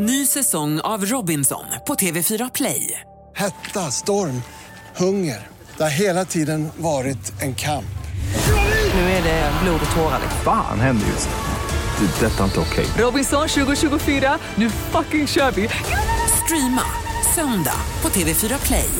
Ny 0.00 0.26
säsong 0.26 0.80
av 0.80 1.04
Robinson 1.04 1.64
på 1.86 1.94
TV4 1.94 2.50
Play. 2.54 3.00
Hetta, 3.36 3.80
storm, 3.80 4.42
hunger. 4.96 5.46
Det 5.76 5.82
har 5.82 5.90
hela 5.90 6.24
tiden 6.24 6.68
varit 6.76 7.42
en 7.42 7.54
kamp. 7.54 7.98
Nu 8.94 9.00
är 9.00 9.22
det 9.22 9.52
blod 9.62 9.80
och 9.90 9.96
tårar. 9.96 10.20
Fan 10.44 10.80
händer 10.80 11.06
just 11.06 11.28
nu. 11.28 12.06
Det. 12.06 12.26
är 12.26 12.30
Detta 12.30 12.40
är 12.40 12.44
inte 12.44 12.60
okej. 12.60 12.86
Robinson 13.04 13.48
2024, 13.48 14.38
nu 14.54 14.70
fucking 14.70 15.26
kör 15.26 15.50
vi! 15.50 15.68
Streama 16.44 16.82
söndag 17.34 17.80
på 18.00 18.08
TV4 18.08 18.66
Play. 18.66 18.90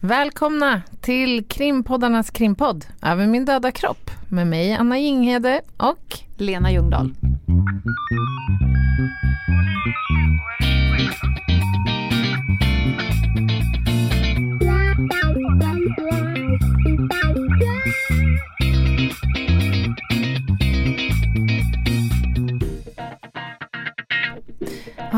Välkomna 0.00 0.82
till 1.00 1.44
krimpoddarnas 1.48 2.30
krimpodd 2.30 2.84
Över 3.02 3.26
min 3.26 3.44
döda 3.44 3.72
kropp 3.72 4.10
med 4.28 4.46
mig 4.46 4.74
Anna 4.74 4.98
Jinghede 4.98 5.60
och 5.76 6.18
Lena 6.36 6.72
Ljungdahl. 6.72 7.14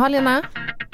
Ja, 0.00 0.09
Lena. 0.09 0.42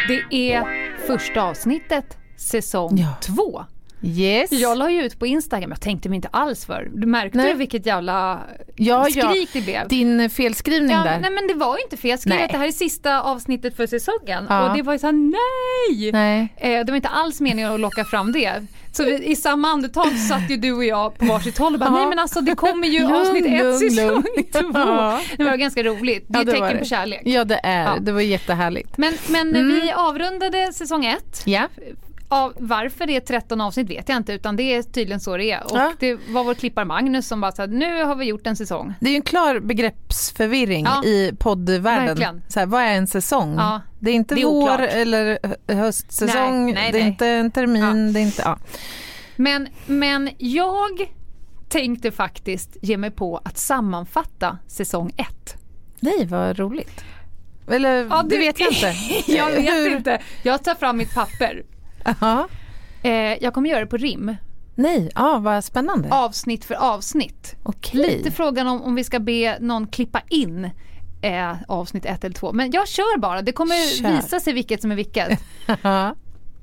Det 0.09 0.53
är 0.53 0.65
första 1.07 1.43
avsnittet, 1.43 2.19
säsong 2.37 2.99
Ja. 2.99 3.15
två. 3.23 3.65
Yes. 4.03 4.53
Jag 4.53 4.79
la 4.79 4.91
ju 4.91 5.03
ut 5.03 5.19
på 5.19 5.27
Instagram, 5.27 5.71
jag 5.71 5.81
tänkte 5.81 6.09
mig 6.09 6.17
inte 6.17 6.29
alls 6.33 6.67
för. 6.67 6.89
Du 6.93 7.07
märkte 7.07 7.39
Nej. 7.39 7.55
vilket 7.55 7.87
jävla 7.87 8.41
ja, 8.77 9.09
ja. 9.09 9.29
skrik 9.31 9.51
det 9.53 9.61
blev? 9.61 9.89
Din 9.89 10.31
felskrivning 10.31 10.91
Ja, 10.97 11.05
där. 11.05 11.19
nej 11.21 11.31
men 11.31 11.47
det 11.49 11.55
var 11.55 11.77
ju 11.77 11.83
inte 11.83 11.97
fel. 11.97 12.11
Jag 12.11 12.21
skrev 12.21 12.35
Nej. 12.37 12.45
att 12.45 12.51
det 12.53 12.59
här 12.59 12.67
är 12.69 12.73
sista 12.73 13.23
avsnittet 13.23 13.77
för 13.77 13.87
säsongen 13.87 14.47
Ja. 14.49 14.69
och 14.71 14.77
det 14.77 14.83
var 14.83 14.93
ju 14.93 14.99
såhär 14.99 15.13
nej! 15.13 16.13
Nej. 16.13 16.49
Eh, 16.57 16.85
det 16.85 16.93
var 16.93 16.97
inte 16.97 17.09
alls 17.09 17.41
meningen 17.41 17.73
att 17.73 17.81
locka 17.81 18.05
fram 18.05 18.33
det. 18.33 18.53
Så 18.93 19.05
vi, 19.05 19.25
i 19.25 19.37
samma 19.37 19.69
andetag 19.69 20.07
så 20.13 20.29
satt 20.29 20.51
ju 20.51 20.57
du 20.57 20.73
och 20.73 20.85
jag 20.85 21.19
på 21.19 21.25
varsitt 21.25 21.59
håll 21.59 21.75
och 21.75 21.81
bara 21.81 21.91
nej 21.91 22.07
men 22.07 22.19
alltså 22.19 22.41
det 22.41 22.55
kommer 22.55 22.89
ju 22.89 23.15
avsnitt 23.21 23.47
ett 23.47 23.79
säsong 23.79 24.23
två. 24.53 24.73
Det 25.37 25.45
var 25.45 25.57
ganska 25.57 25.83
roligt. 25.83 26.25
Det 26.29 26.39
är 26.39 26.43
ett 26.43 26.51
tecken 26.51 26.79
på 26.79 26.85
kärlek. 26.85 27.21
Ja, 27.25 27.45
det 27.45 27.61
är 27.63 28.01
det. 28.01 28.13
var 28.13 28.21
jättehärligt. 28.21 28.99
Men, 28.99 29.13
men 29.29 29.49
Mm. 29.57 29.81
vi 29.81 29.93
avrundade 29.93 30.73
säsong 30.73 31.05
ett. 31.07 31.43
Ja. 31.45 31.69
Av 32.29 32.53
varför 32.59 33.07
det 33.07 33.17
är 33.17 33.21
13 33.21 33.61
avsnitt 33.61 33.91
vet 33.91 34.09
jag 34.09 34.17
inte 34.17 34.33
utan 34.33 34.57
det 34.57 34.63
är 34.63 34.83
tydligen 34.83 35.21
så 35.21 35.37
det 35.37 35.51
är. 35.51 35.65
Och 35.65 35.79
Ja. 35.79 35.93
det 35.99 36.15
var 36.29 36.45
vår 36.45 36.55
klippare 36.55 36.85
Magnus 36.85 37.27
som 37.29 37.41
bara 37.41 37.53
sa 37.53 37.67
nu 37.67 38.05
har 38.05 38.15
vi 38.15 38.25
gjort 38.25 38.47
en 38.47 38.57
säsong. 38.57 38.95
Det 39.01 39.07
är 39.07 39.11
ju 39.11 39.17
en 39.17 39.23
klar 39.23 39.61
begreppsförvirring 39.61 40.85
Ja. 40.85 41.05
i 41.05 41.33
poddvärlden. 41.39 42.07
Verkligen. 42.07 42.43
Så 42.49 42.59
här, 42.61 42.67
vad 42.67 42.83
är 42.83 42.95
en 42.95 43.07
säsong? 43.07 43.55
Ja. 43.59 43.81
Det 44.01 44.11
är 44.11 44.15
inte 44.15 44.35
Det 44.35 44.41
är 44.41 44.45
vår 44.47 44.63
oklart. 44.63 44.81
eller 44.81 45.39
hö- 45.43 45.75
höstsäsong, 45.75 46.65
Nej, 46.65 46.75
nej, 46.75 46.93
det 46.93 46.99
är 46.99 47.03
nej. 47.03 47.11
inte 47.11 47.27
en 47.27 47.51
termin, 47.51 48.13
det 48.13 48.21
är 48.21 48.23
inte... 48.23 48.43
Ja. 48.45 48.59
Men, 49.37 49.69
men 49.87 50.31
jag 50.39 50.91
tänkte 51.69 52.11
faktiskt 52.13 52.77
ge 52.83 52.97
mig 52.97 53.11
på 53.11 53.41
att 53.45 53.59
sammanfatta 53.59 54.59
säsong 54.67 55.13
ett. 55.17 55.57
Nej, 56.01 56.27
vad 56.27 56.59
roligt. 56.59 57.05
Eller 57.71 58.29
det 58.29 58.37
vet 58.39 58.61
jag 58.61 58.73
inte. 58.73 58.95
jag 59.33 59.51
vet 59.51 59.93
inte. 59.97 60.23
Jag 60.43 60.65
tar 60.65 60.75
fram 60.75 60.97
mitt 60.97 61.15
papper. 61.15 61.63
Jaha. 62.21 62.49
Eh, 63.03 63.11
jag 63.45 63.55
kommer 63.55 63.71
göra 63.71 63.81
det 63.81 63.87
på 63.87 63.97
rim. 63.97 64.37
Nej, 64.75 65.11
ja, 65.15 65.39
vad 65.39 65.65
spännande. 65.65 66.09
Avsnitt 66.11 66.65
för 66.65 66.75
avsnitt. 66.75 67.57
Okej. 67.63 68.01
Lite 68.01 68.31
frågan 68.31 68.67
om, 68.67 68.83
om 68.83 68.95
vi 68.95 69.05
ska 69.05 69.19
be 69.19 69.59
någon 69.61 69.87
klippa 69.87 70.21
in 70.29 70.71
eh, 71.23 71.53
avsnitt 71.69 72.05
ett 72.07 72.25
eller 72.25 72.35
två. 72.35 72.53
Men 72.53 72.71
jag 72.71 72.89
kör 72.89 73.19
bara. 73.19 73.43
Det 73.43 73.53
kommer 73.53 73.97
Kör. 74.03 74.17
visa 74.17 74.41
sig 74.41 74.53
vilket 74.53 74.83
som 74.83 74.91
är 74.91 74.97
vilket. 74.97 75.41
Ja. 75.83 76.15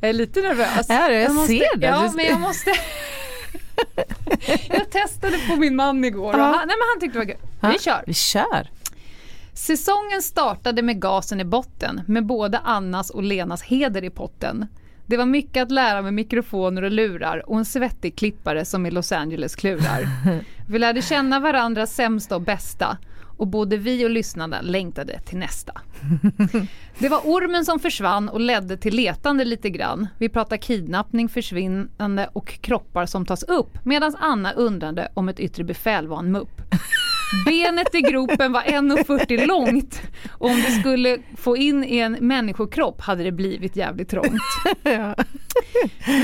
Jag 0.02 0.10
är 0.10 0.14
lite 0.14 0.42
nervös. 0.42 0.86
Ja, 0.90 1.10
jag 1.10 1.34
måste, 1.36 1.48
ser 1.54 1.78
det. 1.78 1.86
Ja, 1.88 2.08
Du- 2.10 2.16
men 2.16 2.26
jag 2.26 2.40
måste... 2.40 2.72
jag 4.70 4.90
testade 4.92 5.38
på 5.50 5.56
min 5.56 5.76
man 5.76 6.06
igår 6.06 6.34
och 6.34 6.40
han, 6.40 6.52
nej, 6.52 6.60
men 6.68 6.88
han 6.94 7.00
tyckte 7.00 7.20
det 7.20 7.26
var 7.26 7.34
kul. 7.34 7.74
Vi 7.74 7.80
kör. 7.80 8.04
Vi 8.08 8.14
kör. 8.14 8.70
Säsongen 9.54 10.22
startade 10.22 10.82
med 10.82 11.02
gasen 11.02 11.40
i 11.42 11.46
botten, 11.46 12.02
med 12.08 12.26
både 12.26 12.58
Annas 12.60 13.10
och 13.10 13.24
Lenas 13.24 13.62
heder 13.64 14.04
i 14.04 14.10
potten. 14.10 14.68
Det 15.14 15.18
var 15.18 15.26
mycket 15.26 15.64
att 15.64 15.72
lära 15.72 16.02
med 16.02 16.14
mikrofoner 16.14 16.82
och 16.82 16.92
lurar 16.92 17.50
och 17.50 17.58
en 17.58 17.66
svettig 17.66 18.16
klippare 18.16 18.66
som 18.66 18.86
i 18.86 18.92
Los 18.92 19.12
Angeles 19.12 19.56
klurar. 19.56 20.08
Vi 20.68 20.80
lärde 20.80 21.02
känna 21.02 21.40
varandras 21.40 21.96
sämsta 21.96 22.36
och 22.36 22.42
bästa 22.42 22.98
och 23.38 23.48
både 23.48 23.78
vi 23.78 24.06
och 24.06 24.10
lyssnarna 24.10 24.62
längtade 24.62 25.20
till 25.20 25.38
nästa. 25.38 25.82
Det 27.00 27.10
var 27.10 27.18
ormen 27.18 27.66
som 27.66 27.80
försvann 27.80 28.30
och 28.30 28.40
ledde 28.40 28.78
till 28.78 28.96
letande 28.96 29.46
lite 29.46 29.70
grann. 29.70 30.08
Vi 30.18 30.30
pratar 30.30 30.58
kidnappning, 30.58 31.30
försvinnande 31.30 32.30
och 32.34 32.62
kroppar 32.62 33.06
som 33.06 33.26
tas 33.26 33.44
upp 33.44 33.86
medan 33.86 34.16
Anna 34.20 34.52
undrade 34.52 35.12
om 35.14 35.30
ett 35.30 35.40
yttre 35.40 35.64
befäl 35.64 36.08
var 36.08 36.20
en 36.20 36.32
mupp. 36.32 36.62
Benet 37.46 37.96
i 37.96 38.02
gropen 38.02 38.52
var 38.52 38.62
1,40 38.62 39.46
långt 39.48 40.02
och 40.32 40.50
om 40.50 40.56
det 40.56 40.72
skulle 40.72 41.18
få 41.38 41.58
in 41.58 41.84
i 41.84 41.98
en 41.98 42.12
människokropp 42.14 43.02
hade 43.02 43.24
det 43.24 43.32
blivit 43.32 43.76
jävligt 43.76 44.10
trångt. 44.10 44.42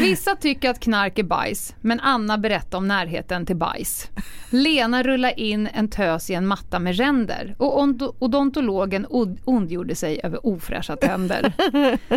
Vissa 0.01 0.35
tycker 0.35 0.69
att 0.69 0.79
knark 0.79 1.19
är 1.19 1.23
bajs, 1.23 1.75
men 1.81 1.99
Anna 1.99 2.37
berättar 2.37 2.77
om 2.77 2.87
närheten 2.87 3.45
till 3.45 3.55
bajs. 3.55 4.07
Lena 4.49 5.03
rullar 5.03 5.39
in 5.39 5.69
en 5.73 5.89
tös 5.89 6.29
i 6.29 6.33
en 6.33 6.47
matta 6.47 6.79
med 6.79 6.95
ränder 6.97 7.55
och 7.57 7.79
ont- 7.83 8.15
odontologen 8.19 9.05
od- 9.09 9.39
ondgjorde 9.45 9.95
sig 9.95 10.19
över 10.23 10.45
ofräscha 10.45 10.95
tänder. 10.95 11.53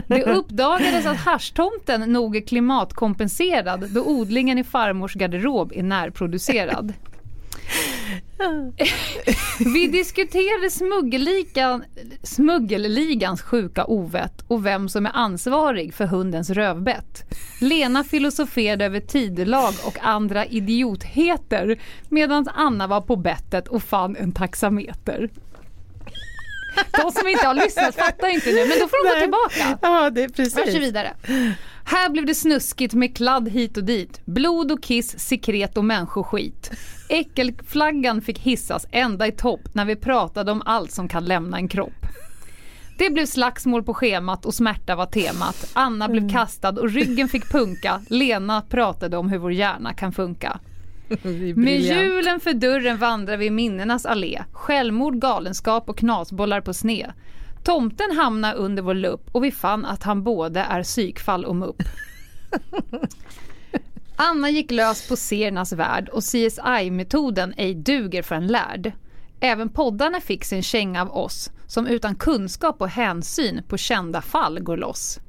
Det 0.07 0.23
uppdagades 0.25 1.07
att 1.07 1.17
haschtomten 1.17 2.01
nog 2.13 2.37
är 2.37 2.41
klimatkompenserad 2.41 3.91
då 3.91 4.03
odlingen 4.05 4.59
i 4.59 4.65
farmors 4.65 5.15
garderob 5.15 5.73
är 5.75 5.83
närproducerad. 5.83 6.93
Vi 9.59 9.87
diskuterade 9.87 10.71
smuggelligan, 10.71 11.85
smuggelligans 12.23 13.43
sjuka 13.43 13.85
ovett 13.85 14.45
och 14.49 14.67
vem 14.67 14.89
som 14.89 15.07
är 15.07 15.11
ansvarig 15.15 15.95
för 15.95 16.05
hundens 16.07 16.51
rövbett. 16.51 17.25
Lena 17.61 18.05
filosoferade 18.05 18.85
över 18.85 19.01
tidelag 19.01 19.75
och 19.85 19.99
andra 20.03 20.47
idiotheter 20.47 21.81
medan 22.09 22.49
Anna 22.55 22.87
var 22.87 23.01
på 23.01 23.17
bettet 23.17 23.69
och 23.69 23.83
fann 23.83 24.17
en 24.17 24.33
taxameter. 24.33 25.31
De 26.93 27.13
som 27.13 27.29
inte 27.29 27.47
har 27.47 27.55
lyssnat 27.55 27.95
fattar 27.95 28.29
inte 28.29 28.51
nu, 28.53 28.69
men 28.69 28.79
då 28.81 28.89
får 28.89 29.05
de 29.05 29.09
gå 29.09 29.15
Nej. 29.15 29.23
tillbaka. 29.23 29.79
Ja, 29.83 30.11
det 30.11 30.23
är 30.23 30.29
precis. 30.29 30.57
Varsågod 30.57 30.81
vidare. 30.81 31.15
Här 31.85 32.09
blev 32.11 32.27
det 32.27 32.35
snuskigt 32.35 32.95
med 32.95 33.17
kladd 33.17 33.49
hit 33.49 33.77
och 33.77 33.85
dit. 33.85 34.21
Blod 34.25 34.73
och 34.73 34.83
kiss, 34.83 35.19
sekret 35.19 35.77
och 35.77 35.85
människoskit. 35.85 36.71
Äckelflaggan 37.13 38.21
fick 38.21 38.39
hissas 38.39 38.87
ända 38.91 39.27
i 39.27 39.33
topp 39.33 39.61
när 39.73 39.85
vi 39.85 39.97
pratade 39.97 40.53
om 40.53 40.63
allt 40.65 40.93
som 40.93 41.09
kan 41.09 41.25
lämna 41.25 41.57
en 41.57 41.69
kropp. 41.69 42.07
Det 42.99 43.11
blev 43.11 43.27
slagsmål 43.27 43.83
på 43.83 43.95
schemat 43.95 44.47
och 44.47 44.55
smärta 44.55 44.97
var 44.97 45.07
temat. 45.07 45.71
Anna 45.73 46.09
blev 46.09 46.31
kastad 46.31 46.81
och 46.81 46.91
ryggen 46.91 47.29
fick 47.29 47.53
punka. 47.53 48.01
Lena 48.09 48.63
pratade 48.63 49.17
om 49.17 49.29
hur 49.29 49.39
vår 49.39 49.53
hjärna 49.53 49.95
kan 49.95 50.13
funka. 50.13 50.61
Med 51.57 51.81
julen 51.81 52.41
för 52.41 52.53
dörren 52.53 52.97
vandrar 52.97 53.37
vi 53.37 53.47
i 53.47 53.51
minnenas 53.51 54.07
allé. 54.07 54.43
Självmord, 54.53 55.21
galenskap 55.21 55.89
och 55.89 55.99
knasbollar 55.99 56.61
på 56.61 56.75
sne. 56.75 57.13
Tomten 57.65 58.17
hamnar 58.17 58.55
under 58.55 58.83
vår 58.83 58.95
lupp 58.95 59.29
och 59.33 59.45
vi 59.45 59.51
fann 59.51 59.85
att 59.85 60.03
han 60.03 60.23
både 60.23 60.61
är 60.61 60.83
psykfall 60.83 61.45
och 61.45 61.57
mupp. 61.57 61.83
Anna 64.17 64.51
gick 64.51 64.71
lös 64.71 65.09
på 65.09 65.17
seriernas 65.17 65.73
värld 65.73 66.09
och 66.09 66.23
CSI-metoden 66.23 67.55
ej 67.57 67.75
duger 67.75 68.23
för 68.23 68.35
en 68.35 68.47
lärd. 68.47 68.93
Även 69.41 69.69
poddarna 69.69 70.21
fick 70.21 70.45
sin 70.45 70.63
känga 70.63 71.03
av 71.03 71.17
oss 71.17 71.51
som 71.67 71.87
utan 71.87 72.15
kunskap 72.15 72.81
och 72.81 72.89
hänsyn 72.89 73.63
på 73.69 73.77
kända 73.77 74.23
fall 74.23 74.61
går 74.61 74.77
loss. 74.77 75.21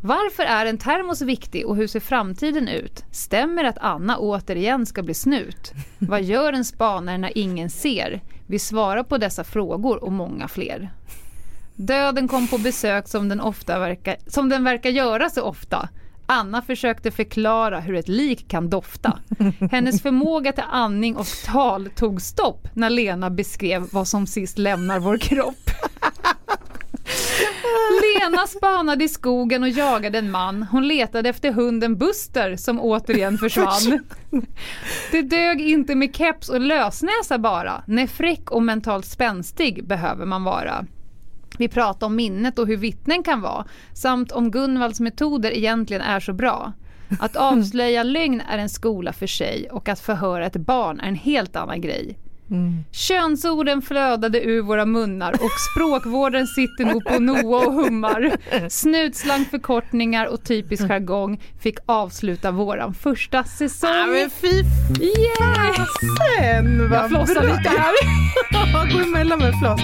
Varför 0.00 0.42
är 0.42 0.66
en 0.66 0.78
termos 0.78 1.22
viktig 1.22 1.66
och 1.66 1.76
hur 1.76 1.86
ser 1.86 2.00
framtiden 2.00 2.68
ut? 2.68 3.04
Stämmer 3.10 3.64
att 3.64 3.78
Anna 3.78 4.18
återigen 4.18 4.86
ska 4.86 5.02
bli 5.02 5.14
snut? 5.14 5.72
Vad 5.98 6.22
gör 6.22 6.52
en 6.52 6.64
spanare 6.64 7.18
när 7.18 7.38
ingen 7.38 7.70
ser? 7.70 8.22
Vi 8.46 8.58
svarar 8.58 9.02
på 9.02 9.18
dessa 9.18 9.44
frågor 9.44 10.04
och 10.04 10.12
många 10.12 10.48
fler. 10.48 10.90
Döden 11.76 12.28
kom 12.28 12.48
på 12.48 12.58
besök 12.58 13.08
som 13.08 13.28
den, 13.28 13.40
ofta 13.40 13.78
verkar, 13.78 14.16
som 14.26 14.48
den 14.48 14.64
verkar 14.64 14.90
göra 14.90 15.30
så 15.30 15.42
ofta. 15.42 15.88
Anna 16.30 16.62
försökte 16.62 17.10
förklara 17.10 17.80
hur 17.80 17.94
ett 17.94 18.08
lik 18.08 18.48
kan 18.48 18.70
dofta. 18.70 19.18
Hennes 19.70 20.02
förmåga 20.02 20.52
till 20.52 20.64
andning 20.70 21.16
och 21.16 21.26
tal 21.46 21.88
tog 21.96 22.22
stopp 22.22 22.68
när 22.74 22.90
Lena 22.90 23.30
beskrev 23.30 23.88
vad 23.92 24.08
som 24.08 24.26
sist 24.26 24.58
lämnar 24.58 24.98
vår 24.98 25.18
kropp. 25.18 25.70
Lena 28.02 28.46
spanade 28.46 29.04
i 29.04 29.08
skogen 29.08 29.62
och 29.62 29.68
jagade 29.68 30.18
en 30.18 30.30
man. 30.30 30.62
Hon 30.62 30.88
letade 30.88 31.28
efter 31.28 31.52
hunden 31.52 31.98
Buster 31.98 32.56
som 32.56 32.80
återigen 32.80 33.38
försvann. 33.38 34.04
Det 35.10 35.22
dög 35.22 35.60
inte 35.60 35.94
med 35.94 36.16
keps 36.16 36.48
och 36.48 36.60
lösnäsa 36.60 37.38
bara. 37.38 37.82
Nej, 37.86 38.06
fräck 38.06 38.50
och 38.50 38.62
mentalt 38.62 39.06
spänstig 39.06 39.86
behöver 39.86 40.26
man 40.26 40.44
vara. 40.44 40.86
Vi 41.58 41.68
pratade 41.68 42.06
om 42.06 42.16
minnet 42.16 42.58
och 42.58 42.66
hur 42.66 42.76
vittnen 42.76 43.22
kan 43.22 43.40
vara 43.40 43.64
samt 43.92 44.32
om 44.32 44.50
Gunvalds 44.50 45.00
metoder 45.00 45.50
egentligen 45.50 46.02
är 46.02 46.20
så 46.20 46.32
bra. 46.32 46.72
Att 47.20 47.36
avslöja 47.36 48.02
lögn 48.02 48.42
är 48.50 48.58
en 48.58 48.68
skola 48.68 49.12
för 49.12 49.26
sig 49.26 49.68
och 49.70 49.88
att 49.88 50.00
förhöra 50.00 50.46
ett 50.46 50.56
barn 50.56 51.00
är 51.00 51.08
en 51.08 51.14
helt 51.14 51.56
annan 51.56 51.80
grej. 51.80 52.18
Könsorden 52.92 53.82
flödade 53.82 54.44
ur 54.44 54.62
våra 54.62 54.84
munnar 54.86 55.32
och 55.32 55.50
språkvården 55.74 56.46
sitter 56.46 56.84
nog 56.84 57.04
på 57.04 57.18
Noa 57.18 57.66
och 57.66 57.72
hummar. 57.72 58.32
Snutslang, 58.68 59.44
förkortningar 59.44 60.26
och 60.26 60.44
typisk 60.44 60.82
jargong 60.88 61.40
fick 61.60 61.78
avsluta 61.86 62.50
våran 62.50 62.94
första 62.94 63.44
säsong. 63.44 63.90
Ja, 63.90 64.06
men 64.06 64.30
fy 64.30 64.64
fasen 65.38 66.90
vad 66.90 66.98
Jag 66.98 67.08
flossar 67.08 67.42
lite 67.42 67.68
här. 67.68 68.92
Gå 68.92 68.98
emellan 68.98 69.38
med 69.38 69.52
floss. 69.60 69.80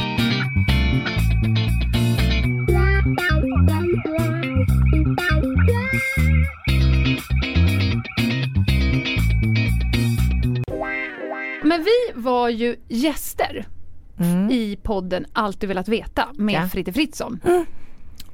Men 11.62 11.84
vi 11.84 12.20
var 12.20 12.48
ju 12.48 12.76
gäster 12.88 13.66
i 14.50 14.76
podden 14.82 15.26
Alltid 15.32 15.68
velat 15.68 15.88
veta 15.88 16.28
med 16.34 16.54
Ja. 16.54 16.68
Fritte 16.68 16.92
Fritzson. 16.92 17.40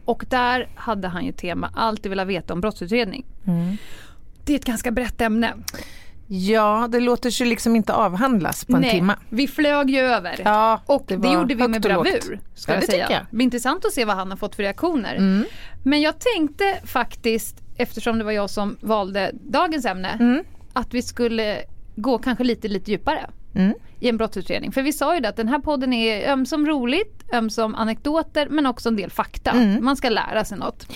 Och 0.05 0.25
där 0.29 0.69
hade 0.75 1.09
han 1.09 1.25
ju 1.25 1.33
tema 1.33 1.71
Alltid 1.75 2.11
velat 2.11 2.29
veta 2.29 2.53
om 2.55 2.61
brottsutredning. 2.61 3.25
Det 4.45 4.53
är 4.53 4.57
ett 4.57 4.65
ganska 4.65 4.91
brett 4.91 5.21
ämne. 5.21 5.55
Ja, 6.33 6.89
det 6.91 7.01
låter 7.01 7.31
sig 7.31 7.47
liksom 7.47 7.77
inte 7.77 7.93
avhandlas 7.95 8.65
på 8.65 8.75
en 8.77 8.81
Nej, 8.83 8.91
timme. 8.91 9.15
vi 9.29 9.49
flög 9.49 9.91
ju 9.91 9.99
över. 9.99 10.41
Ja, 10.45 10.81
och 10.87 11.05
det, 11.09 11.17
var 11.17 11.35
gjorde 11.35 11.55
vi 11.55 11.69
med 11.69 11.83
bravur. 11.83 12.41
Ska 12.55 12.75
Ja, 12.75 12.81
det 12.81 12.87
säga. 12.87 13.07
jag. 13.11 13.21
Det 13.31 13.37
blir 13.37 13.45
intressant 13.45 13.85
att 13.85 13.93
se 13.93 14.05
vad 14.05 14.17
han 14.17 14.31
har 14.31 14.37
fått 14.37 14.55
för 14.55 14.63
reaktioner. 14.63 15.15
Mm. 15.17 15.45
Men 15.85 16.01
jag 16.01 16.15
tänkte 16.19 16.79
faktiskt, 16.85 17.57
eftersom 17.77 18.19
det 18.19 18.25
var 18.25 18.33
jag 18.33 18.51
som 18.51 18.77
valde 18.81 19.31
dagens 19.35 19.85
ämne, 19.85 20.09
Mm. 20.21 20.45
att 20.73 20.95
vi 20.95 21.03
skulle 21.03 21.59
gå 21.97 22.19
kanske 22.19 22.45
lite, 22.45 22.69
lite 22.69 22.91
djupare 22.91 23.31
Mm. 23.55 23.75
i 24.01 24.09
en 24.09 24.17
brottsutredning. 24.17 24.73
För 24.73 24.83
vi 24.83 24.93
sa 24.93 25.15
ju 25.15 25.21
det 25.21 25.29
att 25.29 25.37
den 25.37 25.49
här 25.49 25.59
podden 25.59 25.93
är 25.93 26.31
ömsom 26.33 26.67
roligt, 26.67 27.25
ömsom 27.33 27.75
anekdoter 27.75 28.47
men 28.51 28.67
också 28.67 28.89
en 28.89 28.97
del 28.97 29.11
fakta. 29.11 29.51
Mm. 29.51 29.85
Man 29.85 29.97
ska 29.97 30.09
lära 30.09 30.45
sig 30.45 30.59
något. 30.59 30.87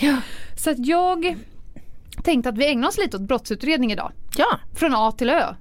Så 0.57 0.69
att 0.69 0.85
jag 0.85 1.35
tänkte 2.23 2.49
att 2.49 2.57
vi 2.57 2.67
ägnar 2.71 2.87
oss 2.87 2.97
lite 2.97 3.17
åt 3.17 3.23
brottsutredning 3.23 3.91
idag. 3.91 4.11
Ja, 4.37 4.59
Från 4.75 4.95
A 4.95 5.11
till 5.17 5.29
Ö. 5.29 5.55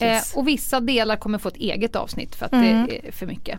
Yes. 0.00 0.32
Eh, 0.32 0.38
och 0.38 0.48
vissa 0.48 0.80
delar 0.80 1.16
kommer 1.16 1.38
få 1.38 1.48
ett 1.48 1.56
eget 1.56 1.96
avsnitt 1.96 2.34
för 2.34 2.46
att 2.46 2.52
Mm. 2.52 2.86
det 2.86 3.08
är 3.08 3.12
för 3.12 3.26
mycket. 3.26 3.58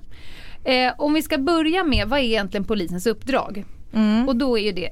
Eh, 0.63 0.93
om 0.97 1.13
vi 1.13 1.21
ska 1.21 1.37
börja 1.37 1.83
med 1.83 2.07
vad 2.07 2.19
är 2.19 2.23
egentligen 2.23 2.63
polisens 2.65 3.05
uppdrag? 3.07 3.65
Mm. 3.93 4.27
Och 4.27 4.35
då 4.35 4.57
är 4.57 4.63
ju 4.63 4.71
det 4.71 4.89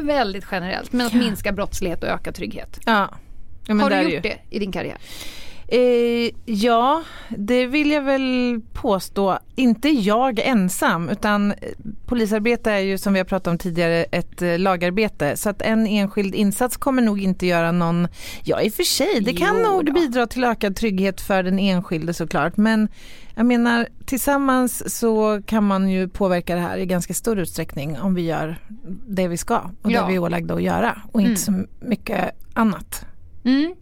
väldigt 0.00 0.44
generellt 0.50 0.92
men 0.92 1.06
att 1.06 1.14
minska 1.14 1.52
brottslighet 1.52 2.02
och 2.02 2.08
öka 2.08 2.32
trygghet. 2.32 2.80
ja. 2.86 3.08
ja 3.66 3.74
men 3.74 3.80
Har 3.80 3.90
du 3.90 4.00
gjort 4.00 4.12
ju. 4.12 4.20
det 4.20 4.36
i 4.50 4.58
din 4.58 4.72
karriär? 4.72 4.96
Eh, 5.70 6.30
ja, 6.44 7.02
det 7.28 7.66
vill 7.66 7.90
jag 7.90 8.02
väl 8.02 8.60
påstå. 8.72 9.38
Inte 9.54 9.88
jag 9.88 10.38
ensam 10.38 11.08
utan 11.08 11.50
eh, 11.52 11.56
polisarbete 12.06 12.70
är 12.70 12.78
ju 12.78 12.98
som 12.98 13.12
vi 13.12 13.18
har 13.18 13.24
pratat 13.24 13.46
om 13.50 13.58
tidigare 13.58 14.04
ett 14.04 14.42
eh, 14.42 14.58
lagarbete. 14.58 15.36
Så 15.36 15.50
att 15.50 15.62
en 15.62 15.86
enskild 15.86 16.34
insats 16.34 16.76
kommer 16.76 17.02
nog 17.02 17.22
inte 17.22 17.46
göra 17.46 17.72
någon, 17.72 18.08
ja 18.44 18.60
i 18.60 18.68
och 18.68 18.72
för 18.72 18.82
sig 18.82 19.20
det 19.20 19.32
kan 19.32 19.56
Jo 19.56 19.70
nog 19.70 19.86
då. 19.86 19.92
bidra 19.92 20.26
till 20.26 20.44
ökad 20.44 20.76
trygghet 20.76 21.20
för 21.20 21.42
den 21.42 21.58
enskilde 21.58 22.14
såklart. 22.14 22.56
Men 22.56 22.88
jag 23.34 23.46
menar 23.46 23.88
tillsammans 24.06 24.98
så 24.98 25.42
kan 25.46 25.64
man 25.64 25.88
ju 25.90 26.08
påverka 26.08 26.54
det 26.54 26.60
här 26.60 26.78
i 26.78 26.86
ganska 26.86 27.14
stor 27.14 27.38
utsträckning 27.38 27.98
om 27.98 28.14
vi 28.14 28.22
gör 28.22 28.56
det 29.08 29.28
vi 29.28 29.36
ska 29.36 29.58
och 29.82 29.90
Ja. 29.92 30.00
det 30.02 30.08
vi 30.08 30.14
är 30.14 30.18
ålagda 30.18 30.54
att 30.54 30.62
göra 30.62 31.02
och 31.12 31.20
inte 31.20 31.40
så 31.40 31.64
mycket 31.80 32.30
annat. 32.54 33.04
Mm. 33.44 33.74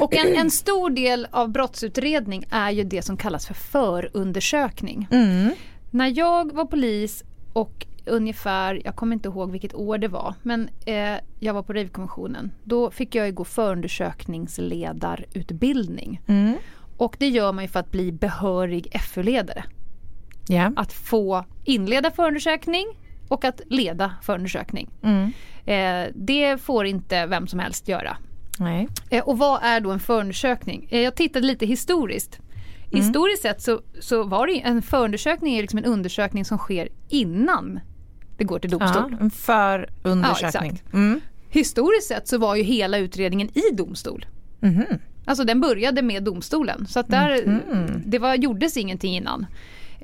Och 0.00 0.14
en, 0.14 0.36
en 0.36 0.50
stor 0.50 0.90
del 0.90 1.26
av 1.30 1.48
brottsutredning 1.48 2.44
är 2.50 2.70
ju 2.70 2.84
det 2.84 3.02
som 3.02 3.16
kallas 3.16 3.46
för 3.46 3.54
förundersökning. 3.54 5.08
Mm. 5.10 5.50
När 5.90 6.18
jag 6.18 6.52
var 6.52 6.64
polis 6.64 7.24
och 7.52 7.86
ungefär, 8.06 8.82
jag 8.84 8.96
kommer 8.96 9.14
inte 9.14 9.28
ihåg 9.28 9.50
vilket 9.50 9.74
år 9.74 9.98
det 9.98 10.08
var, 10.08 10.34
men 10.42 10.68
eh, 10.86 11.14
jag 11.40 11.54
var 11.54 11.62
på 11.62 11.72
Rejvkommissionen. 11.72 12.52
Då 12.64 12.90
fick 12.90 13.14
jag 13.14 13.26
ju 13.26 13.32
gå 13.32 13.44
förundersökningsledarutbildning. 13.44 16.20
Mm. 16.26 16.54
Och 16.96 17.16
det 17.18 17.28
gör 17.28 17.52
man 17.52 17.64
ju 17.64 17.68
för 17.68 17.80
att 17.80 17.90
bli 17.90 18.12
behörig 18.12 19.00
FU-ledare. 19.00 19.64
Ja. 20.48 20.72
Att 20.76 20.92
få 20.92 21.44
inleda 21.64 22.10
förundersökning 22.10 22.86
och 23.28 23.44
att 23.44 23.60
leda 23.66 24.14
förundersökning. 24.22 24.90
Mm. 25.02 25.32
Eh, 25.64 26.06
det 26.14 26.60
får 26.60 26.86
inte 26.86 27.26
vem 27.26 27.46
som 27.46 27.58
helst 27.58 27.88
göra. 27.88 28.16
Nej. 28.62 28.88
Eh, 29.10 29.24
och 29.24 29.38
vad 29.38 29.62
är 29.62 29.80
då 29.80 29.90
en 29.90 30.00
förundersökning? 30.00 30.88
Eh, 30.90 31.00
jag 31.00 31.14
tittade 31.14 31.46
lite 31.46 31.66
historiskt. 31.66 32.38
Mm. 32.92 33.04
Historiskt 33.04 33.42
sett 33.42 33.62
så, 33.62 33.80
så 34.00 34.22
var 34.24 34.46
det 34.46 34.60
en 34.60 34.82
förundersökning 34.82 35.54
är 35.56 35.60
liksom 35.62 35.78
en 35.78 35.84
undersökning 35.84 36.44
som 36.44 36.58
sker 36.58 36.88
innan 37.08 37.80
det 38.36 38.44
går 38.44 38.58
till 38.58 38.70
domstol. 38.70 39.08
Ja, 39.10 39.18
en 39.20 39.30
förundersökning. 39.30 40.82
Ja, 40.92 40.98
mm. 40.98 41.20
Historiskt 41.50 42.08
sett 42.08 42.28
så 42.28 42.38
var 42.38 42.54
ju 42.56 42.62
hela 42.62 42.98
utredningen 42.98 43.48
i 43.58 43.74
domstol. 43.74 44.26
Mhm. 44.60 44.84
Alltså 45.24 45.44
den 45.44 45.60
började 45.60 46.02
med 46.02 46.22
domstolen. 46.22 46.86
Så 46.86 47.00
att 47.00 47.08
där, 47.08 47.46
Mhm. 47.46 48.02
det 48.06 48.18
var, 48.18 48.34
gjordes 48.34 48.76
ingenting 48.76 49.16
innan. 49.16 49.46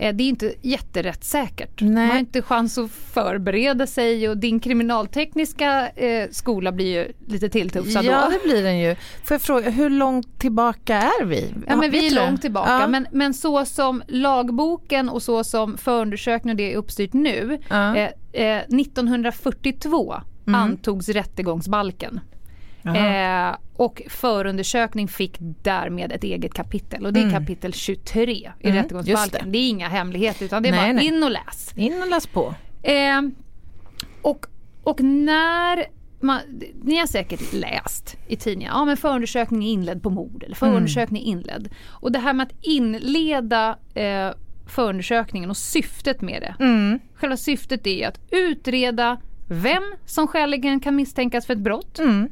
Eh, 0.01 0.15
Det 0.15 0.25
är 0.25 0.29
inte 0.29 0.55
jätterättssäkert. 0.63 1.81
Nej. 1.81 1.91
Man 1.91 2.09
har 2.11 2.19
inte 2.19 2.43
chans 2.43 2.79
att 2.79 2.91
förbereda 2.91 3.87
sig 3.87 4.29
och 4.29 4.37
din 4.39 4.61
kriminaltekniska 4.61 5.89
eh, 5.89 6.29
skola 6.31 6.73
blir 6.73 6.87
ju 6.87 7.13
lite 7.27 7.49
tilltufsad 7.49 8.05
Ja, 8.05 8.25
då. 8.25 8.31
det 8.33 8.49
blir 8.53 8.63
den 8.63 8.79
ju. 8.79 8.97
Får 9.25 9.35
jag 9.35 9.43
fråga, 9.43 9.71
hur 9.71 9.91
långt 9.91 10.39
tillbaka 10.39 10.97
är 10.97 11.25
vi? 11.25 11.55
Ja, 11.67 11.77
men 11.77 11.91
vi 11.91 12.07
är 12.07 12.15
långt 12.27 12.41
tillbaka. 12.43 12.71
Ja. 12.81 12.87
Men, 12.89 13.07
men 13.13 13.35
så 13.35 13.65
som 13.65 14.03
lagboken 14.09 15.09
och 15.09 15.23
så 15.23 15.45
som 15.45 15.79
förundersökningen 15.79 16.55
och 16.55 16.57
det 16.57 16.73
är 16.73 16.77
uppstyrt 16.77 17.13
nu. 17.13 17.59
Ja. 17.69 17.97
Eh, 17.97 18.09
eh, 18.33 18.63
1942 18.69 20.15
antogs 20.47 21.09
rättegångsbalken. 21.09 22.21
Eh, 22.85 23.57
och 23.77 24.03
förundersökning 24.09 25.09
fick 25.09 25.37
därmed 25.63 26.13
ett 26.13 26.25
eget 26.25 26.55
kapitel 26.55 27.07
och 27.07 27.13
det 27.13 27.21
är 27.21 27.31
kapitel 27.31 27.73
23 27.73 28.33
i 28.33 28.47
Mm, 28.69 28.77
rättegångsbalken. 28.83 29.41
det. 29.45 29.51
Det. 29.51 29.59
är 29.59 29.69
inga 29.69 29.89
hemligheter 29.89 30.45
utan 30.45 30.63
det 30.63 30.69
är 30.69 30.73
Nej, 30.73 30.81
bara 30.81 30.93
nej. 30.93 31.07
in 31.07 31.23
och 31.23 31.31
läs. 31.31 31.73
In 31.77 32.03
och 32.03 32.09
läs 32.09 32.27
på. 32.27 32.55
Eh, 32.83 33.23
och, 34.23 34.47
och 34.83 35.01
när 35.01 35.85
man, 36.21 36.41
ni 36.83 36.97
har 36.99 37.07
säkert 37.07 37.53
läst 37.53 38.17
i 38.29 38.37
tidningar, 38.37 38.73
ja 38.73 38.85
men 38.85 38.97
förundersökning 38.97 39.65
är 39.65 39.73
inledd 39.73 40.03
på 40.03 40.11
mord 40.11 40.43
eller 40.43 40.57
förundersökning 40.57 41.23
är 41.23 41.27
inledd. 41.27 41.69
Och 41.89 42.13
det 42.13 42.19
här 42.19 42.33
med 42.33 42.47
att 42.47 42.53
inleda 42.65 43.79
eh, 43.95 44.31
förundersökningen 44.67 45.51
och 45.51 45.57
syftet 45.57 46.21
med 46.21 46.43
det. 46.43 46.65
Mm. 46.65 46.99
Själva 47.15 47.37
syftet 47.37 47.87
är 47.87 48.09
att 48.09 48.21
utreda 48.31 49.21
vem 49.49 49.83
som 50.07 50.27
skäligen 50.27 50.81
kan 50.81 50.97
misstänkas 50.97 51.47
för 51.47 51.53
ett 51.55 51.59
brott 51.61 51.99
Mm. 51.99 52.29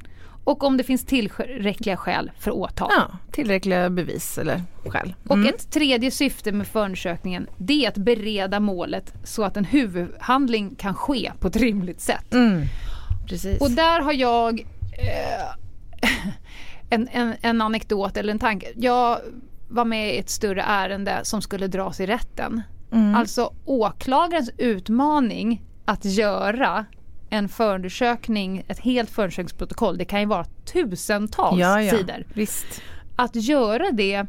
Och 0.46 0.64
om 0.64 0.76
det 0.76 0.84
finns 0.84 1.04
tillräckliga 1.04 1.96
skäl 1.96 2.30
för 2.38 2.50
åtal. 2.50 2.90
Ja, 2.96 3.18
tillräckliga 3.32 3.90
bevis 3.90 4.38
eller 4.38 4.62
skäl. 4.86 5.14
Och 5.28 5.38
ett 5.38 5.70
tredje 5.70 6.10
syfte 6.10 6.52
med 6.52 6.66
förundersökningen 6.66 7.46
det 7.56 7.84
är 7.84 7.88
att 7.88 7.96
bereda 7.96 8.60
målet 8.60 9.14
så 9.24 9.44
att 9.44 9.56
en 9.56 9.64
huvudhandling 9.64 10.74
kan 10.74 10.94
ske 10.94 11.32
på 11.40 11.48
ett 11.48 11.56
rimligt 11.56 12.00
sätt. 12.00 12.34
Mm. 12.34 12.62
Precis. 13.28 13.60
Och 13.60 13.70
där 13.70 14.00
har 14.00 14.12
jag 14.12 14.60
eh, 14.60 16.10
en, 16.90 17.08
en, 17.12 17.34
en 17.40 17.60
anekdot 17.60 18.16
eller 18.16 18.32
en 18.32 18.38
tanke. 18.38 18.66
Jag 18.76 19.18
var 19.68 19.84
med 19.84 20.14
i 20.14 20.18
ett 20.18 20.30
större 20.30 20.62
ärende 20.62 21.20
som 21.22 21.42
skulle 21.42 21.66
dras 21.66 22.00
i 22.00 22.06
rätten. 22.06 22.62
Mm. 22.92 23.14
Alltså 23.14 23.54
åklagarens 23.64 24.50
utmaning 24.58 25.62
att 25.84 26.04
göra 26.04 26.84
en 27.30 27.48
förundersökning, 27.48 28.64
ett 28.68 28.78
helt 28.78 29.10
förundersökningsprotokoll, 29.10 29.98
det 29.98 30.04
kan 30.04 30.20
ju 30.20 30.26
vara 30.26 30.44
tusentals 30.44 31.60
ja, 31.60 31.82
ja. 31.82 31.96
sidor. 31.96 32.26
Visst. 32.34 32.82
Att 33.16 33.36
göra 33.36 33.90
det, 33.92 34.26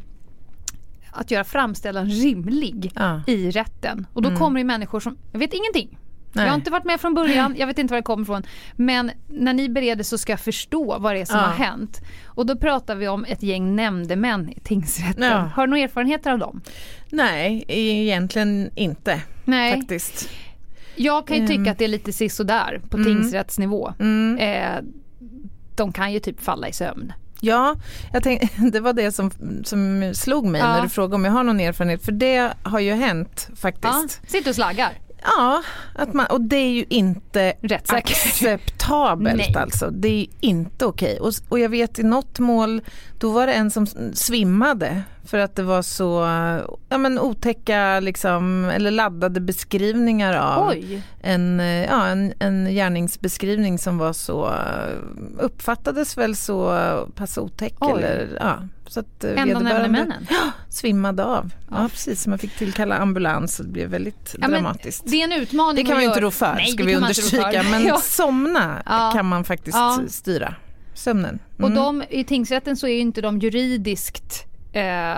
att 1.12 1.32
göra 1.32 1.44
framställan 1.44 2.06
rimlig 2.10 2.92
Ja. 2.96 3.06
Mm. 3.06 3.24
i 3.28 3.52
rätten. 3.52 4.08
Och 4.14 4.22
då 4.22 4.36
kommer 4.36 4.60
det 4.60 4.64
människor 4.64 5.00
som, 5.00 5.18
jag 5.32 5.40
vet 5.40 5.54
ingenting. 5.54 5.98
Nej. 6.34 6.46
Jag 6.46 6.52
har 6.52 6.58
inte 6.58 6.72
varit 6.72 6.86
med 6.86 7.02
från 7.02 7.14
början, 7.14 7.56
jag 7.60 7.68
vet 7.68 7.78
inte 7.78 7.92
var 7.94 7.98
det 7.98 8.04
kommer 8.04 8.24
ifrån. 8.24 8.44
Men 8.76 9.12
när 9.28 9.54
ni 9.54 9.70
bereder 9.70 10.04
så 10.04 10.18
ska 10.18 10.32
jag 10.32 10.40
förstå 10.40 11.00
vad 11.00 11.16
det 11.16 11.22
är 11.22 11.26
som 11.26 11.36
Ja. 11.40 11.42
har 11.46 11.54
hänt. 11.54 12.02
Och 12.26 12.46
då 12.46 12.56
pratar 12.58 12.96
vi 12.96 13.08
om 13.08 13.26
ett 13.26 13.44
gäng 13.44 13.76
nämndemän 13.76 14.50
i 14.50 14.60
tingsrätten. 14.60 15.24
Ja. 15.24 15.38
Har 15.38 15.68
du 15.68 15.70
några 15.70 15.84
erfarenheter 15.84 16.32
av 16.32 16.40
dem? 16.40 16.62
Nej, 17.10 17.66
egentligen 17.68 18.70
inte 18.76 19.22
Nej, 19.46 19.74
faktiskt. 19.74 20.30
Jag 20.98 21.28
kan 21.28 21.38
ju 21.38 21.48
tycka 21.48 21.60
Mm. 21.60 21.72
att 21.72 21.78
det 21.78 21.84
är 21.86 21.90
lite 21.90 22.14
sisådär 22.14 22.82
på 22.90 22.98
Mm. 22.98 23.08
tingsrättsnivå. 23.08 23.94
Mm. 24.00 24.38
Eh, 24.38 24.84
de 25.76 25.92
kan 25.94 26.14
ju 26.14 26.20
typ 26.20 26.42
falla 26.44 26.68
i 26.68 26.74
sömn. 26.74 27.14
Ja, 27.42 27.76
jag 28.14 28.24
tänkte, 28.24 28.48
det 28.72 28.80
var 28.80 28.94
det 28.94 29.12
som, 29.12 29.32
som 29.64 30.12
slog 30.16 30.46
mig 30.46 30.62
Ja. 30.62 30.68
när 30.76 30.82
du 30.82 30.90
frågade 30.90 31.16
om 31.16 31.26
jag 31.26 31.32
har 31.32 31.44
någon 31.44 31.60
erfarenhet. 31.60 32.06
För 32.06 32.12
det 32.12 32.54
har 32.64 32.80
ju 32.80 32.94
hänt 32.94 33.46
Ja, 33.50 33.56
faktiskt. 33.56 34.32
sitter 34.32 34.50
och 34.52 34.56
slaggar. 34.56 34.90
Ja, 35.38 35.64
att 35.96 36.14
man, 36.14 36.26
och 36.26 36.42
det 36.42 36.56
är 36.56 36.70
ju 36.72 36.86
inte 36.90 37.54
Rättssäkert. 37.62 38.77
Acceptabelt 38.88 39.38
Nej. 39.38 39.56
alltså. 39.56 39.90
Det 39.90 40.08
är 40.22 40.28
inte 40.40 40.86
okej. 40.86 41.20
Och, 41.20 41.32
och 41.50 41.60
jag 41.60 41.70
vet 41.70 42.00
i 42.00 42.04
något 42.04 42.40
mål, 42.40 42.82
då 43.20 43.32
var 43.32 43.48
det 43.48 43.54
en 43.54 43.72
som 43.72 43.88
svimmade 44.14 45.02
för 45.26 45.38
att 45.38 45.56
det 45.56 45.64
var 45.64 45.82
så 45.82 46.08
ja, 46.90 46.98
men 46.98 47.20
otäcka 47.20 48.00
liksom, 48.00 48.66
eller 48.66 48.92
laddade 48.92 49.40
beskrivningar 49.40 50.34
av 50.34 50.68
Oj. 50.68 51.02
en, 51.22 51.60
eh, 51.60 51.86
ja, 51.86 52.06
en, 52.08 52.34
en 52.40 52.66
gärningsbeskrivning 52.66 53.80
som 53.80 53.98
var 53.98 54.14
så, 54.14 54.54
uppfattades 55.40 56.18
väl 56.18 56.36
så 56.36 56.80
pass 57.16 57.38
otäck. 57.38 57.74
Oj. 57.80 57.92
Eller, 57.98 58.38
ja, 58.40 58.58
så 58.88 59.00
att 59.00 59.24
eh, 59.24 59.32
nämner 59.46 59.88
männen. 59.88 60.28
svimmade 60.70 61.24
av. 61.26 61.52
Ja, 61.70 61.82
Ja. 61.82 61.90
precis, 61.90 62.28
man 62.28 62.40
fick 62.40 62.58
tillkalla 62.58 62.98
ambulans 62.98 63.60
och 63.60 63.66
det 63.66 63.72
blev 63.72 63.90
väldigt 63.90 64.36
Ja, 64.42 64.48
dramatiskt. 64.48 65.04
Det 65.06 65.22
är 65.22 65.24
en 65.24 65.42
utmaning 65.42 65.76
Det 65.76 65.84
kan 65.84 65.94
man 65.96 66.04
ju 66.04 66.08
inte 66.10 66.22
rå 66.22 66.32
för, 66.32 66.54
Nej, 66.54 66.68
ska 66.68 66.84
vi 66.84 66.96
understryka. 66.96 67.64
Men 67.72 67.84
Ja. 67.88 67.98
somna 67.98 68.77
Ja. 68.86 69.12
kan 69.14 69.26
man 69.26 69.44
faktiskt 69.44 69.78
Ja. 69.78 70.00
styra. 70.08 70.56
Sömnen. 70.94 71.40
Och 71.58 71.64
Mm. 71.70 71.76
de, 71.76 72.04
i 72.10 72.24
tingsrätten 72.24 72.78
så 72.78 72.88
är 72.88 72.92
ju 72.94 73.00
inte 73.00 73.22
de 73.22 73.40
juridiskt 73.40 74.46
eh, 74.74 75.18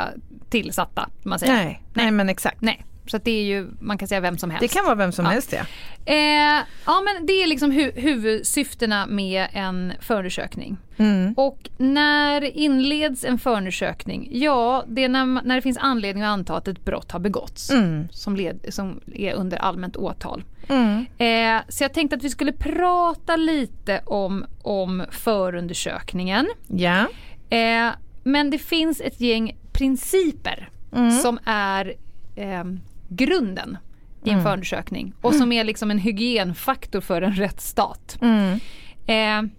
tillsatta. 0.49 1.09
Man 1.23 1.39
säger. 1.39 1.53
nej, 1.53 1.83
nej, 1.93 2.11
men 2.11 2.29
exakt. 2.29 2.61
Nej. 2.61 2.85
Så 3.11 3.17
det 3.17 3.31
är 3.31 3.43
ju, 3.43 3.67
man 3.79 3.97
kan 3.97 4.07
säga 4.07 4.21
vem 4.21 4.37
som 4.37 4.49
helst. 4.49 4.61
Det 4.61 4.67
kan 4.79 4.85
vara 4.85 4.95
vem 4.95 5.11
som 5.11 5.25
Ja. 5.25 5.31
helst 5.31 5.53
ja. 5.53 5.61
Eh, 6.05 6.63
ja 6.85 7.01
men 7.05 7.25
det 7.25 7.33
är 7.43 7.47
liksom 7.47 7.71
hu- 7.71 7.99
huvudsyftena 7.99 9.05
med 9.05 9.47
en 9.53 9.93
förundersökning. 10.01 10.77
Mm. 10.97 11.33
Och 11.37 11.69
när 11.77 12.57
inleds 12.57 13.23
en 13.25 13.39
förundersökning? 13.39 14.27
Ja, 14.31 14.83
det 14.87 15.03
är 15.03 15.09
när, 15.09 15.25
när 15.25 15.55
det 15.55 15.61
finns 15.61 15.77
anledning 15.77 16.23
att 16.23 16.29
anta 16.29 16.55
att 16.57 16.67
ett 16.67 16.85
brott 16.85 17.11
har 17.11 17.19
begåtts. 17.19 17.69
Mm. 17.71 18.07
Som, 18.11 18.35
led, 18.35 18.59
som 18.69 18.99
är 19.15 19.33
under 19.33 19.57
allmänt 19.57 19.95
åtal. 19.97 20.43
Mm. 20.69 21.05
Eh, 21.17 21.61
så 21.69 21.83
jag 21.83 21.93
tänkte 21.93 22.15
att 22.15 22.23
vi 22.23 22.29
skulle 22.29 22.51
prata 22.51 23.35
lite 23.35 24.01
om, 24.05 24.45
om 24.61 25.03
förundersökningen. 25.11 26.47
Ja. 26.67 27.05
Eh, 27.49 27.89
men 28.23 28.49
det 28.49 28.57
finns 28.57 29.01
ett 29.01 29.21
gäng 29.21 29.57
principer 29.73 30.69
Mm. 30.95 31.11
som 31.11 31.39
är 31.45 31.93
eh, 32.35 32.63
grunden 33.09 33.77
i 34.23 34.29
en 34.29 34.33
Mm. 34.33 34.43
förundersökning 34.45 35.13
och 35.21 35.35
som 35.35 35.51
är 35.51 35.63
liksom 35.63 35.91
en 35.91 35.97
hygienfaktor 35.97 37.01
för 37.01 37.21
en 37.21 37.33
rättsstat. 37.33 38.17
Mm. 38.21 38.59
Eh, 39.05 39.51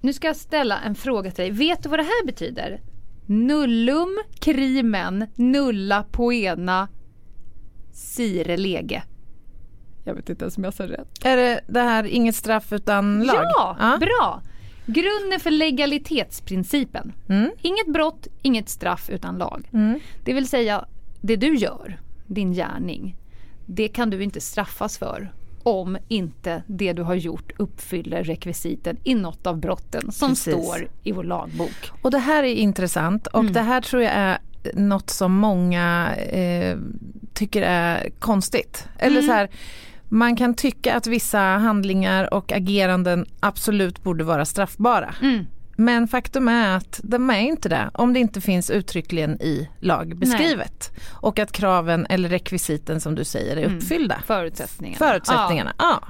nu 0.00 0.12
ska 0.12 0.26
jag 0.26 0.36
ställa 0.36 0.78
en 0.80 0.94
fråga 0.94 1.30
till 1.30 1.42
dig. 1.42 1.50
Vet 1.50 1.82
du 1.82 1.88
vad 1.88 1.98
det 1.98 2.02
här 2.02 2.26
betyder? 2.26 2.80
Nullum 3.26 4.18
crimen 4.40 5.26
nulla 5.34 6.02
poena 6.10 6.88
sire 7.92 8.56
lege. 8.56 9.02
Jag 10.04 10.14
vet 10.14 10.28
inte 10.30 10.44
ens 10.44 10.56
om 10.56 10.64
jag 10.64 10.74
sa 10.74 10.86
rätt. 10.86 11.24
Är 11.24 11.36
det 11.36 11.60
det 11.68 11.80
här 11.80 12.04
inget 12.04 12.34
straff 12.36 12.72
utan 12.72 13.22
lag? 13.24 13.36
Ja, 13.78 13.98
bra! 14.00 14.42
Grunden 14.86 15.40
för 15.40 15.50
legalitetsprincipen. 15.50 17.12
Mm. 17.28 17.50
Inget 17.62 17.92
brott, 17.92 18.26
inget 18.42 18.68
straff 18.68 19.10
utan 19.10 19.38
lag. 19.38 19.68
Mm. 19.72 20.00
Det 20.24 20.32
vill 20.32 20.48
säga, 20.48 20.84
det 21.20 21.36
du 21.36 21.54
gör, 21.56 22.00
din 22.28 22.52
gärning, 22.52 23.16
det 23.66 23.88
kan 23.88 24.10
du 24.10 24.22
inte 24.22 24.40
straffas 24.40 24.98
för 24.98 25.32
om 25.62 25.98
inte 26.08 26.62
det 26.66 26.92
du 26.92 27.02
har 27.02 27.14
gjort 27.14 27.52
uppfyller 27.56 28.24
rekvisiten 28.24 28.96
i 29.04 29.14
något 29.14 29.46
av 29.46 29.60
brotten 29.60 30.12
som 30.12 30.28
Precis. 30.28 30.54
står 30.54 30.88
i 31.02 31.12
vår 31.12 31.24
lagbok. 31.24 31.90
Och 32.02 32.10
det 32.10 32.18
här 32.18 32.42
är 32.42 32.54
intressant 32.54 33.26
och 33.26 33.40
Mm. 33.40 33.52
det 33.52 33.60
här 33.60 33.80
tror 33.80 34.02
jag 34.02 34.12
är 34.12 34.38
något 34.74 35.10
som 35.10 35.32
många 35.32 36.14
eh, 36.16 36.78
tycker 37.34 37.62
är 37.62 38.10
konstigt. 38.18 38.88
Eller 38.98 39.16
Mm. 39.16 39.26
så 39.26 39.32
här, 39.32 39.48
man 40.08 40.36
kan 40.36 40.54
tycka 40.54 40.94
att 40.94 41.06
vissa 41.06 41.38
handlingar 41.40 42.34
och 42.34 42.52
ageranden 42.52 43.26
absolut 43.40 44.02
borde 44.02 44.24
vara 44.24 44.44
straffbara. 44.44 45.14
Mm. 45.22 45.44
Men 45.80 46.08
faktum 46.08 46.48
är 46.48 46.76
att 46.76 47.00
de 47.04 47.30
är 47.30 47.40
inte 47.40 47.68
det 47.68 47.90
om 47.94 48.12
det 48.12 48.20
inte 48.20 48.40
finns 48.40 48.70
uttryckligen 48.70 49.42
i 49.42 49.68
lag 49.80 50.16
beskrivet. 50.18 50.90
Och 51.12 51.38
att 51.38 51.52
kraven 51.52 52.06
eller 52.10 52.28
rekvisiten 52.28 53.00
som 53.00 53.14
du 53.14 53.24
säger 53.24 53.56
är 53.56 53.74
uppfyllda. 53.76 54.22
Förutsättningarna. 54.26 54.98
Förutsättningarna, 54.98 55.72
ja. 55.78 56.02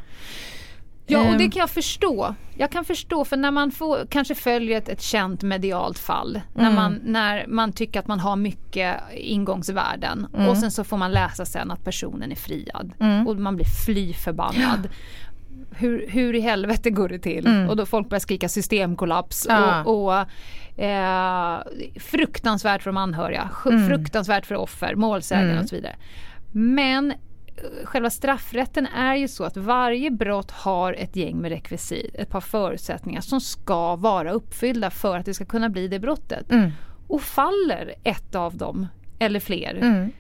Ja, 1.11 1.19
och 1.21 1.27
Ehm. 1.27 1.39
det 1.39 1.51
kan 1.51 1.61
jag 1.61 1.71
förstå. 1.71 2.35
Jag 2.57 2.71
kan 2.73 2.85
förstå 2.85 3.25
för 3.25 3.37
när 3.37 3.51
man 3.51 3.71
får, 3.71 4.07
kanske 4.11 4.35
följer 4.35 4.79
ett, 4.79 4.89
ett 4.89 5.03
känt 5.03 5.43
medialt 5.43 5.99
fall. 5.99 6.41
När, 6.55 6.63
Mm. 6.63 6.75
man, 6.75 7.01
när 7.05 7.47
man 7.49 7.73
tycker 7.73 8.01
att 8.01 8.07
man 8.07 8.21
har 8.21 8.37
mycket 8.37 8.97
ingångsvärden 9.15 10.27
Mm. 10.35 10.49
och 10.49 10.57
sen 10.59 10.71
så 10.71 10.85
får 10.85 10.97
man 10.97 11.11
läsa 11.13 11.45
sen 11.47 11.71
att 11.71 11.85
personen 11.85 12.33
är 12.33 12.37
friad. 12.37 12.93
Mm. 13.01 13.27
Och 13.29 13.37
man 13.37 13.57
blir 13.57 13.67
fly 13.87 14.13
förbannad. 14.15 14.89
Hur, 15.71 16.07
hur 16.09 16.35
i 16.35 16.41
helvete 16.41 16.91
går 16.91 17.09
det 17.09 17.19
till? 17.19 17.47
Mm. 17.47 17.69
Och 17.69 17.77
då 17.77 17.87
folk 17.87 18.09
börjar 18.09 18.21
skrika 18.21 18.49
systemkollaps. 18.49 19.47
Ja. 19.49 19.85
Och, 19.85 20.05
och, 20.05 20.83
eh, 20.85 21.59
fruktansvärt 22.01 22.83
för 22.83 22.91
de 22.91 22.97
anhöriga, 22.97 23.51
Mm. 23.67 23.89
fruktansvärt 23.89 24.47
för 24.47 24.55
offer, 24.55 24.95
målsägare 24.95 25.51
Mm. 25.51 25.63
och 25.63 25.69
så 25.69 25.77
vidare. 25.77 25.97
Men 26.53 27.13
själva 27.85 28.11
straffrätten 28.11 28.87
är 28.87 29.15
ju 29.17 29.29
så 29.29 29.45
att 29.45 29.57
varje 29.57 30.11
brott 30.11 30.51
har 30.51 30.93
ett 30.93 31.17
gäng 31.17 31.37
med 31.37 31.51
rekvisit, 31.51 32.15
ett 32.15 32.31
par 32.31 32.41
förutsättningar 32.41 33.21
som 33.21 33.41
ska 33.41 33.97
vara 33.97 34.31
uppfyllda 34.33 34.91
för 34.91 35.17
att 35.19 35.27
det 35.27 35.35
ska 35.35 35.45
kunna 35.45 35.69
bli 35.69 35.89
det 35.89 35.99
brottet. 35.99 36.53
Mm. 36.53 36.71
Och 37.09 37.23
faller 37.23 37.95
ett 38.05 38.35
av 38.35 38.57
dem, 38.57 38.87
eller 39.19 39.41
fler, 39.41 39.75
Mm. 39.83 40.11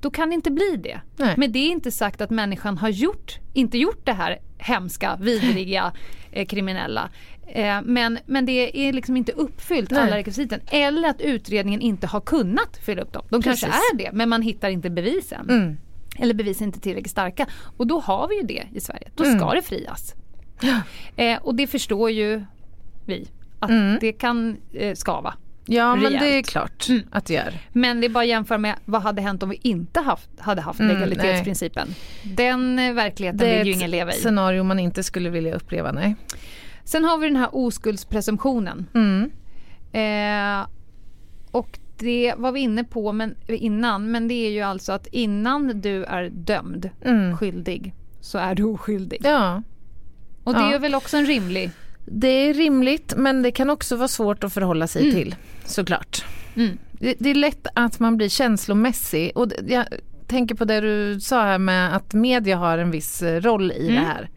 då 0.00 0.10
kan 0.10 0.28
det 0.28 0.34
inte 0.34 0.50
bli 0.50 0.76
det. 0.82 1.00
Nej. 1.16 1.34
Men 1.36 1.52
det 1.52 1.58
är 1.58 1.70
inte 1.70 1.90
sagt 1.90 2.20
att 2.20 2.30
människan 2.30 2.78
har 2.78 2.88
gjort, 2.88 3.38
inte 3.54 3.78
gjort 3.78 4.06
det 4.06 4.12
här 4.12 4.38
hemska, 4.64 5.16
vidriga, 5.20 5.92
eh, 6.32 6.46
kriminella. 6.46 7.10
Eh, 7.46 7.82
men, 7.84 8.18
men 8.26 8.46
det 8.46 8.88
är 8.88 8.92
liksom 8.92 9.16
inte 9.16 9.32
uppfyllt 9.32 9.90
Nej. 9.90 10.00
alla 10.02 10.16
rekvisiten. 10.16 10.60
Eller 10.70 11.08
att 11.08 11.20
utredningen 11.20 11.80
inte 11.80 12.06
har 12.06 12.20
kunnat 12.20 12.76
fylla 12.76 13.02
upp 13.02 13.12
dem. 13.12 13.24
De 13.28 13.42
kanske 13.42 13.66
Precis. 13.66 13.82
är 13.92 13.96
det, 13.98 14.10
men 14.12 14.28
man 14.28 14.42
hittar 14.42 14.68
inte 14.70 14.90
bevisen. 14.90 15.50
Mm. 15.50 15.76
Eller 16.18 16.34
bevisen 16.34 16.66
inte 16.66 16.80
tillräckligt 16.80 17.10
starka. 17.10 17.46
Och 17.76 17.86
då 17.86 18.00
har 18.00 18.28
vi 18.28 18.36
ju 18.36 18.42
det 18.42 18.62
i 18.74 18.80
Sverige. 18.80 19.08
Då 19.14 19.24
Mm. 19.24 19.38
ska 19.38 19.54
det 19.54 19.62
frias. 19.62 20.14
Eh, 21.16 21.38
och 21.42 21.54
det 21.54 21.66
förstår 21.66 22.10
ju 22.10 22.44
vi. 23.06 23.28
Att 23.58 23.70
Mm. 23.70 23.98
det 24.00 24.12
kan 24.12 24.56
eh, 24.72 24.94
skava. 24.94 25.34
Ja 25.66 25.96
men 25.96 26.12
det 26.12 26.18
är 26.18 26.22
Rejält. 26.22 26.46
klart 26.48 26.88
Mm. 26.88 27.02
att 27.10 27.26
det 27.26 27.34
gör. 27.34 27.54
Men 27.72 28.00
det 28.00 28.06
är 28.06 28.08
bara 28.08 28.22
att 28.24 28.28
jämföra 28.28 28.58
med 28.58 28.74
vad 28.84 29.02
hade 29.02 29.22
hänt 29.22 29.42
om 29.42 29.48
vi 29.50 29.60
inte 29.62 30.00
haft, 30.00 30.28
hade 30.40 30.60
haft 30.62 30.80
Mm, 30.80 30.96
legalitetsprincipen. 30.96 31.88
Den 32.22 32.78
eh, 32.78 32.92
verkligheten 32.92 33.38
Det 33.38 33.46
är 33.54 33.58
vill 33.58 33.66
ju 33.66 33.72
ett 33.72 33.76
ingen 33.78 33.90
leva 33.90 34.12
i. 34.12 34.14
scenario 34.16 34.62
man 34.62 34.78
inte 34.78 35.02
skulle 35.02 35.30
vilja 35.30 35.54
uppleva, 35.54 35.92
nej. 35.92 36.14
Sen 36.84 37.04
har 37.04 37.18
vi 37.18 37.26
den 37.26 37.36
här 37.36 37.48
oskuldspresumtionen. 37.52 38.86
Mm. 38.94 39.30
Eh, 39.92 40.66
och 41.50 41.78
det 41.98 42.34
var 42.36 42.52
vi 42.52 42.60
inne 42.60 42.84
på 42.84 43.12
men, 43.12 43.34
innan, 43.48 44.10
men 44.10 44.28
det 44.28 44.34
är 44.34 44.50
ju 44.50 44.60
alltså 44.62 44.92
att 44.92 45.06
innan 45.06 45.80
du 45.80 46.04
är 46.04 46.28
dömd 46.30 46.90
Mm. 47.04 47.36
skyldig 47.36 47.94
så 48.20 48.38
är 48.38 48.54
du 48.54 48.62
oskyldig. 48.62 49.20
Ja, 49.24 49.62
Och 50.44 50.54
det 50.54 50.60
Ja. 50.60 50.74
är 50.74 50.78
väl 50.78 50.94
också 50.94 51.16
en 51.16 51.26
rimlig... 51.26 51.70
det 52.06 52.28
är 52.28 52.54
rimligt 52.54 53.14
men 53.16 53.42
det 53.42 53.50
kan 53.50 53.70
också 53.70 53.96
vara 53.96 54.08
svårt 54.08 54.44
att 54.44 54.52
förhålla 54.52 54.86
sig 54.86 55.02
Mm. 55.02 55.14
till, 55.14 55.34
såklart. 55.64 56.24
Mm. 56.56 56.78
Det, 56.92 57.14
det 57.18 57.30
är 57.30 57.34
lätt 57.34 57.66
att 57.74 58.00
man 58.00 58.16
blir 58.16 58.28
känslomässig 58.28 59.32
och 59.34 59.48
det, 59.48 59.56
jag 59.68 59.84
tänker 60.26 60.54
på 60.54 60.64
det 60.64 60.80
du 60.80 61.20
sa 61.20 61.42
här 61.42 61.58
med 61.58 61.96
att 61.96 62.14
media 62.14 62.56
har 62.56 62.78
en 62.78 62.90
viss 62.90 63.22
eh, 63.22 63.40
roll 63.40 63.72
i 63.72 63.88
Mm. 63.88 63.94
det 63.94 64.00
här. 64.08 64.28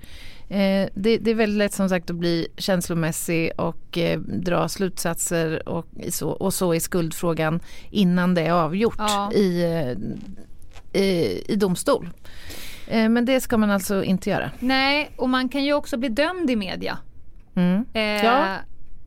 Eh, 0.50 0.90
det, 0.96 1.18
det 1.18 1.32
är 1.32 1.36
väldigt 1.36 1.58
lätt 1.58 1.74
som 1.74 1.90
sagt 1.90 2.10
att 2.10 2.16
bli 2.16 2.48
känslomässig 2.58 3.52
och 3.58 3.98
eh, 3.98 4.20
dra 4.20 4.68
slutsatser 4.70 5.70
och 5.70 5.86
så, 6.10 6.30
och 6.30 6.54
så 6.54 6.74
i 6.74 6.80
skuldfrågan 6.80 7.60
innan 7.92 8.34
det 8.34 8.42
är 8.42 8.52
avgjort 8.52 8.96
Ja. 8.98 9.32
i, 9.34 9.64
eh, 9.64 11.02
i, 11.02 11.44
i 11.48 11.56
domstol. 11.56 12.10
Eh, 12.88 13.10
men 13.10 13.26
det 13.26 13.42
ska 13.42 13.58
man 13.58 13.72
alltså 13.72 14.04
inte 14.04 14.30
göra. 14.30 14.52
Nej, 14.60 15.10
och 15.18 15.30
man 15.30 15.50
kan 15.50 15.64
ju 15.64 15.74
också 15.74 15.98
bli 15.98 16.10
dömd 16.10 16.50
i 16.50 16.56
media. 16.56 16.98
Mm. 17.58 17.86
Eh, 17.94 18.02
Ja, 18.26 18.56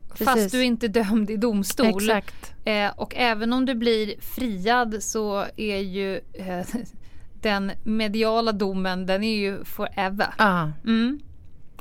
fast 0.09 0.19
precis. 0.33 0.51
du 0.51 0.59
är 0.59 0.63
inte 0.63 0.87
dömd 0.87 1.29
i 1.29 1.37
domstol. 1.37 1.87
Exakt. 2.03 2.53
Eh, 2.65 2.89
och 2.95 3.13
även 3.15 3.53
om 3.53 3.65
du 3.65 3.75
blir 3.75 4.13
friad 4.21 5.03
så 5.03 5.45
är 5.55 5.77
ju 5.77 6.15
eh, 6.33 6.65
den 7.41 7.71
mediala 7.83 8.51
domen 8.51 9.05
den 9.05 9.23
är 9.23 9.35
ju 9.35 9.63
forever. 9.63 10.33
Ja, 10.37 10.71
Mm. 10.85 11.19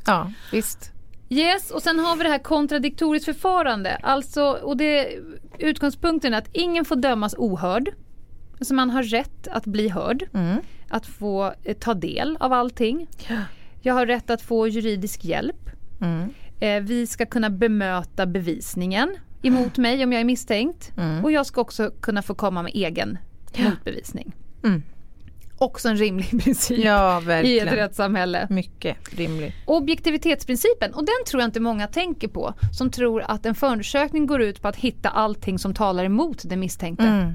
ja 0.06 0.32
visst. 0.52 0.92
Yes, 1.32 1.70
och 1.70 1.82
sen 1.82 1.98
har 1.98 2.16
vi 2.16 2.22
det 2.22 2.28
här 2.30 2.38
kontradiktoriskt 2.38 3.24
förfarande. 3.24 3.96
Alltså, 3.96 4.42
och 4.44 4.76
det, 4.76 5.08
utgångspunkten 5.58 6.34
är 6.34 6.38
att 6.38 6.48
ingen 6.52 6.84
får 6.84 6.96
dömas 6.96 7.34
ohörd. 7.38 7.90
Alltså 8.58 8.74
man 8.74 8.90
har 8.90 9.02
rätt 9.02 9.48
att 9.48 9.66
bli 9.66 9.88
hörd, 9.88 10.24
Mm. 10.34 10.56
att 10.88 11.06
få 11.06 11.52
eh, 11.64 11.76
ta 11.76 11.94
del 11.94 12.36
av 12.40 12.52
allting. 12.52 13.06
Ja. 13.28 13.36
Jag 13.82 13.94
har 13.94 14.06
rätt 14.06 14.30
att 14.30 14.42
få 14.42 14.68
juridisk 14.68 15.24
hjälp. 15.24 15.70
Mm. 16.00 16.28
Eh, 16.60 16.80
vi 16.82 17.06
ska 17.06 17.26
kunna 17.26 17.50
bemöta 17.50 18.26
bevisningen 18.26 19.16
emot 19.42 19.78
mig 19.78 20.04
om 20.04 20.12
jag 20.12 20.20
är 20.20 20.24
misstänkt. 20.24 20.92
Mm. 20.96 21.24
Och 21.24 21.32
jag 21.32 21.46
ska 21.46 21.60
också 21.60 21.90
kunna 22.00 22.22
få 22.22 22.34
komma 22.34 22.62
med 22.62 22.72
egen 22.74 23.18
Ja. 23.52 23.64
motbevisning. 23.70 24.32
Mm. 24.64 24.82
Också 25.58 25.88
en 25.88 25.96
rimlig 25.96 26.30
princip 26.44 26.84
Ja, 26.84 27.22
i 27.42 27.58
ett 27.58 27.72
rättssamhälle. 27.72 28.46
Mycket 28.50 28.96
rimlig. 29.16 29.54
Objektivitetsprincipen, 29.66 30.94
och 30.94 31.04
den 31.04 31.24
tror 31.26 31.40
jag 31.42 31.48
inte 31.48 31.60
många 31.60 31.86
tänker 31.86 32.28
på, 32.28 32.54
som 32.72 32.90
tror 32.90 33.22
att 33.22 33.46
en 33.46 33.54
förundersökning 33.54 34.26
går 34.26 34.42
ut 34.42 34.62
på 34.62 34.68
att 34.68 34.76
hitta 34.76 35.08
allting 35.08 35.58
som 35.58 35.74
talar 35.74 36.04
emot 36.04 36.42
den 36.44 36.60
misstänkte. 36.60 37.04
Mm. 37.04 37.32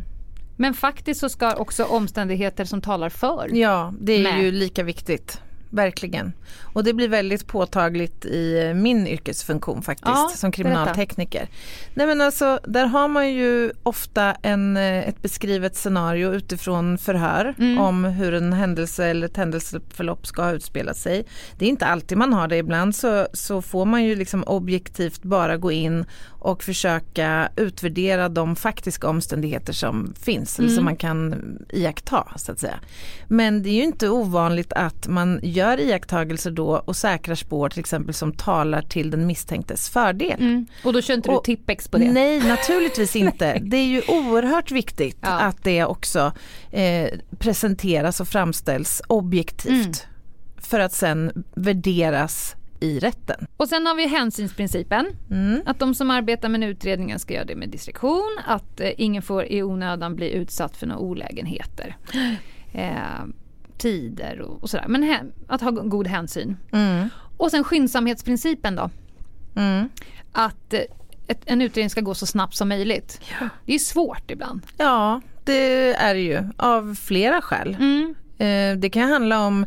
Men 0.58 0.74
faktiskt 0.74 1.20
så 1.20 1.30
ska 1.30 1.56
också 1.56 1.84
omständigheter 1.84 2.66
som 2.66 2.82
talar 2.82 3.10
för. 3.10 3.50
Ja, 3.54 3.94
det 4.00 4.14
är 4.14 4.24
med. 4.24 4.44
ju 4.44 4.52
lika 4.52 4.84
viktigt. 4.84 5.42
Verkligen. 5.76 6.34
Och 6.74 6.84
det 6.84 6.94
blir 6.94 7.10
väldigt 7.10 7.48
påtagligt 7.48 8.26
i 8.26 8.74
min 8.76 9.08
yrkesfunktion 9.08 9.82
faktiskt 9.82 10.08
Ja, 10.08 10.32
som 10.36 10.52
kriminaltekniker. 10.52 11.48
Nej 11.94 12.08
men 12.08 12.22
alltså 12.22 12.60
där 12.64 12.86
har 12.86 13.08
man 13.08 13.30
ju 13.34 13.72
ofta 13.84 14.34
en, 14.42 14.78
eh, 14.78 15.08
ett 15.10 15.22
beskrivet 15.22 15.76
scenario 15.76 16.34
utifrån 16.34 16.98
förhör 16.98 17.54
Mm. 17.58 17.80
om 17.80 18.04
hur 18.06 18.34
en 18.34 18.54
händelse 18.54 19.06
eller 19.06 19.28
ett 19.28 19.38
händelseförlopp 19.38 20.28
ska 20.28 20.44
ha 20.44 20.52
utspelat 20.52 20.98
sig. 20.98 21.26
Det 21.58 21.66
är 21.66 21.70
inte 21.70 21.86
alltid 21.86 22.18
man 22.18 22.34
har 22.34 22.48
det, 22.48 22.58
ibland 22.58 22.96
så, 22.96 23.28
så 23.34 23.62
får 23.62 23.86
man 23.86 24.04
ju 24.04 24.16
liksom 24.16 24.44
objektivt 24.44 25.24
bara 25.24 25.58
gå 25.58 25.72
in 25.72 26.06
och 26.40 26.64
försöka 26.64 27.50
utvärdera 27.56 28.30
de 28.30 28.56
faktiska 28.56 29.08
omständigheter 29.10 29.74
som 29.74 30.14
finns 30.22 30.60
eller 30.60 30.68
som 30.70 30.76
Mm. 30.76 30.86
man 30.86 30.96
kan 30.96 31.36
iaktta 31.70 32.28
så 32.36 32.52
att 32.52 32.60
säga. 32.60 32.80
Men 33.28 33.64
det 33.64 33.70
är 33.70 33.74
ju 33.74 33.84
inte 33.84 34.10
ovanligt 34.10 34.74
att 34.74 35.08
man 35.08 35.40
gör 35.44 35.65
iakttagelser 35.74 36.52
då 36.52 36.68
och 36.86 36.96
säkrar 36.96 37.36
spår 37.36 37.70
till 37.70 37.80
exempel 37.80 38.14
som 38.14 38.34
talar 38.34 38.82
till 38.82 39.10
den 39.12 39.28
misstänktes 39.28 39.90
fördel. 39.90 40.40
Mm. 40.40 40.66
Och 40.84 40.94
då 40.94 41.02
kör 41.02 41.14
inte 41.14 41.30
du 41.30 41.36
Och- 41.36 41.44
tippex 41.44 41.88
på 41.88 41.98
det? 41.98 42.12
Nej, 42.12 42.40
naturligtvis 42.48 43.16
inte. 43.16 43.60
Det 43.64 43.78
är 43.78 43.86
ju 43.86 44.02
oerhört 44.08 44.72
viktigt 44.72 45.18
Ja. 45.22 45.30
att 45.40 45.64
det 45.64 45.86
också 45.86 46.32
eh, 46.72 47.10
presenteras 47.40 48.20
och 48.20 48.28
framställs 48.28 49.02
objektivt 49.08 49.70
Mm. 49.86 49.94
för 50.58 50.80
att 50.80 50.94
sen 50.94 51.44
värderas 51.56 52.56
i 52.80 53.00
rätten. 53.00 53.48
Och 53.58 53.68
sen 53.70 53.86
har 53.86 53.96
vi 53.96 54.08
hänsynsprincipen. 54.08 55.06
Mm. 55.32 55.62
Att 55.66 55.80
de 55.80 55.96
som 55.96 56.12
arbetar 56.12 56.50
med 56.50 56.64
en 56.64 56.70
utredningen 56.70 57.20
ska 57.20 57.34
göra 57.34 57.46
det 57.46 57.56
med 57.56 57.70
diskretion. 57.70 58.38
Att 58.46 58.80
eh, 58.80 58.90
ingen 58.98 59.22
får 59.22 59.46
i 59.46 59.64
onödan 59.64 60.16
bli 60.16 60.32
utsatt 60.32 60.78
för 60.78 60.88
några 60.88 61.00
olägenheter. 61.02 61.98
Eh, 62.74 63.24
tider 63.78 64.42
och, 64.42 64.64
och 64.64 64.70
sådär. 64.70 64.86
Men 64.88 65.04
hä- 65.04 65.32
att 65.48 65.62
ha 65.62 65.72
god 65.72 66.08
hänsyn. 66.08 66.58
Mm. 66.72 67.10
Och 67.38 67.52
sen 67.52 67.64
skyndsamhetsprincipen 67.64 68.76
då. 68.76 68.90
Mm. 69.56 69.90
Att 70.32 70.74
eh, 70.74 70.80
ett, 71.28 71.42
en 71.46 71.62
utredning 71.62 71.90
ska 71.90 72.02
gå 72.02 72.14
så 72.14 72.26
snabbt 72.26 72.56
som 72.56 72.70
möjligt. 72.70 73.22
Det 73.66 73.74
är 73.76 73.80
svårt 73.80 74.32
ibland. 74.32 74.62
Ja, 74.78 75.22
det 75.44 75.94
är 75.94 76.14
det 76.14 76.20
ju 76.22 76.40
av 76.58 76.96
flera 76.96 77.42
skäl. 77.42 77.78
Mm. 77.80 78.16
Eh, 78.38 78.80
det 78.80 78.90
kan 78.90 79.10
handla 79.10 79.40
om 79.40 79.66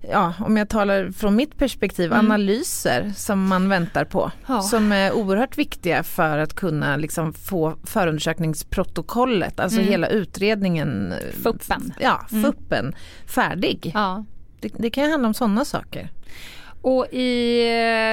Ja, 0.00 0.34
om 0.40 0.56
jag 0.56 0.68
talar 0.68 1.10
från 1.10 1.36
mitt 1.36 1.58
perspektiv, 1.58 2.12
analyser 2.12 3.12
som 3.16 3.48
man 3.48 3.68
väntar 3.68 4.04
på. 4.04 4.20
Mm. 4.22 4.32
Ja. 4.46 4.62
Som 4.62 4.92
är 4.92 5.12
oerhört 5.12 5.58
viktiga 5.58 6.02
för 6.02 6.38
att 6.38 6.54
kunna 6.54 6.96
liksom 6.96 7.32
få 7.32 7.76
förundersökningsprotokollet, 7.84 9.60
alltså 9.60 9.78
Mm. 9.78 9.90
hela 9.90 10.08
utredningen. 10.08 11.14
Fuppen. 11.42 11.92
Ja, 12.00 12.26
fuppen, 12.42 12.94
färdig. 13.26 13.90
Ja. 13.94 14.24
Det, 14.60 14.68
det 14.78 14.90
kan 14.90 15.04
ju 15.04 15.10
handla 15.10 15.28
om 15.28 15.34
sådana 15.34 15.64
saker. 15.64 16.08
Och 16.88 17.06
i 17.12 17.62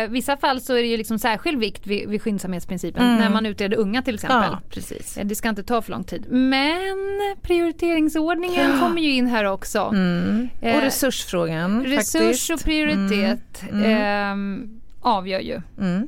eh, 0.05 0.11
vissa 0.11 0.37
fall 0.37 0.61
så 0.61 0.73
är 0.73 0.81
det 0.81 0.87
ju 0.87 0.97
liksom 0.97 1.19
särskild 1.19 1.59
vikt 1.59 1.87
vid, 1.87 2.09
vid 2.09 2.21
skyndsamhetsprincipen. 2.21 3.03
Mm. 3.03 3.19
När 3.19 3.29
man 3.29 3.45
utreder 3.45 3.77
unga 3.77 4.01
till 4.01 4.15
exempel. 4.15 4.49
Ja, 4.51 4.59
precis. 4.69 5.17
Eh, 5.17 5.25
Det 5.25 5.35
ska 5.35 5.49
inte 5.49 5.63
ta 5.63 5.81
för 5.81 5.91
lång 5.91 6.03
tid. 6.03 6.25
Men 6.29 7.35
prioriteringsordningen 7.41 8.79
kommer 8.79 9.01
ju 9.01 9.11
in 9.11 9.27
här 9.27 9.43
också. 9.45 9.79
Mm. 9.79 10.49
Eh, 10.61 10.75
Och 10.75 10.81
resursfrågan 10.81 11.85
Resurs 11.85 12.13
faktiskt. 12.21 12.49
och 12.51 12.63
prioritet 12.63 13.63
ehm, 13.85 14.79
avgör 15.01 15.39
ju. 15.39 15.61
Mm. 15.79 16.07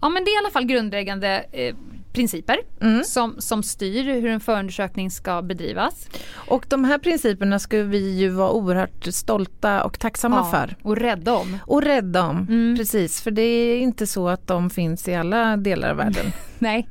Ja 0.00 0.08
men 0.08 0.24
det 0.24 0.30
är 0.30 0.34
i 0.34 0.38
alla 0.38 0.50
fall 0.52 0.64
grundläggande 0.64 1.44
eh, 1.52 1.74
principer 2.16 2.56
Mm. 2.80 3.04
som, 3.04 3.34
som 3.38 3.62
styr 3.62 4.04
hur 4.04 4.26
en 4.26 4.40
förundersökning 4.40 5.10
ska 5.10 5.42
bedrivas. 5.42 6.08
Och 6.34 6.66
de 6.68 6.84
här 6.84 6.98
principerna 6.98 7.58
ska 7.58 7.82
vi 7.82 8.16
ju 8.18 8.28
vara 8.28 8.50
oerhört 8.50 9.04
stolta 9.04 9.84
och 9.84 9.98
tacksamma 9.98 10.50
för. 10.50 10.76
Och 10.82 10.96
rädda 10.96 11.34
om. 11.34 11.58
Och 11.66 11.82
rädda 11.82 12.22
om, 12.22 12.36
Mm. 12.36 12.76
precis. 12.76 13.20
För 13.22 13.30
det 13.30 13.42
är 13.42 13.78
inte 13.78 14.06
så 14.06 14.28
att 14.28 14.46
de 14.46 14.70
finns 14.70 15.08
i 15.08 15.14
alla 15.14 15.56
delar 15.56 15.90
av 15.90 15.96
världen. 15.96 16.26
Nej. 16.58 16.88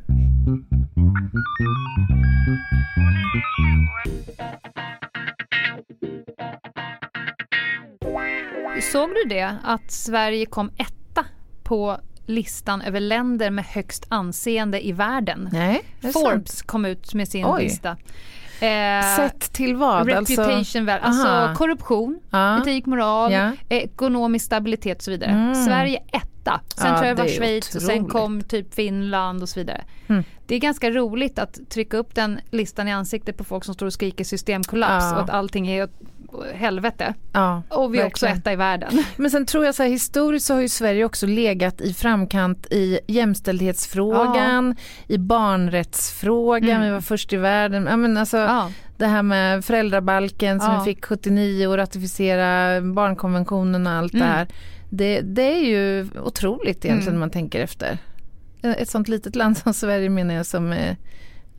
Såg 8.91 9.09
du 9.09 9.23
det 9.29 9.55
att 9.63 9.91
Sverige 9.91 10.45
kom 10.45 10.71
etta 10.77 11.25
på 11.63 11.97
listan 12.25 12.81
över 12.81 12.99
länder 12.99 13.49
med 13.49 13.65
högst 13.65 14.05
anseende 14.09 14.85
i 14.87 14.91
världen? 14.91 15.49
Nej, 15.53 15.81
är 16.01 16.11
sant. 16.11 16.13
Forbes 16.25 16.61
kom 16.61 16.85
ut 16.85 17.13
med 17.13 17.27
sin 17.27 17.45
Oj. 17.45 17.63
lista. 17.63 17.97
Eh, 18.59 19.15
Sett 19.15 19.53
till 19.53 19.75
vad? 19.75 20.07
Reputation 20.07 20.49
alltså, 20.55 20.79
value, 20.79 20.99
alltså 20.99 21.27
Aha. 21.27 21.55
korruption, 21.55 22.19
Ja. 22.29 22.61
etik, 22.61 22.85
moral, 22.85 23.31
Ja. 23.31 23.51
ekonomisk 23.69 24.45
stabilitet 24.45 24.97
och 24.97 25.03
så 25.03 25.11
vidare. 25.11 25.29
Mm. 25.31 25.55
Sverige 25.55 26.03
etta. 26.11 26.61
Sen 26.77 26.87
Ja, 26.87 26.93
tror 26.97 27.07
jag 27.07 27.17
det 27.17 27.21
var 27.23 27.29
Schweiz 27.29 27.75
och 27.75 27.81
sen 27.81 27.91
otroligt. 27.95 28.11
kom 28.11 28.41
typ 28.41 28.73
Finland 28.73 29.41
och 29.41 29.49
så 29.49 29.59
vidare. 29.59 29.83
Mm. 30.07 30.23
Det 30.47 30.55
är 30.55 30.59
ganska 30.59 30.91
roligt 30.91 31.39
att 31.39 31.59
trycka 31.69 31.97
upp 31.97 32.15
den 32.15 32.39
listan 32.51 32.87
i 32.87 32.91
ansiktet 32.91 33.37
på 33.37 33.43
folk 33.43 33.63
som 33.63 33.73
står 33.73 33.85
och 33.85 33.93
skriker 33.93 34.23
systemkollaps 34.23 35.05
Ja. 35.05 35.15
och 35.15 35.21
att 35.23 35.29
allting 35.29 35.67
är 35.67 35.89
helvete. 36.53 37.13
Ja, 37.33 37.61
Och 37.69 37.93
vi 37.93 37.99
är 37.99 38.05
också 38.05 38.27
etta 38.27 38.53
i 38.53 38.55
världen. 38.55 38.89
Men 39.17 39.31
sen 39.31 39.45
tror 39.45 39.65
jag 39.65 39.75
så 39.75 39.83
här 39.83 39.89
historiskt 39.89 40.45
så 40.45 40.53
har 40.53 40.61
ju 40.61 40.69
Sverige 40.69 41.05
också 41.05 41.25
legat 41.27 41.81
i 41.81 41.93
framkant 41.93 42.67
i 42.71 42.99
jämställdhetsfrågan, 43.07 44.75
i 45.07 45.17
barnrättsfrågan, 45.17 46.69
Mm. 46.69 46.81
vi 46.83 46.89
var 46.89 47.01
först 47.01 47.33
i 47.33 47.37
världen. 47.37 47.87
Ja, 47.89 47.97
men 47.97 48.17
alltså, 48.17 48.37
Ja. 48.37 48.71
Det 48.97 49.05
här 49.05 49.23
med 49.23 49.65
föräldrabalken 49.65 50.59
som 50.59 50.71
Ja. 50.73 50.79
vi 50.85 50.85
fick 50.95 51.05
79 51.05 51.67
och 51.67 51.77
ratificera 51.77 52.81
barnkonventionen 52.81 53.87
och 53.87 53.93
allt 53.93 54.13
Mm. 54.13 54.27
det 54.27 54.33
här. 54.33 54.47
Det, 54.89 55.21
det 55.21 55.41
är 55.57 55.65
ju 55.65 56.07
otroligt 56.23 56.85
egentligen 56.85 57.01
Mm. 57.01 57.13
när 57.13 57.19
man 57.19 57.29
tänker 57.29 57.59
efter. 57.59 57.97
Ett 58.61 58.89
sånt 58.89 59.07
litet 59.07 59.35
land 59.35 59.57
som 59.57 59.73
Sverige 59.73 60.09
menar 60.09 60.33
jag 60.33 60.45
som 60.45 60.71
är 60.71 60.97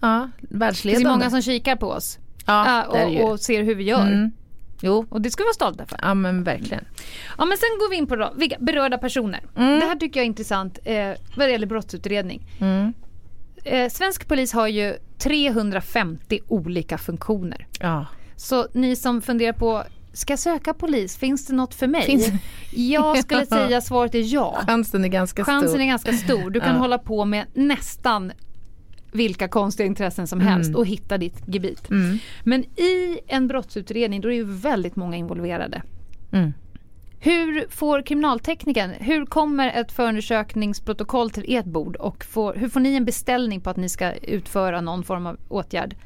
ja, 0.00 0.30
Det 0.40 0.54
är 0.54 0.58
världsledande. 0.58 1.08
många 1.08 1.30
som 1.30 1.42
kikar 1.42 1.76
på 1.76 1.86
oss 1.90 2.18
ja, 2.46 2.84
Ja, 2.92 3.06
och, 3.06 3.30
och 3.30 3.40
ser 3.40 3.62
hur 3.62 3.74
vi 3.74 3.84
gör. 3.84 4.06
Mm. 4.06 4.30
Jo, 4.80 5.06
Och 5.08 5.20
det 5.20 5.30
ska 5.30 5.42
vi 5.42 5.46
vara 5.46 5.54
stolta 5.54 5.86
för. 5.86 5.98
ja 6.02 6.14
men 6.14 6.44
verkligen. 6.44 6.84
Ja 7.38 7.44
men 7.44 7.56
sen 7.58 7.68
går 7.80 7.90
vi 7.90 7.96
in 7.96 8.06
på 8.06 8.16
då, 8.16 8.32
vilka 8.36 8.56
berörda 8.60 8.98
personer. 8.98 9.40
Mm. 9.56 9.80
Det 9.80 9.86
här 9.86 9.96
tycker 9.96 10.20
jag 10.20 10.22
är 10.24 10.26
intressant 10.26 10.78
eh, 10.84 11.08
vad 11.36 11.46
det 11.48 11.50
gäller 11.52 11.66
brottsutredning. 11.66 12.46
Mm. 12.60 12.92
Eh, 13.64 13.88
svensk 13.90 14.28
polis 14.28 14.52
har 14.52 14.66
ju 14.68 14.94
350 15.18 16.40
olika 16.48 16.98
funktioner. 16.98 17.66
Ja. 17.80 18.06
Så 18.36 18.66
ni 18.72 18.96
som 18.96 19.22
funderar 19.22 19.52
på, 19.52 19.82
ska 20.12 20.32
jag 20.32 20.38
söka 20.40 20.74
polis, 20.74 21.16
finns 21.16 21.46
det 21.46 21.54
något 21.54 21.74
för 21.74 21.86
mig? 21.86 22.02
Finns- 22.02 22.28
Jag 22.72 23.18
skulle 23.18 23.46
säga 23.46 23.80
svaret 23.80 24.14
är 24.14 24.34
ja. 24.34 24.58
Chansen 24.66 25.04
är 25.04 25.08
ganska 25.08 25.44
Chansen 25.44 25.68
stor. 25.70 25.80
är 25.80 25.84
ganska 25.86 26.12
stor. 26.12 26.50
Du 26.50 26.60
kan 26.60 26.74
Ja. 26.74 26.78
hålla 26.80 26.98
på 26.98 27.24
med 27.24 27.46
nästan 27.54 28.32
vilka 29.12 29.48
konstiga 29.48 29.86
intressen 29.86 30.26
som 30.26 30.40
helst 30.40 30.74
och 30.74 30.86
hitta 30.86 31.18
ditt 31.18 31.42
gebit. 31.46 31.90
Mm. 31.90 32.18
Men 32.44 32.64
i 32.64 33.20
en 33.26 33.46
brottsutredning 33.46 34.20
då 34.20 34.28
är 34.28 34.34
ju 34.34 34.44
väldigt 34.44 34.96
många 34.96 35.16
involverade. 35.16 35.82
Mm. 36.32 36.52
Hur 37.20 37.66
får 37.70 38.02
kriminalteknikern, 38.02 38.90
hur 38.90 39.26
kommer 39.26 39.68
ett 39.68 39.92
förundersökningsprotokoll 39.92 41.30
till 41.30 41.44
ert 41.48 41.64
bord 41.64 41.96
och 41.96 42.24
får, 42.24 42.54
hur 42.54 42.68
får 42.68 42.80
ni 42.80 42.94
en 42.94 43.04
beställning 43.04 43.60
på 43.60 43.70
att 43.70 43.76
ni 43.76 43.88
ska 43.88 44.12
utföra 44.12 44.80
någon 44.80 45.04
form 45.04 45.26
av 45.26 45.36
åtgärd? 45.48 45.96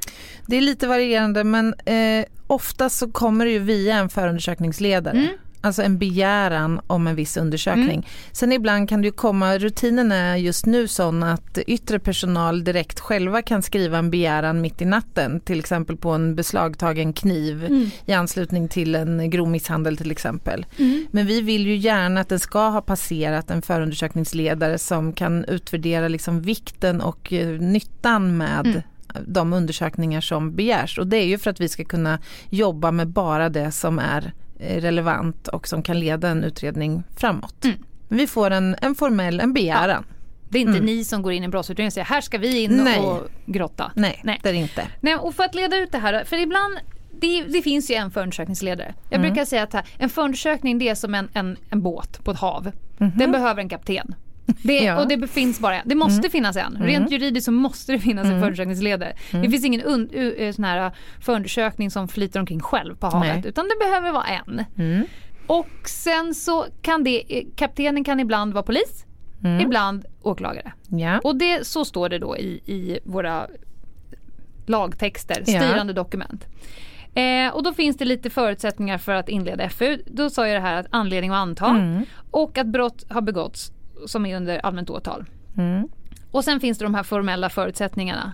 Det 0.46 0.56
är 0.56 0.60
lite 0.60 0.86
varierande 0.86 1.44
men 1.44 1.74
eh, 1.74 2.24
ofta 2.46 2.88
så 2.88 3.10
kommer 3.10 3.44
det 3.44 3.50
ju 3.50 3.58
via 3.58 3.96
en 3.96 4.08
förundersökningsledare. 4.08 5.28
Mm. 5.62 5.68
Alltså 5.68 5.82
en 5.82 5.98
begäran 5.98 6.80
om 6.86 7.06
en 7.06 7.14
viss 7.16 7.36
undersökning. 7.36 8.06
Sen 8.32 8.52
ibland 8.52 8.88
kan 8.88 9.00
det 9.02 9.06
ju 9.06 9.12
komma, 9.12 9.58
rutinen 9.58 10.12
är 10.12 10.36
just 10.36 10.66
nu 10.66 10.88
sån 10.88 11.22
att 11.22 11.58
yttre 11.66 11.98
personal 11.98 12.64
direkt 12.64 13.00
själva 13.00 13.42
kan 13.42 13.62
skriva 13.62 13.98
en 13.98 14.10
begäran 14.10 14.60
mitt 14.60 14.82
i 14.82 14.84
natten. 14.84 15.40
Till 15.40 15.58
exempel 15.58 15.96
på 15.96 16.10
en 16.10 16.34
beslagtagen 16.34 17.12
kniv 17.12 17.64
Mm. 17.64 17.90
i 18.06 18.12
anslutning 18.12 18.68
till 18.68 18.94
en 18.94 19.30
grov 19.30 19.48
misshandel 19.48 19.96
till 19.96 20.10
exempel. 20.10 20.66
Mm. 20.78 21.06
Men 21.10 21.26
vi 21.26 21.40
vill 21.40 21.66
ju 21.66 21.76
gärna 21.76 22.20
att 22.20 22.28
den 22.28 22.38
ska 22.40 22.68
ha 22.68 22.80
passerat 22.80 23.50
en 23.50 23.62
förundersökningsledare 23.62 24.78
som 24.78 25.12
kan 25.12 25.44
utvärdera 25.44 26.08
liksom 26.08 26.42
vikten 26.42 27.00
och 27.00 27.32
eh, 27.32 27.48
nyttan 27.60 28.36
med 28.36 28.66
Mm. 28.66 28.82
de 29.26 29.52
undersökningar 29.52 30.20
som 30.20 30.54
begärs. 30.56 30.98
Och 30.98 31.06
det 31.06 31.16
är 31.16 31.26
ju 31.26 31.38
för 31.38 31.50
att 31.50 31.60
vi 31.60 31.68
ska 31.68 31.84
kunna 31.84 32.18
jobba 32.50 32.90
med 32.90 33.08
bara 33.08 33.48
det 33.48 33.70
som 33.72 33.98
är 33.98 34.32
relevant 34.60 35.48
och 35.48 35.68
som 35.68 35.82
kan 35.82 36.00
leda 36.00 36.28
en 36.28 36.44
utredning 36.44 37.02
framåt. 37.16 37.64
Mm. 37.64 37.76
Vi 38.08 38.26
får 38.26 38.50
en, 38.50 38.76
en 38.82 38.94
formell, 38.94 39.40
en 39.40 39.52
begäran. 39.52 40.04
Det 40.48 40.58
är 40.58 40.62
inte 40.62 40.72
Mm. 40.78 40.84
ni 40.84 41.04
som 41.04 41.22
går 41.22 41.32
in 41.32 41.42
i 41.42 41.44
en 41.44 41.50
brottsutredning 41.50 41.86
och 41.86 41.92
säger 41.92 42.04
här 42.04 42.20
ska 42.20 42.38
vi 42.38 42.62
in 42.62 42.80
Nej. 42.84 43.00
och 43.00 43.28
grotta. 43.46 43.92
Nej, 43.94 44.20
Nej. 44.24 44.40
det 44.42 44.48
är 44.48 44.52
det 44.52 44.58
inte. 44.58 44.86
Nej, 45.00 45.16
och 45.16 45.34
för 45.34 45.42
att 45.44 45.54
leda 45.54 45.76
ut 45.76 45.92
det 45.92 45.98
här, 45.98 46.24
för 46.24 46.36
ibland 46.36 46.78
det, 47.20 47.42
det 47.42 47.62
finns 47.62 47.90
ju 47.90 47.94
en 47.94 48.10
förundersökningsledare. 48.10 48.94
Jag 49.10 49.20
brukar 49.20 49.44
säga 49.44 49.62
att 49.62 49.72
här, 49.72 49.84
en 49.98 50.10
förundersökning 50.10 50.78
det 50.78 50.88
är 50.88 50.94
som 50.94 51.14
en, 51.14 51.28
en, 51.32 51.56
en 51.70 51.82
båt 51.82 52.24
på 52.24 52.30
ett 52.30 52.38
hav. 52.38 52.70
Den 52.98 53.32
behöver 53.32 53.62
en 53.62 53.68
kapten. 53.68 54.14
Det, 54.62 54.78
Ja. 54.84 55.02
Och 55.02 55.08
det 55.08 55.26
finns 55.26 55.60
bara 55.60 55.76
en. 55.80 55.88
Det 55.88 55.94
måste 55.94 56.30
finnas 56.30 56.56
en. 56.56 56.76
Rent 56.80 57.10
juridiskt 57.10 57.44
så 57.44 57.52
måste 57.52 57.92
det 57.92 57.98
finnas 57.98 58.24
en 58.26 58.40
förundersökningsledare. 58.40 59.12
Det 59.30 59.50
finns 59.50 59.64
ingen 59.64 59.80
un, 59.82 60.08
u, 60.12 60.34
eh, 60.38 60.52
sån 60.52 60.64
här 60.64 60.90
förundersökning 61.20 61.90
som 61.90 62.08
flyter 62.08 62.40
omkring 62.40 62.60
själv 62.60 62.94
på 62.96 63.06
havet. 63.06 63.34
Nej. 63.34 63.42
Utan 63.46 63.64
det 63.68 63.84
behöver 63.86 64.12
vara 64.12 64.24
en. 64.26 64.64
Och 65.46 65.68
sen 65.88 66.34
så 66.34 66.66
kan 66.82 67.04
det, 67.04 67.38
eh, 67.38 67.44
kaptenen 67.56 68.04
kan 68.04 68.20
ibland 68.20 68.52
vara 68.52 68.62
polis. 68.62 69.04
Ibland 69.62 70.04
åklagare. 70.22 70.72
Ja. 70.88 71.18
Och 71.18 71.36
det, 71.36 71.66
så 71.66 71.84
står 71.84 72.08
det 72.08 72.18
då 72.18 72.36
i, 72.36 72.60
i 72.66 72.98
våra 73.04 73.46
lagtexter, 74.66 75.42
Ja. 75.46 75.60
styrande 75.60 75.92
dokument. 75.92 76.46
Eh, 77.14 77.54
och 77.54 77.62
då 77.62 77.72
finns 77.72 77.96
det 77.96 78.04
lite 78.04 78.30
förutsättningar 78.30 78.98
för 78.98 79.14
att 79.14 79.28
inleda 79.28 79.68
FU. 79.68 79.98
Då 80.06 80.30
sa 80.30 80.46
jag 80.48 80.56
det 80.56 80.60
här 80.68 80.74
att 80.80 80.86
anledning 80.90 81.30
att 81.30 81.36
anta 81.36 81.66
Mm. 81.66 82.04
och 82.30 82.58
att 82.58 82.66
brott 82.66 83.04
har 83.08 83.20
begåtts 83.20 83.72
som 84.06 84.26
är 84.26 84.36
under 84.36 84.58
allmänt 84.58 84.90
åtal. 84.90 85.24
Mm. 85.58 85.88
Och 86.30 86.44
sen 86.44 86.60
finns 86.60 86.78
det 86.78 86.84
de 86.84 86.94
här 86.94 87.02
formella 87.02 87.48
förutsättningarna. 87.48 88.32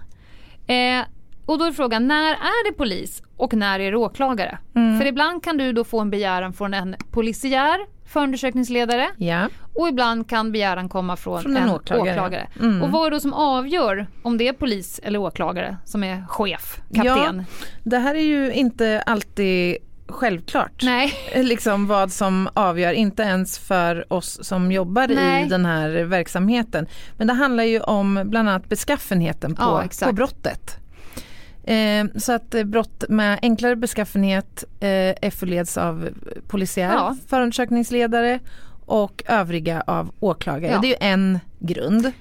Eh, 0.66 1.04
och 1.46 1.58
då 1.58 1.64
är 1.64 1.72
frågan, 1.72 2.08
när 2.08 2.32
är 2.32 2.70
det 2.70 2.76
polis 2.76 3.22
och 3.36 3.54
när 3.54 3.80
är 3.80 3.90
det 3.90 3.96
åklagare? 3.96 4.58
Mm. 4.74 4.98
För 4.98 5.06
ibland 5.06 5.44
kan 5.44 5.56
du 5.56 5.72
då 5.72 5.84
få 5.84 6.00
en 6.00 6.10
begäran 6.10 6.52
från 6.52 6.74
en 6.74 6.96
polisiär 7.10 7.78
förundersökningsledare 8.06 9.10
ja. 9.16 9.48
och 9.74 9.88
ibland 9.88 10.28
kan 10.28 10.52
begäran 10.52 10.88
komma 10.88 11.16
från, 11.16 11.42
Från 11.42 11.56
en 11.56 11.62
en, 11.62 11.70
åklagare. 11.70 12.10
åklagare. 12.10 12.48
Mm. 12.60 12.82
Och 12.82 12.90
vad 12.90 13.06
är 13.06 13.10
det 13.10 13.20
som 13.20 13.32
avgör 13.32 14.06
om 14.22 14.38
det 14.38 14.48
är 14.48 14.52
polis 14.52 15.00
eller 15.02 15.18
åklagare 15.18 15.76
som 15.84 16.04
är 16.04 16.26
chef, 16.26 16.80
kapten? 16.94 17.44
Det 17.82 17.98
här 17.98 18.14
är 18.14 18.20
ju 18.20 18.52
inte 18.52 19.02
alltid 19.06 19.76
självklart. 20.08 20.82
Nej. 20.82 21.12
Liksom 21.34 21.86
vad 21.86 22.12
som 22.12 22.48
avgör, 22.54 22.92
inte 22.92 23.22
ens 23.22 23.58
för 23.58 24.12
oss 24.12 24.38
som 24.42 24.72
jobbar 24.72 25.08
Nej. 25.08 25.46
i 25.46 25.48
den 25.48 25.66
här 25.66 25.90
verksamheten. 25.90 26.86
Men 27.16 27.26
det 27.26 27.32
handlar 27.32 27.64
ju 27.64 27.80
om 27.80 28.22
bland 28.24 28.48
annat 28.48 28.68
beskaffenheten 28.68 29.54
på, 29.54 29.62
Ja, 30.00 30.06
på 30.06 30.12
brottet. 30.12 30.76
Eh, 31.64 32.04
så 32.16 32.32
att 32.32 32.54
eh, 32.54 32.64
brott 32.64 33.04
med 33.08 33.38
enklare 33.42 33.76
beskaffenhet 33.76 34.64
eh, 34.80 35.14
efterleds 35.22 35.78
av 35.78 36.08
polisiär 36.48 36.92
Ja. 36.92 37.16
förundersökningsledare 37.28 38.38
och 38.86 39.22
övriga 39.26 39.80
av 39.86 40.14
åklagare. 40.20 40.72
Ja. 40.72 40.78
Det 40.80 40.86
är 40.86 40.90
ju 40.90 41.12
en 41.12 41.38
grund. 41.58 42.12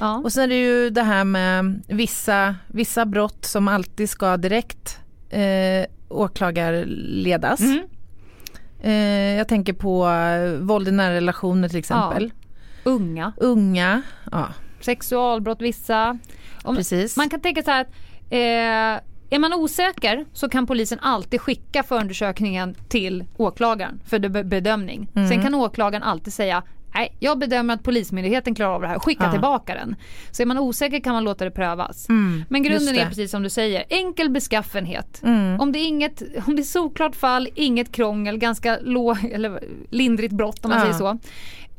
Ja. 0.00 0.16
Och 0.24 0.32
sen 0.32 0.42
är 0.44 0.48
det 0.48 0.60
ju 0.60 0.90
det 0.90 1.02
här 1.02 1.24
med 1.24 1.82
vissa, 1.88 2.54
vissa 2.66 3.06
brott 3.06 3.44
som 3.44 3.68
alltid 3.68 4.10
ska 4.10 4.36
direkt 4.36 4.98
eh, 5.30 5.86
åklagarledas. 6.10 7.60
Mm. 7.60 7.80
Eh, 8.80 9.38
jag 9.38 9.48
tänker 9.48 9.72
på 9.72 10.08
eh, 10.08 10.60
våld 10.60 10.88
i 10.88 10.90
nära 10.90 11.14
relationer 11.14 11.68
till 11.68 11.78
exempel. 11.78 12.32
Unga, 12.84 13.32
Unga, 13.36 14.02
ja 14.32 14.48
sexualbrott 14.84 15.62
vissa. 15.62 16.18
Om, 16.62 16.76
precis. 16.76 17.16
man 17.16 17.30
kan 17.30 17.40
tänka 17.40 17.62
så 17.62 17.70
här 17.70 17.80
att 17.80 17.88
eh, 18.30 19.02
är 19.30 19.38
man 19.38 19.52
osäker 19.54 20.24
så 20.32 20.48
kan 20.48 20.66
polisen 20.66 20.98
alltid 21.02 21.40
skicka 21.40 21.82
förundersökningen 21.82 22.74
till 22.88 23.24
åklagaren 23.36 24.00
för 24.06 24.18
be- 24.28 24.44
bedömning. 24.44 25.08
Mm. 25.14 25.28
Sen 25.28 25.42
kan 25.42 25.54
åklagaren 25.54 26.02
alltid 26.02 26.32
säga 26.32 26.62
Nej, 26.94 27.16
jag 27.20 27.38
bedömer 27.38 27.74
att 27.74 27.82
Polismyndigheten 27.82 28.54
klarar 28.54 28.74
av 28.74 28.80
det 28.82 28.88
här 28.88 28.98
skicka 28.98 29.24
Ja. 29.24 29.30
tillbaka 29.32 29.74
den. 29.74 29.96
Så 30.30 30.42
är 30.42 30.46
man 30.46 30.58
osäker 30.58 31.00
kan 31.00 31.12
man 31.12 31.24
låta 31.24 31.44
det 31.44 31.50
prövas. 31.50 32.08
Mm, 32.08 32.44
Men 32.48 32.62
grunden 32.62 32.94
är 32.96 33.06
precis 33.06 33.30
som 33.30 33.42
du 33.42 33.50
säger, 33.50 33.84
enkel 33.88 34.30
beskaffenhet. 34.30 35.22
Mm. 35.22 35.60
Om, 35.60 35.72
det 35.72 35.78
är 35.78 35.86
inget, 35.88 36.22
om 36.46 36.56
det 36.56 36.62
är 36.62 36.64
solklart 36.64 37.16
fall, 37.16 37.48
inget 37.54 37.92
krångel, 37.92 38.38
ganska 38.38 38.78
låg, 38.82 39.24
eller 39.32 39.60
lindrigt 39.90 40.32
brott 40.34 40.64
om 40.64 40.68
man 40.70 40.78
Ja. 40.78 40.84
säger 40.84 40.98
så. 40.98 41.18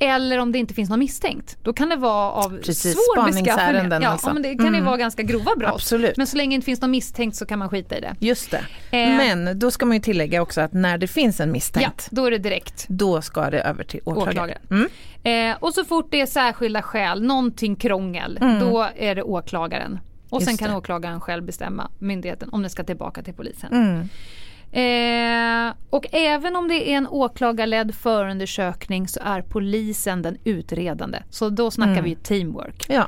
Eller 0.03 0.37
om 0.37 0.51
det 0.51 0.57
inte 0.59 0.73
finns 0.73 0.89
någon 0.89 0.99
misstänkt. 0.99 1.57
Då 1.63 1.73
kan 1.73 1.89
det 1.89 1.95
vara 1.95 2.31
av 2.31 2.57
Precis, 2.63 2.93
svår 2.93 3.25
beskaffenhet. 3.25 4.01
Ja, 4.03 4.09
alltså. 4.09 4.27
ja, 4.29 4.33
men 4.33 4.43
det 4.43 4.55
kan 4.55 4.67
Mm. 4.67 4.85
vara 4.85 4.97
ganska 4.97 5.23
grova 5.23 5.55
brott. 5.57 5.71
Absolut. 5.73 6.17
Men 6.17 6.27
så 6.27 6.37
länge 6.37 6.49
det 6.49 6.55
inte 6.55 6.65
finns 6.65 6.81
någon 6.81 6.91
misstänkt 6.91 7.35
så 7.37 7.45
kan 7.45 7.59
man 7.59 7.69
skita 7.69 7.97
i 7.97 8.01
det. 8.01 8.15
Just 8.19 8.51
det. 8.51 8.57
Eh. 8.91 9.09
Men 9.17 9.59
då 9.59 9.71
ska 9.71 9.85
man 9.85 9.97
ju 9.97 10.01
tillägga 10.01 10.41
också 10.41 10.61
att 10.61 10.73
när 10.73 10.97
det 10.97 11.07
finns 11.07 11.39
en 11.39 11.49
Ja, 11.49 11.53
misstänkt 11.53 12.07
då 12.11 12.25
är 12.25 12.31
det 12.31 12.37
direkt. 12.37 12.85
då 12.89 13.21
ska 13.21 13.49
det 13.49 13.61
över 13.61 13.83
till 13.83 13.99
åklagare. 14.05 14.29
Åklagare. 14.31 14.57
Mm. 15.23 15.51
Eh, 15.51 15.57
och 15.59 15.73
så 15.73 15.85
fort 15.85 16.07
det 16.11 16.21
är 16.21 16.25
särskilda 16.25 16.81
skäl, 16.81 17.23
någonting 17.23 17.75
krångel, 17.75 18.39
då 18.61 18.87
är 18.97 19.15
det 19.15 19.23
åklagaren. 19.23 19.99
Och 20.29 20.41
Mm. 20.41 20.41
Just 20.41 20.45
sen 20.47 20.57
kan 20.57 20.69
det. 20.71 20.77
åklagaren 20.77 21.21
själv 21.21 21.43
bestämma 21.43 21.91
myndigheten 21.99 22.49
om 22.51 22.61
den 22.61 22.69
ska 22.69 22.83
tillbaka 22.83 23.21
till 23.23 23.33
polisen. 23.33 24.09
Mm. 24.73 25.67
Eh, 25.67 25.73
och 25.89 26.05
även 26.11 26.55
om 26.55 26.67
det 26.67 26.91
är 26.93 26.97
en 26.97 27.07
åklagarledd 27.07 27.95
förundersökning 27.95 29.07
så 29.07 29.19
är 29.23 29.41
polisen 29.41 30.21
den 30.21 30.37
utredande. 30.43 31.23
Så 31.29 31.49
då 31.49 31.71
snackar 31.71 31.91
Mm. 31.91 32.03
vi 32.03 32.15
teamwork. 32.15 32.85
Ja. 32.89 33.07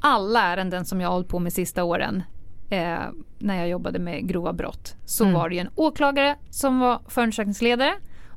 Alla 0.00 0.42
ärenden 0.42 0.84
som 0.84 1.00
jag 1.00 1.08
har 1.08 1.12
hållit 1.14 1.28
på 1.28 1.38
med 1.38 1.52
sista 1.52 1.84
åren 1.84 2.22
eh, 2.70 2.98
när 3.38 3.56
jag 3.56 3.68
jobbade 3.68 3.98
med 3.98 4.28
grova 4.28 4.52
brott 4.52 4.94
så 5.04 5.24
Mm. 5.24 5.34
var 5.34 5.48
det 5.48 5.58
en 5.58 5.68
åklagare 5.74 6.36
som 6.50 6.78
var 6.78 7.00
förundersökningsledare 7.08 7.92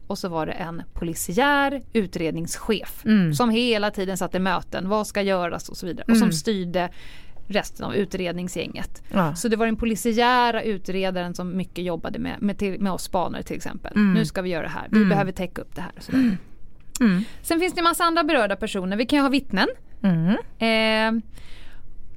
och 0.08 0.18
så 0.18 0.30
var 0.30 0.46
det 0.46 0.52
en 0.52 0.82
polisiär 0.94 1.82
utredningschef 1.94 3.06
Mm. 3.06 3.34
som 3.34 3.50
hela 3.50 3.92
tiden 3.92 4.18
satt 4.18 4.36
i 4.36 4.40
möten, 4.40 4.90
vad 4.90 5.08
ska 5.08 5.22
göras 5.22 5.70
och 5.70 5.78
så 5.78 5.86
vidare 5.86 6.06
och 6.12 6.18
som 6.18 6.32
styrde 6.32 6.90
resten 7.50 7.86
av 7.86 7.96
utredningsgänget. 7.96 9.04
Ja. 9.12 9.36
Så 9.36 9.48
det 9.48 9.56
var 9.56 9.66
den 9.66 9.76
polisiära 9.76 10.64
utredaren 10.64 11.36
som 11.36 11.58
mycket 11.58 11.86
jobbade 11.86 12.20
med, 12.20 12.42
med, 12.42 12.58
till, 12.58 12.80
med 12.82 12.92
oss 12.92 13.04
spanare 13.04 13.44
till 13.44 13.56
exempel. 13.56 13.94
Mm. 13.96 14.14
Nu 14.14 14.26
ska 14.26 14.42
vi 14.42 14.50
göra 14.50 14.64
det 14.64 14.70
här, 14.70 14.88
vi 14.92 15.06
behöver 15.06 15.32
täcka 15.32 15.62
upp 15.62 15.76
det 15.76 15.82
här. 15.82 15.92
Vidare. 16.08 16.38
Mm. 17.02 17.24
Sen 17.42 17.60
finns 17.60 17.74
det 17.74 17.80
en 17.80 17.84
massa 17.84 18.04
andra 18.04 18.24
berörda 18.24 18.56
personer. 18.56 18.98
Vi 18.98 19.06
kan 19.06 19.18
ju 19.18 19.24
ha 19.24 19.30
vittnen. 19.30 19.68
Mm. 20.02 20.36
Eh, 20.60 21.24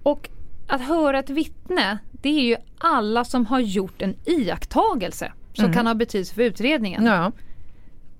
och 0.03 0.29
att 0.69 0.81
höra 0.81 1.19
ett 1.19 1.31
vittne, 1.31 1.99
det 2.13 2.29
är 2.29 2.43
ju 2.43 2.57
alla 2.79 3.25
som 3.25 3.47
har 3.47 3.61
gjort 3.61 4.03
en 4.03 4.15
iakttagelse 4.25 5.33
som 5.55 5.73
kan 5.73 5.87
ha 5.87 5.95
betydelse 5.95 6.35
för 6.35 6.43
utredningen. 6.43 7.07
Mm. 7.07 7.13
Ja. 7.13 7.33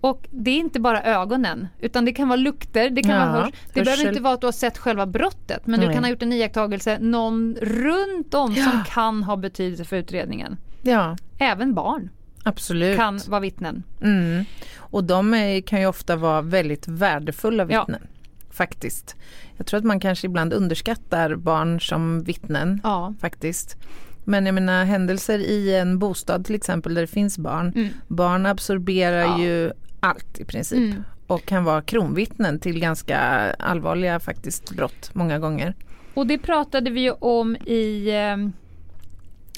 Och 0.03 0.29
det 0.31 0.51
är 0.51 0.57
inte 0.59 0.81
bara 0.81 1.03
ögonen, 1.03 1.69
utan 1.81 2.05
det 2.05 2.13
kan 2.13 2.29
vara 2.29 2.37
lukter, 2.37 2.91
det 2.91 3.03
kan 3.03 3.11
Ja, 3.11 3.33
vara 3.33 3.43
hörs. 3.45 3.51
Det 3.67 3.73
behöver 3.73 3.91
hörsel. 3.91 4.09
inte 4.09 4.23
vara 4.23 4.35
att 4.35 4.41
du 4.41 4.47
har 4.47 4.53
sett 4.53 4.79
själva 4.79 5.07
brottet, 5.07 5.67
men 5.67 5.81
Nej. 5.81 5.89
du 5.89 5.95
kan 5.95 6.05
ha 6.05 6.11
gjort 6.11 6.23
en 6.23 6.33
iakttagelse 6.33 6.99
någon 7.01 7.57
runt 7.63 8.35
om 8.35 8.55
som 8.55 8.85
kan 8.89 9.23
ha 9.23 9.37
betydelse 9.37 9.85
för 9.85 9.97
utredningen. 9.97 10.57
ja, 10.83 11.17
Även 11.39 11.75
barn 11.75 12.11
absolut. 12.45 12.97
kan 12.99 13.21
vara 13.29 13.41
vittnen. 13.41 13.83
Mm. 14.03 14.45
Och 14.79 15.05
de 15.05 15.35
är, 15.35 15.61
kan 15.61 15.81
ju 15.81 15.87
ofta 15.87 16.17
vara 16.17 16.43
väldigt 16.43 16.89
värdefulla 16.89 17.67
Ja. 17.71 17.81
vittnen. 17.81 18.07
Faktiskt. 18.51 19.17
Jag 19.57 19.67
tror 19.67 19.79
att 19.79 19.85
man 19.85 20.01
kanske 20.01 20.27
ibland 20.27 20.53
underskattar 20.53 21.35
barn 21.37 21.81
som 21.81 22.23
vittnen. 22.25 22.81
Ja. 22.83 23.15
Faktiskt. 23.21 23.77
Men 24.25 24.47
jag 24.47 24.55
menar 24.55 24.85
händelser 24.85 25.39
i 25.39 25.75
en 25.77 25.99
bostad 25.99 26.45
till 26.45 26.55
exempel 26.55 26.95
där 26.95 27.01
det 27.01 27.07
finns 27.07 27.39
barn. 27.39 27.73
Mm. 27.77 27.89
Barn 28.09 28.47
absorberar 28.47 29.21
Ja. 29.23 29.39
ju 29.41 29.73
allt 30.03 30.39
i 30.41 30.45
princip. 30.45 30.79
Mm. 30.79 31.05
Och 31.27 31.45
kan 31.45 31.65
vara 31.65 31.83
kronvittnen 31.83 32.59
till 32.61 32.81
ganska 32.81 33.19
allvarliga 33.59 34.21
faktiskt 34.21 34.71
brott 34.77 35.11
många 35.15 35.39
gånger. 35.39 35.75
Och 36.15 36.27
det 36.27 36.39
pratade 36.39 36.91
vi 36.91 37.01
ju 37.01 37.11
om 37.11 37.57
i 37.57 38.09
eh, 38.09 38.49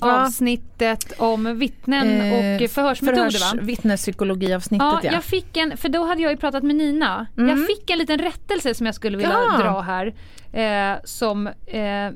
Ja. 0.00 0.24
avsnittet 0.24 1.12
om 1.18 1.58
vittnen 1.58 2.20
Eh, 2.20 2.32
och 2.64 2.70
förhörsmetoder 2.70 3.56
va? 3.56 3.62
Vittnespsykologiavsnittet 3.62 4.84
Ja, 4.92 5.00
ja. 5.02 5.12
jag 5.12 5.24
fick 5.24 5.56
en, 5.56 5.76
för 5.76 5.88
då 5.88 6.04
hade 6.04 6.22
jag 6.22 6.30
ju 6.32 6.36
pratat 6.36 6.62
med 6.62 6.76
Nina. 6.76 7.26
Jag 7.36 7.66
fick 7.66 7.90
en 7.90 7.98
liten 7.98 8.18
rättelse 8.18 8.74
som 8.74 8.86
jag 8.86 8.94
skulle 8.94 9.16
vilja 9.16 9.32
Ja. 9.32 9.58
dra 9.58 9.80
här. 9.80 10.14
Eh, 10.52 10.98
som 11.04 11.46
eh, 11.66 12.10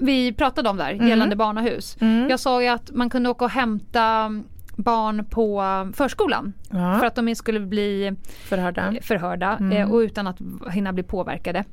vi 0.00 0.32
pratade 0.32 0.68
om 0.68 0.76
där 0.76 0.90
gällande 0.90 1.36
barnahus. 1.36 1.96
Jag 2.28 2.40
sa 2.40 2.62
ju 2.62 2.68
att 2.68 2.90
man 2.90 3.10
kunde 3.10 3.28
åka 3.30 3.44
och 3.44 3.50
hämta 3.50 4.30
barn 4.76 5.24
på 5.30 5.62
förskolan 5.94 6.52
Ja. 6.70 6.98
för 6.98 7.06
att 7.06 7.14
de 7.14 7.34
skulle 7.34 7.60
bli 7.60 8.16
Förhörda. 8.48 8.94
förhörda 9.02 9.58
eh, 9.72 9.90
och 9.92 9.96
utan 9.98 10.26
att 10.26 10.36
hinna 10.72 10.92
bli 10.92 11.02
påverkade. 11.02 11.64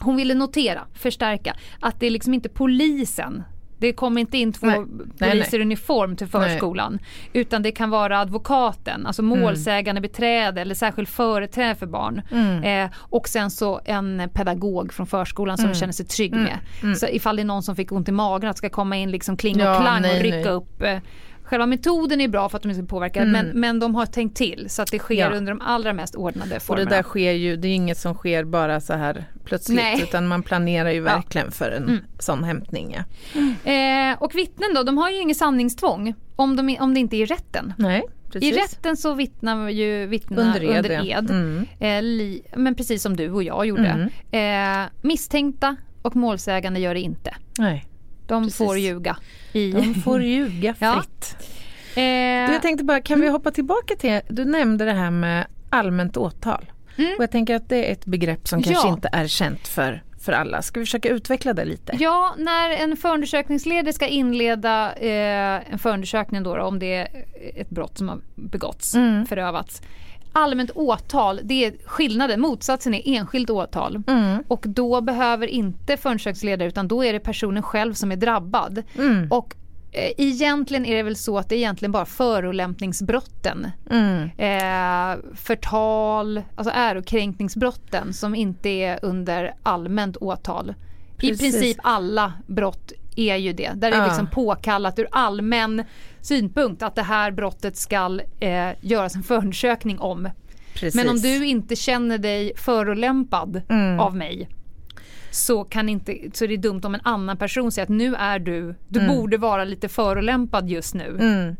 Hon 0.00 0.16
ville 0.16 0.34
notera, 0.34 0.80
förstärka, 0.94 1.56
att 1.80 2.00
det 2.00 2.06
är 2.06 2.10
liksom 2.10 2.34
inte 2.34 2.48
polisen 2.48 3.42
det 3.78 3.92
kommer 3.92 4.20
inte 4.20 4.38
in 4.38 4.52
två 4.52 4.66
Nej. 4.66 4.80
Nej, 5.18 5.30
poliser 5.30 5.52
nej. 5.52 5.60
i 5.60 5.62
uniform 5.62 6.16
till 6.16 6.26
förskolan. 6.26 6.98
Utan 7.32 7.62
det 7.62 7.72
kan 7.72 7.90
vara 7.90 8.20
advokaten, 8.20 9.06
alltså 9.06 9.22
Mm. 9.22 9.40
målsägande 9.40 10.00
beträde 10.00 10.60
eller 10.60 10.74
särskild 10.74 11.08
företrädare 11.08 11.74
för 11.74 11.86
barn. 11.86 12.22
Mm. 12.32 12.64
Eh, 12.86 12.90
och 12.96 13.28
sen 13.28 13.50
så 13.50 13.80
en 13.84 14.30
pedagog 14.34 14.92
från 14.92 15.06
förskolan 15.06 15.58
som 15.58 15.74
känner 15.74 15.92
sig 15.92 16.06
trygg 16.06 16.34
med. 16.34 16.58
Så 16.96 17.06
ifall 17.06 17.36
det 17.36 17.42
är 17.42 17.44
någon 17.44 17.62
som 17.62 17.76
fick 17.76 17.92
ont 17.92 18.08
i 18.08 18.12
magen 18.12 18.50
att 18.50 18.58
ska 18.58 18.68
komma 18.68 18.96
in 18.96 19.10
liksom 19.10 19.36
kling 19.36 19.56
och 19.56 19.66
Ja, 19.66 19.80
klang 19.80 20.02
nej, 20.02 20.16
och 20.16 20.22
rycka 20.22 20.36
nej. 20.36 20.48
upp 20.48 20.82
eh, 20.82 20.98
Själva 21.42 21.66
metoden 21.66 22.20
är 22.20 22.28
bra 22.28 22.48
för 22.48 22.56
att 22.56 22.62
de 22.62 22.68
inte 22.70 22.82
ska 22.82 22.86
påverka 22.86 23.24
men, 23.24 23.46
men 23.48 23.78
de 23.78 23.94
har 23.94 24.06
tänkt 24.06 24.36
till 24.36 24.66
så 24.68 24.82
att 24.82 24.90
det 24.90 24.98
sker 24.98 25.14
Mm. 25.14 25.32
Ja. 25.32 25.38
under 25.38 25.52
de 25.52 25.60
allra 25.60 25.92
mest 25.92 26.14
ordnade 26.14 26.50
Och 26.50 26.54
det 26.54 26.60
formerna. 26.60 26.90
där 26.90 27.02
sker 27.02 27.32
ju, 27.32 27.56
det 27.56 27.68
är 27.68 27.74
inget 27.74 27.98
som 27.98 28.14
sker 28.14 28.44
bara 28.44 28.80
så 28.80 28.92
här 28.92 29.24
plötsligt 29.44 29.76
Nej. 29.76 29.92
Mm. 29.94 30.04
utan 30.04 30.26
man 30.28 30.42
planerar 30.42 30.90
ju 30.90 31.00
verkligen 31.00 31.50
för 31.50 31.70
en 31.70 32.00
sån 32.18 32.44
hämtning. 32.44 32.96
Ja. 33.34 33.72
eh, 33.72 34.22
och 34.22 34.34
vittnen 34.34 34.68
då, 34.74 34.82
de 34.82 34.98
har 34.98 35.10
ju 35.10 35.20
inget 35.20 35.36
sanningstvång 35.36 36.14
om, 36.36 36.56
de, 36.56 36.76
om 36.80 36.94
det 36.94 37.00
inte 37.00 37.16
är 37.16 37.20
i 37.22 37.24
rätten. 37.26 37.72
Nej, 37.78 38.02
precis. 38.32 38.52
I 38.56 38.58
rätten 38.58 38.96
så 38.96 39.14
vittnar 39.14 39.68
ju 39.68 40.06
vittnena 40.06 40.42
Under 40.42 40.64
under 40.64 40.90
ed, 40.90 41.00
ed. 41.00 41.06
ja. 41.06 41.18
Mm. 41.18 41.66
Eh, 41.80 42.02
li, 42.02 42.42
men 42.56 42.74
precis 42.74 43.02
som 43.02 43.16
du 43.16 43.30
och 43.30 43.42
jag 43.42 43.66
gjorde. 43.66 44.08
Eh, 44.30 44.90
misstänkta 45.02 45.76
och 46.02 46.16
målsägande 46.16 46.80
gör 46.80 46.94
det 46.94 47.00
inte. 47.00 47.34
Nej. 47.58 47.84
De 48.32 48.44
Precis. 48.44 48.56
får 48.66 48.78
ljuga. 48.78 49.16
I, 49.52 49.72
De 49.72 49.94
får 49.94 50.22
ljuga 50.22 50.74
Ja. 50.78 51.02
fritt. 51.02 51.36
eh, 51.96 52.46
Du, 52.46 52.52
jag 52.52 52.62
tänkte 52.62 52.84
bara, 52.84 53.00
kan 53.00 53.20
vi 53.20 53.28
hoppa 53.28 53.50
tillbaka 53.50 53.94
till, 53.96 54.20
du 54.28 54.44
nämnde 54.44 54.84
det 54.84 54.92
här 54.92 55.10
med 55.10 55.46
allmänt 55.70 56.16
åtal. 56.16 56.64
Och 57.16 57.22
jag 57.22 57.30
tänker 57.30 57.54
att 57.54 57.68
det 57.68 57.88
är 57.88 57.92
ett 57.92 58.04
begrepp 58.04 58.48
som 58.48 58.62
kanske 58.62 58.86
Ja. 58.88 58.92
inte 58.94 59.08
är 59.12 59.26
känt 59.26 59.68
för, 59.68 60.02
för 60.20 60.32
alla. 60.32 60.62
Ska 60.62 60.80
vi 60.80 60.86
försöka 60.86 61.08
utveckla 61.08 61.52
det 61.52 61.64
lite? 61.64 61.96
Ja, 62.00 62.34
när 62.38 62.70
en 62.70 62.96
förundersökningsledare 62.96 63.92
ska 63.92 64.06
inleda 64.06 64.92
eh, 64.92 65.72
en 65.72 65.78
förundersökning 65.78 66.42
då, 66.42 66.56
då, 66.56 66.62
om 66.62 66.78
det 66.78 66.94
är 66.94 67.08
ett 67.56 67.70
brott 67.70 67.98
som 67.98 68.08
har 68.08 68.18
begåtts, 68.34 68.94
Mm. 68.94 69.26
förövats. 69.26 69.82
Allmänt 70.32 70.70
åtal, 70.74 71.40
det 71.42 71.64
är 71.64 71.74
skillnaden, 71.86 72.40
motsatsen 72.40 72.94
är 72.94 73.02
enskilt 73.04 73.50
åtal. 73.50 74.02
Mm. 74.06 74.42
Och 74.48 74.64
då 74.68 75.00
behöver 75.00 75.46
inte 75.46 75.96
förundersökningsledare 75.96 76.68
utan 76.68 76.88
då 76.88 77.04
är 77.04 77.12
det 77.12 77.20
personen 77.20 77.62
själv 77.62 77.94
som 77.94 78.12
är 78.12 78.16
drabbad. 78.16 78.82
Mm. 78.98 79.32
Och 79.32 79.54
eh, 79.92 80.10
egentligen 80.18 80.86
är 80.86 80.96
det 80.96 81.02
väl 81.02 81.16
så 81.16 81.38
att 81.38 81.48
det 81.48 81.54
är 81.54 81.58
egentligen 81.58 81.92
bara 81.92 82.04
förolämpningsbrotten. 82.04 83.70
Mm. 83.90 84.30
Eh, 84.36 85.18
förtal, 85.34 86.42
alltså 86.54 86.72
ärokränkningsbrotten 86.74 88.12
som 88.12 88.34
inte 88.34 88.68
är 88.68 88.98
under 89.02 89.54
allmänt 89.62 90.16
åtal. 90.16 90.74
Precis. 91.16 91.40
I 91.40 91.44
princip 91.52 91.78
alla 91.82 92.32
brott 92.46 92.92
är 93.16 93.36
ju 93.36 93.52
det. 93.52 93.70
Där 93.74 93.88
är 93.88 93.92
det 93.92 93.98
Ja. 93.98 94.06
liksom 94.06 94.26
påkallat 94.26 94.98
ur 94.98 95.08
allmän 95.10 95.84
synpunkt 96.22 96.82
att 96.82 96.94
det 96.94 97.02
här 97.02 97.30
brottet 97.30 97.76
ska 97.76 98.20
eh, 98.40 98.68
göras 98.80 99.14
en 99.14 99.22
förundersökning 99.22 99.98
om. 99.98 100.28
Precis. 100.74 100.94
Men 100.94 101.08
om 101.08 101.16
du 101.20 101.46
inte 101.46 101.76
känner 101.76 102.18
dig 102.18 102.52
förolämpad 102.56 103.62
Mm. 103.68 104.00
av 104.00 104.16
mig 104.16 104.48
så, 105.30 105.64
kan 105.64 105.88
inte, 105.88 106.16
så 106.32 106.44
är 106.44 106.48
det 106.48 106.56
dumt 106.56 106.80
om 106.84 106.94
en 106.94 107.00
annan 107.04 107.36
person 107.36 107.72
säger 107.72 107.82
att 107.86 107.88
nu 107.88 108.14
är 108.14 108.38
du, 108.38 108.74
du 108.88 109.08
borde 109.08 109.36
vara 109.36 109.64
lite 109.64 109.88
förolämpad 109.88 110.68
just 110.70 110.94
nu. 110.94 111.16
Mm. 111.20 111.56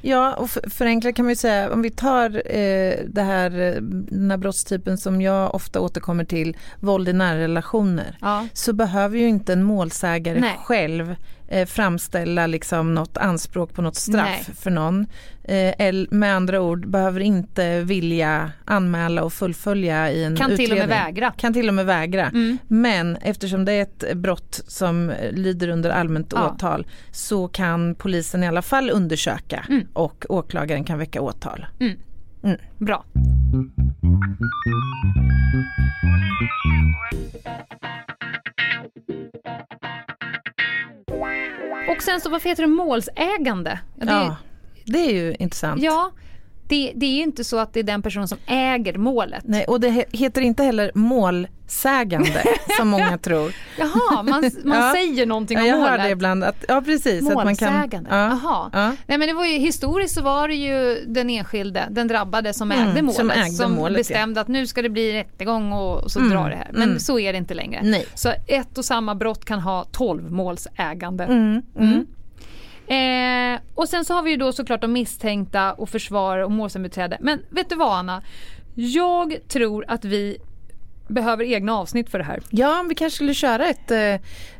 Ja, 0.00 0.34
och 0.34 0.50
för, 0.50 0.70
förenklat 0.70 1.14
kan 1.14 1.24
man 1.24 1.30
ju 1.32 1.36
säga, 1.36 1.72
om 1.72 1.82
vi 1.82 1.90
tar 1.90 2.30
eh, 2.56 2.94
det 3.06 3.22
här, 3.22 3.60
eh, 3.60 3.74
den 4.10 4.30
här 4.30 4.38
brottstypen 4.38 4.98
som 4.98 5.20
jag 5.22 5.54
ofta 5.54 5.80
återkommer 5.80 6.24
till, 6.24 6.56
våld 6.80 7.08
i 7.08 7.12
nära 7.12 7.38
relationer, 7.38 8.18
Ja. 8.20 8.46
så 8.52 8.72
behöver 8.72 9.18
ju 9.18 9.28
inte 9.28 9.52
en 9.52 9.62
målsägare 9.62 10.40
Nej. 10.40 10.56
själv 10.64 11.16
eh, 11.50 11.66
framställa 11.66 12.46
liksom 12.46 12.94
något 12.94 13.16
anspråk 13.16 13.74
på 13.74 13.82
något 13.82 13.96
straff 13.96 14.44
Nej. 14.46 14.56
för 14.56 14.70
någon. 14.70 15.06
Eh, 15.44 15.94
med 16.10 16.34
andra 16.36 16.60
ord, 16.60 16.88
behöver 16.90 17.20
inte 17.20 17.80
vilja 17.80 18.52
anmäla 18.64 19.22
och 19.24 19.32
fullfölja 19.32 20.10
i 20.12 20.24
en 20.24 20.36
Kan 20.36 20.56
till 20.56 20.70
och 20.72 20.76
med 20.78 20.84
utredning. 20.84 21.04
vägra. 21.06 21.30
Kan 21.30 21.52
till 21.52 21.68
och 21.68 21.74
med 21.74 21.86
vägra. 21.86 22.26
Mm. 22.28 22.58
Men 22.68 23.16
eftersom 23.16 23.64
det 23.64 23.72
är 23.72 23.82
ett 23.82 24.16
brott 24.16 24.60
som 24.66 25.12
lyder 25.32 25.68
under 25.68 25.90
allmänt 25.90 26.32
Ja. 26.36 26.50
åtal 26.54 26.86
så 27.12 27.48
kan 27.48 27.94
polisen 27.94 28.42
i 28.44 28.48
alla 28.48 28.62
fall 28.62 28.90
undersöka 28.90 29.64
Mm. 29.68 29.86
och 29.92 30.24
åklagaren 30.28 30.84
kan 30.84 30.98
väcka 30.98 31.20
åtal. 31.20 31.66
Bra. 32.78 33.04
Och 42.00 42.04
sen 42.04 42.20
så 42.20 42.28
varför 42.30 42.48
heter 42.48 42.62
det 42.62 42.68
målsägande? 42.68 43.78
Ja, 43.98 44.04
det, 44.06 44.12
Ja, 44.12 44.36
det 44.86 44.98
är 44.98 45.12
ju 45.12 45.34
intressant. 45.38 45.82
ja 45.82 46.10
det, 46.68 46.92
det 46.96 47.06
är 47.06 47.10
ju 47.16 47.22
inte 47.22 47.44
så 47.44 47.58
att 47.58 47.72
det 47.72 47.80
är 47.80 47.84
den 47.84 48.02
personen 48.02 48.28
som 48.28 48.38
äger 48.46 48.98
målet. 48.98 49.44
Nej, 49.46 49.64
och 49.64 49.80
det 49.80 49.88
he- 49.88 50.16
heter 50.16 50.40
inte 50.42 50.62
heller 50.62 50.90
målsägande 51.70 52.44
som 52.76 52.88
många 52.88 53.18
tror. 53.22 53.52
Jaha, 53.78 54.22
man, 54.22 54.50
man 54.64 54.78
Ja. 54.78 54.92
säger 54.92 55.26
någonting 55.26 55.56
Ja, 55.58 55.62
om 55.62 55.68
jag 55.68 55.76
hör 55.76 55.90
målet. 55.90 56.04
det 56.04 56.10
ibland. 56.10 56.44
Att, 56.44 56.64
ja, 56.68 56.82
precis. 56.84 57.28
Att 57.28 57.34
man 57.34 57.56
kan, 57.56 57.72
Målsägande. 57.72 58.10
ja, 58.10 58.16
Jaha. 58.26 58.70
ja. 58.72 58.92
Nej, 59.06 59.18
men 59.18 59.28
det 59.28 59.32
var 59.34 59.44
ju, 59.46 59.58
historiskt 59.58 60.14
så 60.14 60.22
var 60.22 60.48
det 60.48 60.54
ju 60.54 61.04
den 61.06 61.30
enskilde, 61.30 61.86
den 61.90 62.08
drabbade 62.08 62.52
som 62.54 62.72
Mm, 62.72 62.88
ägde 62.88 63.02
målet. 63.02 63.16
som 63.16 63.30
ägde 63.30 63.68
målet, 63.68 63.98
bestämde 63.98 64.40
att 64.40 64.48
nu 64.48 64.66
ska 64.66 64.82
det 64.82 64.88
bli 64.88 65.12
rättegång 65.12 65.72
och 65.72 66.10
så 66.10 66.18
Mm, 66.18 66.30
drar 66.30 66.50
det 66.50 66.56
här. 66.56 66.70
Men 66.72 66.82
mm. 66.82 66.98
så 67.00 67.18
är 67.18 67.32
det 67.32 67.38
inte 67.38 67.54
längre. 67.54 67.80
Nej. 67.82 68.06
Så 68.14 68.32
ett 68.46 68.78
och 68.78 68.84
samma 68.84 69.14
brott 69.14 69.44
kan 69.44 69.60
ha 69.60 69.84
12 69.92 70.30
målsägande. 70.32 71.24
Mm, 71.24 71.62
mm. 71.78 72.06
Eh, 72.86 73.60
och 73.74 73.88
sen 73.88 74.04
så 74.04 74.14
har 74.14 74.22
vi 74.22 74.30
ju 74.30 74.36
då 74.36 74.52
såklart 74.52 74.80
de 74.80 74.92
misstänkta 74.92 75.72
och 75.72 75.88
försvarare 75.88 76.44
och 76.44 76.50
målsägandebiträde. 76.50 77.18
Men 77.20 77.42
vet 77.50 77.68
du 77.70 77.76
vad 77.76 77.92
Anna? 77.98 78.22
Jag 78.74 79.36
tror 79.48 79.84
att 79.88 80.04
vi 80.04 80.36
behöver 81.10 81.44
egna 81.44 81.72
avsnitt 81.74 82.10
för 82.10 82.18
det 82.18 82.24
här. 82.24 82.40
ja, 82.50 82.84
vi 82.88 82.94
kanske 82.94 83.14
skulle 83.16 83.34
köra 83.34 83.66
ett 83.66 83.90
äh, 83.90 84.14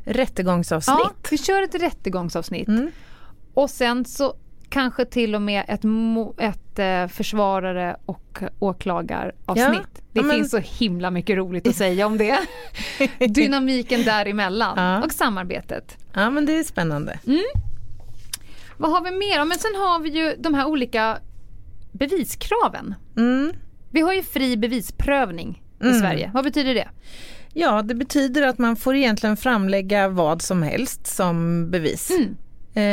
rättegångsavsnitt. 0.04 0.96
Ja, 0.98 1.10
vi 1.30 1.38
kör 1.38 1.62
ett 1.62 1.74
rättegångsavsnitt. 1.74 2.68
Mm. 2.68 2.90
Och 3.54 3.70
sen 3.70 4.04
så 4.04 4.34
kanske 4.68 5.04
till 5.04 5.34
och 5.34 5.42
med 5.42 5.64
ett, 5.68 5.84
ett 6.38 6.78
eh, 6.78 7.06
försvarare 7.16 7.96
och 8.06 8.42
åklagaravsnitt. 8.58 9.36
Ja, 9.46 9.82
Det 10.12 10.20
ja, 10.20 10.22
men- 10.22 10.36
finns 10.36 10.50
så 10.50 10.58
himla 10.58 11.10
mycket 11.10 11.36
roligt 11.36 11.68
att 11.68 11.76
säga 11.76 12.06
om 12.06 12.18
det. 12.18 12.38
Dynamiken 13.28 14.02
däremellan 14.02 14.74
Ja. 14.78 15.04
och 15.04 15.12
samarbetet. 15.12 15.96
Ja, 16.12 16.30
men 16.30 16.46
det 16.46 16.58
är 16.58 16.62
spännande. 16.64 17.18
Vad 18.76 18.90
har 18.90 19.04
vi 19.04 19.10
mer? 19.10 19.44
Men 19.44 19.58
sen 19.58 19.74
har 19.74 20.00
vi 20.00 20.08
ju 20.10 20.36
de 20.38 20.54
här 20.54 20.66
olika 20.66 21.18
beviskraven. 21.92 22.94
Mm. 23.16 23.52
Vi 23.90 24.00
har 24.00 24.12
ju 24.12 24.22
fri 24.22 24.56
bevisprövning 24.56 25.62
i 25.80 25.84
Mm. 25.86 26.00
Sverige. 26.00 26.30
Vad 26.34 26.44
betyder 26.44 26.74
det? 26.74 26.88
Ja, 27.52 27.82
det 27.82 27.94
betyder 27.94 28.42
att 28.42 28.58
man 28.58 28.76
får 28.76 28.94
egentligen 28.96 29.36
framlägga 29.36 30.08
vad 30.08 30.42
som 30.42 30.62
helst 30.62 31.06
som 31.06 31.70
bevis. 31.70 32.10
Mm. 32.10 32.36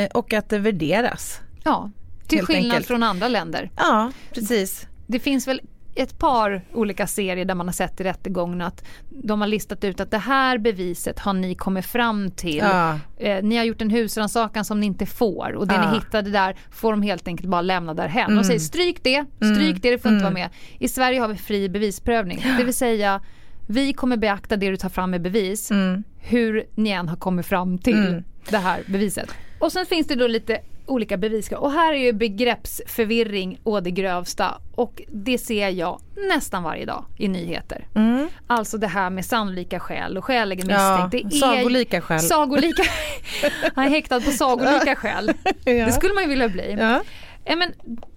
Eh, 0.06 0.10
och 0.14 0.34
att 0.34 0.50
det 0.50 0.60
värderas. 0.60 1.40
Ja, 1.64 1.92
till 2.28 2.46
skillnad 2.46 2.66
enkelt. 2.66 2.88
från 2.88 3.04
andra 3.04 3.28
länder. 3.28 3.72
Ja, 3.78 4.12
precis. 4.34 4.88
Det 5.08 5.20
finns 5.20 5.48
väl 5.48 5.62
ett 5.98 6.20
par 6.20 6.62
olika 6.74 7.08
serier 7.08 7.46
där 7.46 7.56
man 7.56 7.68
har 7.68 7.74
sett 7.74 8.02
i 8.02 8.04
rättegången 8.04 8.62
att 8.62 8.86
de 9.10 9.42
har 9.42 9.48
listat 9.48 9.84
ut 9.84 10.00
att 10.00 10.12
det 10.12 10.18
här 10.18 10.58
beviset 10.58 11.20
har 11.20 11.34
ni 11.34 11.56
kommit 11.56 11.86
fram 11.86 12.32
till. 12.32 12.58
Ja. 12.58 13.00
Eh, 13.18 13.44
ni 13.44 13.58
har 13.58 13.64
gjort 13.64 13.82
en 13.82 13.90
husrannsakan 13.90 14.66
som 14.66 14.80
ni 14.80 14.86
inte 14.86 15.06
får 15.06 15.54
och 15.56 15.68
det 15.68 15.76
Ja. 15.76 15.90
ni 15.92 15.96
hittade 15.98 16.30
där 16.32 16.56
får 16.72 16.92
de 16.92 17.02
helt 17.02 17.28
enkelt 17.28 17.50
bara 17.50 17.62
lämna 17.62 17.94
därhen. 17.94 18.24
Mm. 18.26 18.38
De 18.38 18.44
säger 18.44 18.60
stryk 18.60 19.04
det, 19.04 19.26
stryk 19.56 19.82
det, 19.82 19.92
det 19.92 19.98
får 20.00 20.12
inte 20.12 20.24
vara 20.24 20.34
med. 20.34 20.50
I 20.80 20.88
Sverige 20.88 21.20
har 21.20 21.28
vi 21.28 21.36
fri 21.36 21.70
bevisprövning. 21.70 22.46
Det 22.58 22.64
vill 22.64 22.74
säga 22.74 23.22
vi 23.68 23.94
kommer 23.94 24.18
beakta 24.18 24.58
det 24.58 24.70
du 24.70 24.78
tar 24.78 24.90
fram 24.90 25.12
med 25.12 25.22
bevis 25.22 25.72
Mm. 25.72 26.04
hur 26.20 26.66
ni 26.76 26.90
än 26.90 27.08
har 27.10 27.16
kommit 27.18 27.46
fram 27.46 27.78
till 27.78 28.08
Mm. 28.08 28.24
det 28.50 28.58
här 28.58 28.82
beviset. 28.88 29.30
Och 29.60 29.72
sen 29.72 29.86
finns 29.86 30.08
det 30.08 30.16
då 30.16 30.28
lite 30.28 30.60
olika 30.88 31.18
beviskrav. 31.18 31.64
Och 31.64 31.72
här 31.72 31.94
är 31.94 31.98
ju 31.98 32.14
begreppsförvirring 32.14 33.60
å 33.64 33.80
det 33.80 33.92
grövsta. 33.92 34.62
Och 34.76 35.02
det 35.08 35.38
ser 35.38 35.70
jag 35.70 36.02
nästan 36.28 36.64
varje 36.64 36.86
dag 36.86 37.06
i 37.18 37.28
nyheter. 37.28 37.88
Mm. 37.96 38.30
Alltså 38.48 38.78
det 38.78 38.88
här 38.88 39.10
med 39.10 39.26
sannolika 39.26 39.80
skäl 39.80 40.18
och 40.18 40.26
skäligen 40.26 40.70
Ja, 40.70 41.08
misstänkt. 41.08 41.30
Det 41.30 41.38
är 41.38 41.40
sagolika 41.40 42.02
skäl. 42.02 42.20
Sagolika. 42.20 42.84
Han 43.76 43.86
är 43.86 43.90
häktad 43.90 44.22
på 44.22 44.32
sagolika 44.32 44.96
skäl. 44.96 45.32
Ja. 45.44 45.86
Det 45.86 45.92
skulle 45.92 46.14
man 46.14 46.24
ju 46.24 46.30
vilja 46.30 46.50
bli. 46.50 46.76
Ja. 46.80 47.02
Eh, 47.46 47.58
men, 47.58 47.70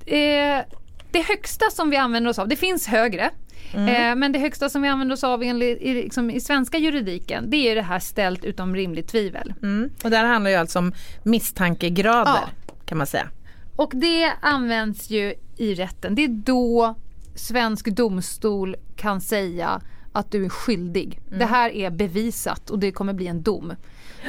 eh, 0.07 0.65
det 1.11 1.23
högsta 1.29 1.71
som 1.71 1.91
vi 1.91 1.97
använder 1.97 2.31
oss 2.31 2.39
av, 2.39 2.49
det 2.49 2.57
finns 2.57 2.87
högre. 2.87 3.31
Mm. 3.75 3.89
Eh, 3.89 4.17
men 4.17 4.33
det 4.33 4.39
högsta 4.39 4.69
som 4.69 4.83
vi 4.83 4.89
använder 4.89 5.15
oss 5.15 5.25
av 5.25 5.43
enligt, 5.43 5.81
i, 5.81 5.95
liksom, 5.95 6.31
i 6.31 6.41
svenska 6.41 6.79
juridiken 6.79 7.51
det 7.51 7.57
är 7.57 7.75
det 7.75 7.83
här 7.83 7.99
ställt 7.99 8.45
utom 8.45 8.77
rimligt 8.77 9.09
tvivel. 9.09 9.55
Mm. 9.63 9.91
Och 10.05 10.11
där 10.11 10.25
handlar 10.25 10.51
ju 10.51 10.57
alltså 10.57 10.79
om 10.79 10.93
misstankegrader 11.23 12.41
kan 12.91 12.99
man 12.99 13.07
säga. 13.07 13.29
Och 13.77 13.93
det 13.95 14.33
används 14.41 15.11
ju 15.11 15.35
i 15.57 15.75
rätten. 15.75 16.15
Det 16.15 16.25
är 16.25 16.29
då 16.29 16.95
svensk 17.35 17.87
domstol 17.87 18.77
kan 18.97 19.21
säga 19.21 19.81
att 20.13 20.31
du 20.31 20.45
är 20.45 20.49
skyldig. 20.49 21.21
Det 21.39 21.45
här 21.45 21.71
är 21.71 21.91
bevisat 21.91 22.71
och 22.71 22.79
det 22.79 22.93
kommer 22.93 23.13
bli 23.13 23.27
en 23.27 23.43
dom. 23.43 23.75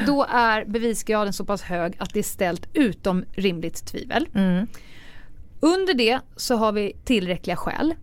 Då 0.05 0.25
är 0.29 0.65
bevisgraden 0.65 1.33
så 1.33 1.45
pass 1.45 1.61
hög 1.61 1.95
att 1.97 2.13
det 2.13 2.19
är 2.19 2.23
ställt 2.23 2.67
utom 2.73 3.25
rimligt 3.31 3.85
tvivel. 3.85 4.27
Mm. 4.33 4.67
Under 5.59 5.93
det 5.93 6.19
så 6.35 6.55
har 6.55 6.71
vi 6.71 6.93
tillräckliga 7.05 7.55
skäl. 7.55 7.93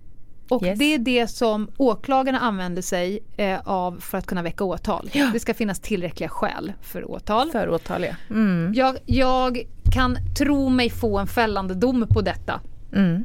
Och 0.48 0.62
Yes. 0.62 0.78
det 0.78 0.94
är 0.94 0.98
det 0.98 1.26
som 1.26 1.70
åklagarna 1.76 2.40
använder 2.40 2.82
sig 2.82 3.18
eh, 3.36 3.60
av 3.64 4.00
för 4.00 4.18
att 4.18 4.26
kunna 4.26 4.42
väcka 4.42 4.64
åtal. 4.64 5.10
Ja. 5.12 5.30
Det 5.32 5.40
ska 5.40 5.54
finnas 5.54 5.80
tillräckliga 5.80 6.28
skäl 6.28 6.72
för 6.82 7.10
åtal. 7.10 7.50
För 7.50 7.68
åtal 7.70 8.04
ja. 8.04 8.14
Mm. 8.30 8.72
Jag, 8.74 8.96
jag 9.06 9.62
kan 9.94 10.18
tro 10.38 10.68
mig 10.68 10.90
få 10.90 11.18
en 11.18 11.26
fällande 11.26 11.74
dom 11.74 12.06
på 12.10 12.20
detta. 12.20 12.60
Mm. 12.94 13.24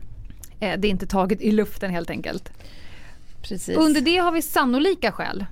Eh, 0.59 0.79
det 0.79 0.87
är 0.87 0.89
inte 0.91 1.07
taget 1.07 1.41
i 1.41 1.51
luften 1.51 1.91
helt 1.91 2.09
enkelt. 2.09 2.51
Precis. 3.41 3.77
Under 3.77 4.01
det 4.01 4.17
har 4.17 4.31
vi 4.31 4.41
sannolika 4.41 5.11
skäl. 5.11 5.45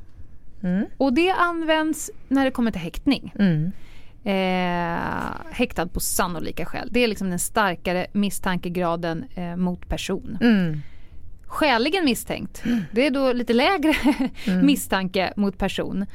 Mm. 0.63 0.85
Och 0.97 1.13
det 1.13 1.31
används 1.31 2.11
när 2.27 2.45
det 2.45 2.51
kommer 2.51 2.71
till 2.71 2.81
häktning. 2.81 3.33
Mm. 3.39 3.71
Eh, 4.23 5.01
häktad 5.51 5.87
på 5.87 5.99
sannolika 5.99 6.65
skäl. 6.65 6.89
Det 6.91 6.99
är 6.99 7.07
liksom 7.07 7.29
den 7.29 7.39
starkare 7.39 8.07
misstankegraden 8.11 9.25
eh, 9.35 9.55
mot 9.55 9.89
person. 9.89 10.37
Mm. 10.41 10.81
Skäligen 11.51 12.05
misstänkt, 12.05 12.63
det 12.91 13.07
är 13.07 13.11
då 13.11 13.33
lite 13.33 13.53
lägre 13.53 13.93
Mm. 14.47 14.65
misstanke 14.65 15.33
mot 15.35 15.57
person. 15.57 16.05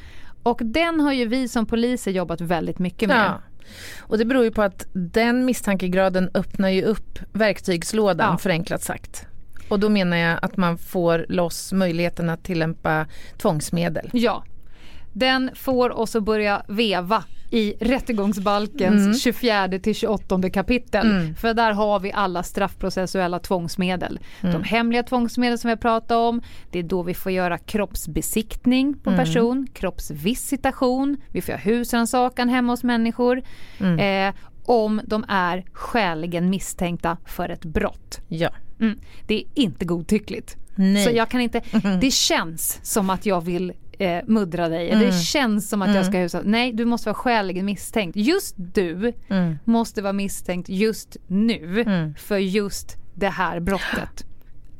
Och 0.42 0.60
den 0.64 1.00
har 1.00 1.12
ju 1.12 1.26
vi 1.26 1.48
som 1.48 1.66
poliser 1.66 2.10
jobbat 2.10 2.40
väldigt 2.40 2.78
mycket 2.78 3.08
med. 3.08 3.24
Ja. 3.26 3.40
Och 4.00 4.18
det 4.18 4.24
beror 4.24 4.44
ju 4.44 4.50
på 4.50 4.62
att 4.62 4.86
den 4.92 5.44
misstankegraden 5.44 6.30
öppnar 6.34 6.68
ju 6.68 6.82
upp 6.82 7.18
verktygslådan 7.32 8.32
Ja. 8.32 8.38
förenklat 8.38 8.82
sagt. 8.82 9.26
Och 9.68 9.80
då 9.80 9.88
menar 9.88 10.16
jag 10.16 10.38
att 10.42 10.56
man 10.56 10.78
får 10.78 11.26
loss 11.28 11.72
möjligheten 11.72 12.30
att 12.30 12.44
tillämpa 12.44 13.06
tvångsmedel. 13.38 14.10
Ja. 14.12 14.44
Den 15.12 15.50
får 15.54 15.90
oss 15.98 16.16
att 16.16 16.22
börja 16.22 16.62
veva 16.68 17.24
i 17.50 17.74
rättegångsbalkens 17.80 19.22
24 19.22 19.68
till 19.82 19.94
28 19.94 20.50
kapitel. 20.50 21.34
För 21.38 21.54
där 21.54 21.72
har 21.72 22.00
vi 22.00 22.12
alla 22.12 22.42
straffprocessuella 22.42 23.38
tvångsmedel. 23.38 24.18
De 24.40 24.62
hemliga 24.62 25.02
tvångsmedel 25.02 25.58
som 25.58 25.70
vi 25.70 25.76
pratat 25.76 26.10
om. 26.10 26.42
Det 26.70 26.78
är 26.78 26.82
då 26.82 27.02
vi 27.02 27.14
får 27.14 27.32
göra 27.32 27.58
kroppsbesiktning 27.58 28.94
på 28.98 29.10
en 29.10 29.16
person, 29.16 29.66
kroppsvisitation, 29.74 31.16
vi 31.30 31.42
får 31.42 31.50
göra 31.52 31.60
husrannsakan 31.60 32.48
hemma 32.48 32.72
hos 32.72 32.82
människor. 32.82 33.42
Eh, 34.00 34.34
om 34.66 35.00
de 35.04 35.24
är 35.28 35.64
skäligen 35.72 36.50
misstänkta 36.50 37.16
för 37.26 37.48
ett 37.48 37.64
brott. 37.64 38.20
Ja. 38.28 38.50
Mm. 38.80 38.98
Det 39.26 39.34
är 39.34 39.44
inte 39.54 39.84
godtyckligt. 39.84 40.56
Nej. 40.74 41.04
Så 41.04 41.10
jag 41.10 41.28
kan 41.28 41.40
inte, 41.40 41.62
det 42.00 42.10
känns 42.10 42.80
som 42.82 43.10
att 43.10 43.26
jag 43.26 43.40
vill 43.40 43.72
eh, 43.98 44.24
muddra 44.26 44.68
dig. 44.68 44.90
Mm. 44.90 45.06
Det 45.06 45.12
känns 45.12 45.68
som 45.68 45.82
att 45.82 45.94
jag 45.94 46.06
ska 46.06 46.18
husa. 46.18 46.40
Nej, 46.44 46.72
du 46.72 46.84
måste 46.84 47.08
vara 47.08 47.14
skäligen 47.14 47.66
misstänkt. 47.66 48.16
Just 48.16 48.54
du 48.56 49.12
Mm. 49.28 49.58
måste 49.64 50.02
vara 50.02 50.12
misstänkt 50.12 50.68
just 50.68 51.16
nu 51.26 51.84
för 52.18 52.38
just 52.38 52.96
det 53.14 53.28
här 53.28 53.60
brottet. 53.60 54.24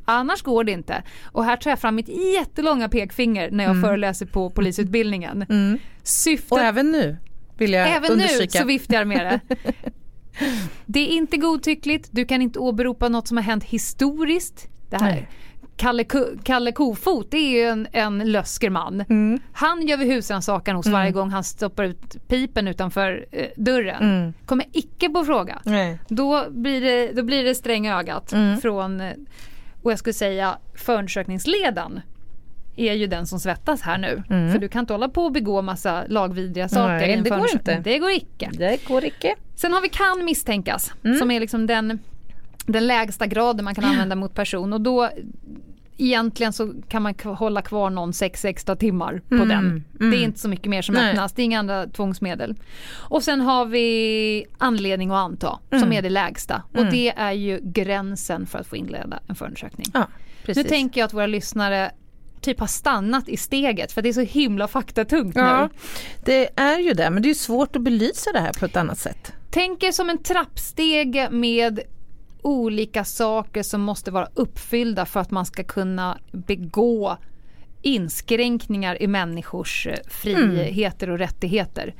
Annars 0.05 0.43
går 0.43 0.65
det 0.65 0.73
inte. 0.73 1.03
Och 1.25 1.45
här 1.45 1.57
tar 1.57 1.71
jag 1.71 1.79
fram 1.79 1.95
mitt 1.95 2.09
jättelånga 2.35 2.89
pekfinger 2.89 3.51
när 3.51 3.65
jag 3.65 3.81
föreläser 3.83 4.27
på 4.27 4.51
polisutbildningen. 4.51 5.47
Syftet 6.03 6.53
Och 6.53 6.59
även 6.61 6.93
nu 6.93 7.17
vill 7.59 7.73
jag 7.73 7.89
Även 7.89 8.03
nu 8.03 8.13
understryka. 8.13 8.59
så 8.59 8.67
viftar 8.67 8.95
jag 8.95 9.09
med 9.09 9.41
det. 9.49 9.57
Det 10.87 11.01
är 11.01 11.07
inte 11.17 11.37
godtyckligt, 11.37 12.09
du 12.13 12.25
kan 12.25 12.43
inte 12.43 12.59
åberopa 12.59 13.09
något 13.09 13.29
som 13.29 13.37
har 13.37 13.45
hänt 13.45 13.65
historiskt. 13.65 14.69
Det 14.91 14.97
här. 14.97 15.11
Nej. 15.11 15.29
Kalle, 15.77 16.05
Kalle 16.45 16.73
Kofot, 16.73 17.31
det 17.31 17.37
är 17.37 17.51
ju 17.51 17.63
en, 17.63 17.87
en 17.93 18.33
löskerman. 18.33 19.05
Mm. 19.09 19.41
Han 19.53 19.87
gör 19.87 19.97
vi 19.97 20.05
husrannsakan 20.15 20.77
hos 20.77 20.87
varje 20.87 21.11
gång 21.11 21.31
han 21.31 21.45
stoppar 21.45 21.85
ut 21.85 22.29
pipen 22.29 22.69
utanför 22.69 23.27
eh, 23.33 23.47
dörren. 23.57 24.03
Mm. 24.03 24.33
Kommer 24.47 24.67
icke 24.73 25.09
på 25.09 25.25
fråga. 25.25 25.59
Nej. 25.65 25.99
Då 26.09 26.45
blir 26.51 26.81
det, 26.81 27.13
då 27.13 27.23
blir 27.23 27.45
det 27.45 27.55
sträng 27.55 27.89
ögat 27.89 28.33
Mm. 28.33 28.61
från, 28.61 29.01
eh, 29.01 29.13
och 29.83 29.93
jag 29.93 29.99
skulle 29.99 30.15
säga 30.15 30.59
förundersökningsledaren 30.75 32.01
är 32.77 32.93
ju 32.93 33.07
den 33.07 33.27
som 33.27 33.41
svettas 33.41 33.81
här 33.83 33.99
nu. 33.99 34.23
För 34.53 34.59
du 34.59 34.69
kan 34.69 34.81
inte 34.81 34.93
hålla 34.93 35.09
på 35.09 35.25
och 35.25 35.33
begå 35.33 35.63
massa 35.63 36.05
lagvidriga 36.09 36.69
saker. 36.69 36.95
Mm. 36.95 36.99
Nej, 37.09 37.23
det 37.23 37.31
går 37.31 37.53
inte. 37.53 37.81
Det 37.85 37.99
går 37.99 38.11
icke. 38.11 38.51
Det 38.53 38.89
går 38.89 39.05
icke. 39.05 39.35
Sen 39.55 39.73
har 39.73 39.81
vi 39.81 39.89
kan 39.89 40.25
misstänkas 40.25 40.93
Mm. 41.05 41.19
som 41.19 41.31
är 41.31 41.41
liksom 41.41 41.67
den, 41.67 41.99
den 42.67 42.87
lägsta 42.87 43.27
graden 43.27 43.65
man 43.65 43.75
kan 43.75 43.85
använda 43.85 44.17
mot 44.17 44.35
person 44.35 44.73
och 44.73 44.81
då 44.81 45.11
egentligen 45.99 46.53
så 46.53 46.73
kan 46.89 47.03
man 47.03 47.15
hålla 47.25 47.63
kvar 47.63 47.91
någon 47.91 48.13
sex 48.13 48.45
extra 48.45 48.77
timmar 48.77 49.23
på 49.29 49.45
den. 49.45 49.85
Det 49.93 50.05
är 50.17 50.23
inte 50.25 50.39
så 50.39 50.49
mycket 50.49 50.67
mer 50.71 50.83
som 50.83 50.95
Mm. 50.95 51.05
Nej. 51.05 51.13
öppnas, 51.13 51.33
det 51.33 51.43
är 51.43 51.45
inga 51.45 51.59
andra 51.59 51.87
tvångsmedel. 51.87 52.55
Och 52.93 53.23
sen 53.23 53.41
har 53.41 53.67
vi 53.67 54.45
anledning 54.59 55.11
att 55.11 55.17
anta 55.17 55.59
som 55.71 55.79
Mm. 55.79 55.93
är 55.93 56.03
det 56.03 56.11
lägsta 56.11 56.63
och 56.77 56.87
det 56.87 57.09
är 57.17 57.33
ju 57.33 57.61
gränsen 57.63 58.47
för 58.47 58.59
att 58.59 58.67
få 58.67 58.77
inleda 58.77 59.19
en 59.29 59.35
förundersökning. 59.35 59.87
Ja. 59.95 60.09
Nu 60.47 60.65
tänker 60.65 61.01
jag 61.01 61.07
att 61.07 61.15
våra 61.15 61.27
lyssnare 61.27 61.91
typ 62.41 62.61
har 62.61 62.67
stannat 62.67 63.29
i 63.29 63.37
steget 63.37 63.93
för 63.93 64.03
det 64.03 64.09
är 64.09 64.13
så 64.13 64.21
himla 64.21 64.69
faktatungt 64.69 65.37
ja, 65.37 65.63
nu. 65.63 65.79
det 66.25 66.49
är 66.61 66.79
ju 66.79 66.93
det, 66.93 67.11
men 67.11 67.23
det 67.23 67.31
är 67.31 67.35
svårt 67.35 67.77
att 67.77 67.83
belysa 67.83 68.33
det 68.33 68.41
här 68.41 68.53
på 68.53 68.65
ett 68.67 68.77
annat 68.77 68.99
sätt. 68.99 69.33
Tänk 69.51 69.83
er 69.83 69.93
som 69.93 70.11
en 70.11 70.19
trappstege 70.23 71.29
med 71.31 71.81
olika 72.47 73.05
saker 73.05 73.63
som 73.63 73.81
måste 73.81 74.11
vara 74.11 74.29
uppfyllda 74.35 75.07
för 75.07 75.21
att 75.21 75.31
man 75.31 75.47
ska 75.47 75.65
kunna 75.65 76.19
begå 76.33 77.17
inskränkningar 77.83 79.03
i 79.03 79.07
människors 79.07 79.87
eh, 79.87 79.95
friheter 80.09 81.11
och 81.11 81.19
rättigheter. 81.19 81.95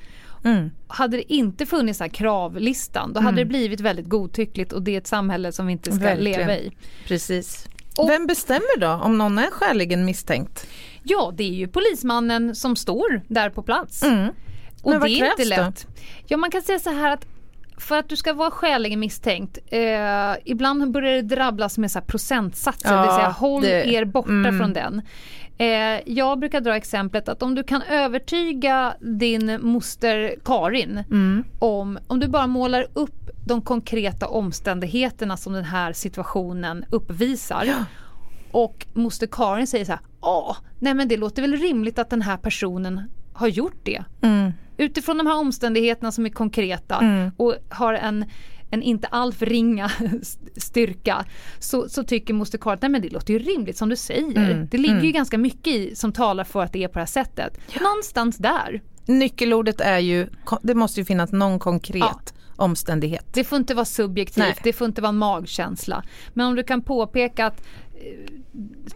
Mm. 0.45 0.71
Hade 0.89 1.17
det 1.17 1.33
inte 1.33 1.67
funnits 1.67 2.01
här 2.01 2.09
kravlistan 2.09 3.13
då 3.13 3.21
hade 3.21 3.37
det 3.37 3.45
blivit 3.45 3.81
väldigt 3.81 4.07
godtyckligt 4.09 4.73
och 4.73 4.83
det 4.83 4.95
är 4.95 4.99
ett 4.99 5.07
samhälle 5.07 5.53
som 5.53 5.67
vi 5.67 5.73
inte 5.73 5.93
ska 5.93 6.05
Verkligen. 6.05 6.39
leva 6.41 6.57
i. 6.57 6.71
Precis. 7.07 7.69
Och- 7.99 8.11
Vem 8.11 8.27
bestämmer 8.27 8.79
då 8.81 8.89
om 8.89 9.19
någon 9.19 9.39
är 9.39 9.51
skäligen 9.51 10.05
misstänkt? 10.05 10.67
Ja, 11.03 11.33
det 11.37 11.45
är 11.45 11.53
ju 11.55 11.69
polismannen 11.69 12.55
som 12.55 12.77
står 12.77 13.21
där 13.29 13.51
på 13.51 13.63
plats. 13.63 14.03
Och 14.03 14.09
Mm. 14.09 14.33
Men 14.85 15.01
vad 15.01 15.09
det 15.11 15.15
är 15.21 15.31
inte 15.31 15.37
krävs 15.45 15.49
då? 15.59 15.65
lätt. 15.65 15.87
Ja, 16.27 16.37
man 16.37 16.51
kan 16.51 16.63
säga 16.63 16.79
så 16.79 16.91
här 16.91 17.13
att 17.13 17.27
för 17.79 17.99
att 17.99 18.09
du 18.09 18.17
ska 18.17 18.33
vara 18.33 18.51
skäligen 18.51 19.01
misstänkt, 19.01 19.59
eh, 19.67 19.81
ibland 20.45 20.91
börjar 20.93 21.13
det 21.15 21.23
drabblas 21.23 21.79
med 21.79 21.91
så 21.91 22.01
procentsatser, 22.01 22.95
det 22.95 23.01
vill 23.01 23.07
Ja, 23.11 23.17
säga 23.17 23.29
håll 23.29 23.63
det- 23.63 23.87
er 23.89 24.05
borta 24.05 24.29
mm. 24.29 24.59
från 24.59 24.73
den. 24.73 25.03
Eh, 25.59 26.01
jag 26.13 26.39
brukar 26.39 26.61
dra 26.61 26.77
exemplet 26.77 27.29
att 27.29 27.43
om 27.43 27.55
du 27.55 27.63
kan 27.63 27.83
övertyga 27.83 28.95
din 29.01 29.59
moster 29.63 30.35
Karin 30.45 31.05
Mm. 31.11 31.45
om, 31.59 31.99
om 32.07 32.21
du 32.21 32.29
bara 32.29 32.47
målar 32.47 32.87
upp 32.93 33.31
de 33.47 33.63
konkreta 33.63 34.27
omständigheterna 34.29 35.37
som 35.37 35.53
den 35.53 35.65
här 35.65 35.93
situationen 35.93 36.85
uppvisar 36.91 37.67
och 38.51 38.87
moster 38.93 39.27
Karin 39.27 39.67
säger 39.67 39.85
så 39.85 39.93
här, 39.93 40.01
ja, 40.23 40.57
nej 40.79 40.95
men 40.95 41.09
det 41.09 41.17
låter 41.17 41.43
väl 41.43 41.57
rimligt 41.57 41.99
att 41.99 42.11
den 42.11 42.23
här 42.23 42.37
personen 42.37 43.01
har 43.37 43.49
gjort 43.49 43.81
det. 43.83 44.05
Mm. 44.23 44.53
Utifrån 44.77 45.19
de 45.19 45.27
här 45.27 45.37
omständigheterna 45.39 46.13
som 46.13 46.27
är 46.27 46.31
konkreta 46.31 46.99
Mm. 46.99 47.31
och 47.37 47.55
har 47.69 47.95
en, 47.95 48.25
en 48.71 48.83
inte 48.83 49.07
alltför 49.07 49.47
ringa 49.47 49.91
styrka 50.57 51.25
så, 51.59 51.89
så 51.89 52.03
tycker 52.05 52.35
moster 52.35 52.59
Karin 52.59 52.95
att 52.97 53.03
det 53.03 53.13
låter 53.13 53.33
ju 53.33 53.39
rimligt 53.39 53.77
som 53.77 53.89
du 53.89 53.97
säger. 53.97 54.37
Mm. 54.53 54.69
Det 54.71 54.79
ligger 54.79 54.95
ju 54.95 55.01
Mm. 55.01 55.13
ganska 55.13 55.39
mycket 55.39 55.67
i 55.75 55.95
som 55.97 56.13
talar 56.13 56.45
för 56.45 56.63
att 56.63 56.73
det 56.73 56.85
är 56.85 56.89
på 56.89 56.95
det 56.95 57.01
här 57.01 57.07
sättet. 57.07 57.61
Någonstans 57.81 58.37
där. 58.37 58.83
Nyckelordet 59.07 59.81
är 59.81 59.99
ju, 59.99 60.27
det 60.63 60.75
måste 60.75 61.01
ju 61.01 61.05
finnas 61.05 61.33
någon 61.33 61.59
konkret 61.59 62.03
Ja. 62.03 62.65
omständighet. 62.65 63.27
Det 63.33 63.45
får 63.45 63.59
inte 63.59 63.75
vara 63.75 63.85
subjektivt, 63.85 64.37
Nej. 64.45 64.57
det 64.63 64.73
får 64.73 64.87
inte 64.87 65.01
vara 65.03 65.09
en 65.09 65.17
magkänsla. 65.19 66.03
Men 66.35 66.47
om 66.47 66.55
du 66.55 66.63
kan 66.63 66.83
påpeka 66.83 67.47
att 67.47 67.63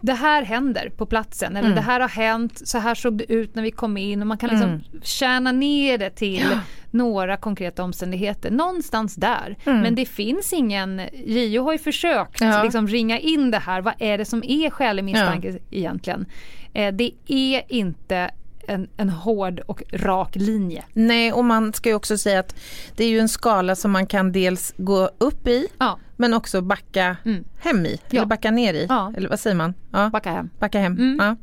det 0.01 0.13
här 0.13 0.43
händer 0.43 0.89
på 0.97 1.05
platsen 1.05 1.51
eller 1.55 1.67
Mm. 1.67 1.75
det 1.75 1.81
här 1.81 1.99
har 1.99 2.09
hänt, 2.09 2.67
så 2.67 2.77
här 2.77 2.95
såg 2.95 3.17
det 3.17 3.33
ut 3.33 3.55
när 3.55 3.63
vi 3.63 3.71
kom 3.71 3.97
in 3.97 4.21
och 4.21 4.27
man 4.27 4.37
kan 4.37 4.49
liksom 4.49 4.69
Mm. 4.69 4.81
kärna 5.03 5.51
ner 5.51 5.97
det 5.97 6.09
till 6.09 6.45
några 6.91 7.37
konkreta 7.37 7.83
omständigheter. 7.83 8.51
Någonstans 8.51 9.15
där. 9.15 9.57
Men 9.65 9.95
det 9.95 10.05
finns 10.05 10.53
ingen, 10.53 11.01
JO 11.25 11.63
har 11.63 11.71
ju 11.71 11.77
försökt 11.77 12.41
Mm. 12.41 12.53
Ja. 12.53 12.63
liksom 12.63 12.87
ringa 12.87 13.19
in 13.19 13.51
det 13.51 13.59
här, 13.59 13.81
vad 13.81 13.93
är 13.99 14.17
det 14.17 14.25
som 14.25 14.43
är 14.43 14.69
skälig 14.69 15.03
misstanke 15.03 15.57
egentligen? 15.71 16.25
Eh, 16.73 16.93
det 16.93 17.11
är 17.27 17.63
inte 17.67 18.31
en, 18.67 18.87
en 18.97 19.09
hård 19.09 19.59
och 19.59 19.83
rak 19.93 20.35
linje. 20.35 20.83
Nej, 20.93 21.33
och 21.33 21.45
man 21.45 21.73
ska 21.73 21.89
ju 21.89 21.95
också 21.95 22.17
säga 22.17 22.39
att 22.39 22.55
det 22.95 23.03
är 23.03 23.09
ju 23.09 23.19
en 23.19 23.29
skala 23.29 23.75
som 23.75 23.91
man 23.91 24.05
kan 24.07 24.31
dels 24.31 24.73
gå 24.77 25.09
upp 25.17 25.47
i 25.47 25.67
Ja, 25.79 25.99
men 26.21 26.33
också 26.33 26.61
backa 26.61 27.17
Mm. 27.25 27.43
hem 27.59 27.85
i, 27.85 27.99
Ja. 28.09 28.17
eller 28.17 28.25
backa 28.25 28.51
ner 28.51 28.73
i, 28.73 28.85
Ja. 28.89 29.13
eller 29.17 29.29
vad 29.29 29.39
säger 29.39 29.55
man? 29.55 29.73
Ja, 29.91 30.09
backa 30.09 30.31
hem. 30.31 30.49
backa 30.59 30.79
hem. 30.79 30.93
Mm. 30.93 31.17
Ja. 31.19 31.35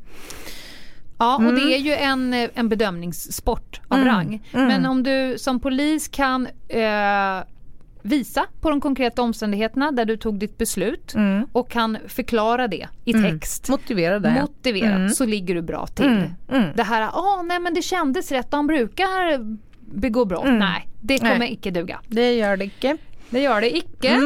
Ja, 1.19 1.35
och 1.37 1.43
Mm. 1.43 1.55
det 1.55 1.75
är 1.75 1.79
ju 1.79 1.93
en, 1.95 2.35
eh, 2.35 2.51
en 2.55 2.69
bedömningssport 2.69 3.81
av 3.89 3.99
Mm. 3.99 4.09
rang. 4.15 4.47
Mm. 4.53 4.67
Men 4.69 4.87
om 4.87 5.03
du 5.03 5.39
som 5.39 5.61
polis 5.61 6.09
kan 6.09 6.47
eh, 6.69 7.45
visa 8.03 8.45
på 8.61 8.71
de 8.71 8.81
konkreta 8.81 9.23
omständigheterna 9.23 9.91
där 9.91 10.05
du 10.05 10.17
tog 10.17 10.39
ditt 10.39 10.59
beslut 10.59 11.15
Mm. 11.15 11.47
och 11.53 11.71
kan 11.71 11.99
förklara 12.09 12.69
det 12.69 12.89
i 13.05 13.13
text. 13.13 13.69
Motivera 13.69 14.19
det. 14.19 14.39
Motivera 14.41 14.95
Mm. 14.95 15.09
så 15.09 15.25
ligger 15.27 15.55
du 15.55 15.63
bra 15.63 15.87
till. 15.87 16.07
Mm. 16.07 16.23
Mm. 16.53 16.71
Det 16.77 16.83
här, 16.83 17.03
ah, 17.13 17.43
nej 17.43 17.61
men 17.61 17.75
det 17.75 17.83
kändes 17.83 18.33
rätt, 18.33 18.51
de 18.51 18.67
brukar 18.67 19.39
begå 19.93 20.25
brott. 20.25 20.45
Mm. 20.45 20.59
Nej, 20.59 20.89
det 21.01 21.19
kommer 21.19 21.39
Nej. 21.39 21.53
icke 21.53 21.71
duga. 21.71 22.01
Det 22.09 22.33
gör 22.35 22.57
det 22.57 22.65
icke. 22.65 22.97
Det 23.31 23.41
gör 23.41 23.61
det 23.61 23.77
icke. 23.77 24.19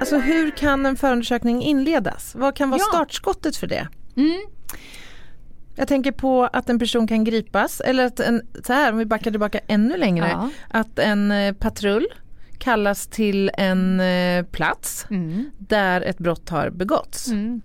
Alltså 0.00 0.18
hur 0.18 0.50
kan 0.50 0.86
en 0.86 0.96
förundersökning 0.96 1.62
inledas? 1.62 2.34
Vad 2.34 2.56
kan 2.56 2.70
vara 2.70 2.80
ja. 2.80 2.84
startskottet 2.94 3.56
för 3.56 3.66
det? 3.66 3.88
Mm. 4.16 4.40
Jag 5.76 5.88
tänker 5.88 6.12
på 6.12 6.44
att 6.52 6.70
en 6.70 6.78
person 6.78 7.06
kan 7.06 7.24
gripas 7.24 7.80
eller 7.80 8.04
att 8.06 8.20
en, 8.20 8.42
så 8.64 8.72
här 8.72 8.92
om 8.92 8.98
vi 8.98 9.06
backar 9.06 9.30
tillbaka 9.30 9.60
ännu 9.66 9.96
längre, 9.96 10.28
ja. 10.28 10.50
att 10.68 10.98
en 10.98 11.30
eh, 11.30 11.52
patrull 11.52 12.06
kallas 12.58 13.06
till 13.06 13.50
en 13.54 14.00
eh, 14.00 14.44
plats 14.44 15.06
Mm. 15.10 15.50
där 15.58 16.00
ett 16.00 16.18
brott 16.18 16.48
har 16.48 16.70
begåtts. 16.70 17.28
Mm. 17.28 17.60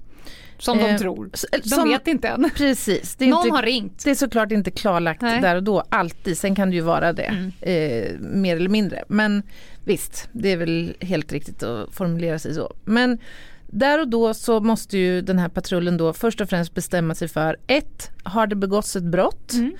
Som 0.57 0.77
de 0.77 0.83
Eh, 0.83 0.97
tror. 0.97 1.29
De 1.63 1.69
som- 1.69 1.89
vet 1.89 2.07
inte 2.07 2.27
än. 2.27 2.49
Precis, 2.55 3.15
det 3.15 3.25
är, 3.25 3.29
Någon 3.29 3.45
inte, 3.45 3.55
har 3.55 3.63
ringt. 3.63 4.03
det 4.03 4.11
är 4.11 4.15
såklart 4.15 4.51
inte 4.51 4.71
klarlagt 4.71 5.21
Nej. 5.21 5.41
där 5.41 5.55
och 5.55 5.63
då 5.63 5.83
alltid, 5.89 6.37
sen 6.37 6.55
kan 6.55 6.69
det 6.69 6.75
ju 6.75 6.81
vara 6.81 7.13
det 7.13 7.23
Mm. 7.23 7.51
eh, 7.61 8.19
mer 8.19 8.55
eller 8.55 8.69
mindre. 8.69 9.03
Men 9.07 9.43
visst, 9.85 10.29
det 10.31 10.51
är 10.51 10.57
väl 10.57 10.95
helt 10.99 11.33
riktigt 11.33 11.63
att 11.63 11.95
formulera 11.95 12.39
sig 12.39 12.53
så. 12.53 12.73
Men 12.85 13.17
där 13.67 13.99
och 13.99 14.07
då 14.07 14.33
så 14.33 14.59
måste 14.59 14.97
ju 14.97 15.21
den 15.21 15.39
här 15.39 15.49
patrullen 15.49 15.97
då 15.97 16.13
först 16.13 16.41
och 16.41 16.49
främst 16.49 16.73
bestämma 16.73 17.15
sig 17.15 17.27
för 17.27 17.57
ett, 17.67 18.09
har 18.23 18.47
det 18.47 18.55
begåtts 18.55 18.95
ett 18.95 19.03
brott? 19.03 19.53
Mm. 19.53 19.73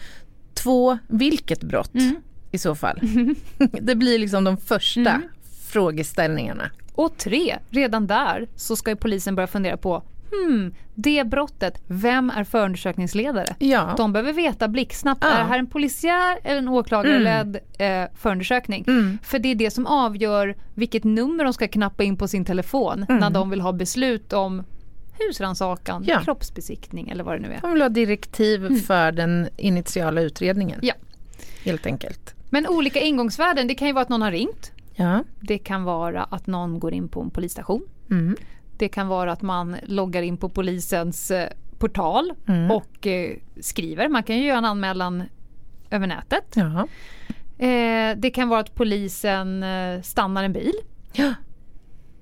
Två, 0.54 0.98
vilket 1.08 1.64
brott 1.64 1.94
Mm. 1.94 2.16
I 2.54 2.58
så 2.58 2.76
fall? 2.76 3.00
det 3.82 3.96
blir 3.96 4.20
liksom 4.20 4.44
de 4.44 4.58
första 4.58 5.00
Mm. 5.10 5.22
frågeställningarna. 5.70 6.70
Och 6.96 7.18
tre, 7.18 7.58
redan 7.70 8.08
där 8.08 8.48
så 8.56 8.76
ska 8.76 8.90
ju 8.92 8.96
polisen 8.96 9.36
börja 9.36 9.48
fundera 9.48 9.78
på 9.78 10.04
hmm, 10.32 10.74
det 10.96 11.24
brottet, 11.28 11.82
vem 11.88 12.30
är 12.30 12.44
förundersökningsledare? 12.44 13.56
Ja. 13.60 13.94
De 13.98 14.14
behöver 14.14 14.34
veta 14.34 14.68
blixtsnabbt, 14.68 15.24
Ja. 15.24 15.30
är 15.32 15.38
det 15.44 15.50
här 15.50 15.60
en 15.60 15.68
polisiär 15.68 16.40
eller 16.44 16.58
en 16.58 16.68
åklagarledd 16.68 17.58
eh, 17.78 18.04
förundersökning? 18.16 18.84
Mm. 18.88 19.18
För 19.24 19.40
det 19.40 19.50
är 19.52 19.56
det 19.56 19.72
som 19.72 19.86
avgör 19.88 20.56
vilket 20.74 21.04
nummer 21.04 21.44
de 21.44 21.54
ska 21.54 21.68
knappa 21.68 22.04
in 22.04 22.18
på 22.18 22.28
sin 22.28 22.46
telefon 22.46 23.06
när 23.10 23.30
de 23.30 23.50
vill 23.50 23.62
ha 23.62 23.72
beslut 23.72 24.34
om 24.34 24.64
husrannsakan, 25.20 26.04
Ja. 26.08 26.20
kroppsbesiktning 26.24 27.10
eller 27.10 27.24
vad 27.24 27.36
det 27.36 27.40
nu 27.48 27.54
är. 27.54 27.62
De 27.62 27.74
vill 27.74 27.82
ha 27.82 27.90
direktiv 27.90 28.82
för 28.82 29.12
den 29.12 29.50
initiala 29.58 30.22
utredningen. 30.22 30.80
Ja. 30.84 30.94
Helt 31.64 31.86
enkelt. 31.86 32.36
Men 32.54 32.68
olika 32.68 33.00
ingångsvärden, 33.02 33.68
det 33.68 33.76
kan 33.76 33.88
ju 33.88 33.94
vara 33.94 34.02
att 34.04 34.10
någon 34.10 34.22
har 34.22 34.32
ringt. 34.32 34.72
Ja. 34.96 35.24
Det 35.40 35.58
kan 35.58 35.84
vara 35.84 36.24
att 36.24 36.48
någon 36.48 36.80
går 36.80 36.94
in 36.94 37.08
på 37.10 37.22
en 37.22 37.30
polisstation. 37.30 37.82
Mm. 38.12 38.36
Det 38.78 38.88
kan 38.88 39.08
vara 39.08 39.32
att 39.32 39.42
man 39.42 39.76
loggar 39.86 40.22
in 40.22 40.38
på 40.38 40.50
polisens 40.50 41.32
eh, 41.32 41.50
portal 41.80 42.34
Mm. 42.48 42.72
och 42.72 43.08
eh, 43.08 43.38
skriver. 43.62 44.10
Man 44.10 44.24
kan 44.24 44.38
ju 44.38 44.46
göra 44.46 44.58
en 44.58 44.66
anmälan 44.66 45.24
över 45.90 46.08
nätet. 46.08 46.54
Ja. 46.56 46.88
Eh, 47.66 48.18
det 48.18 48.30
kan 48.34 48.50
vara 48.50 48.60
att 48.60 48.76
polisen 48.76 49.66
stannar 50.04 50.44
en 50.44 50.54
bil 50.54 50.74
Ja. 51.14 51.34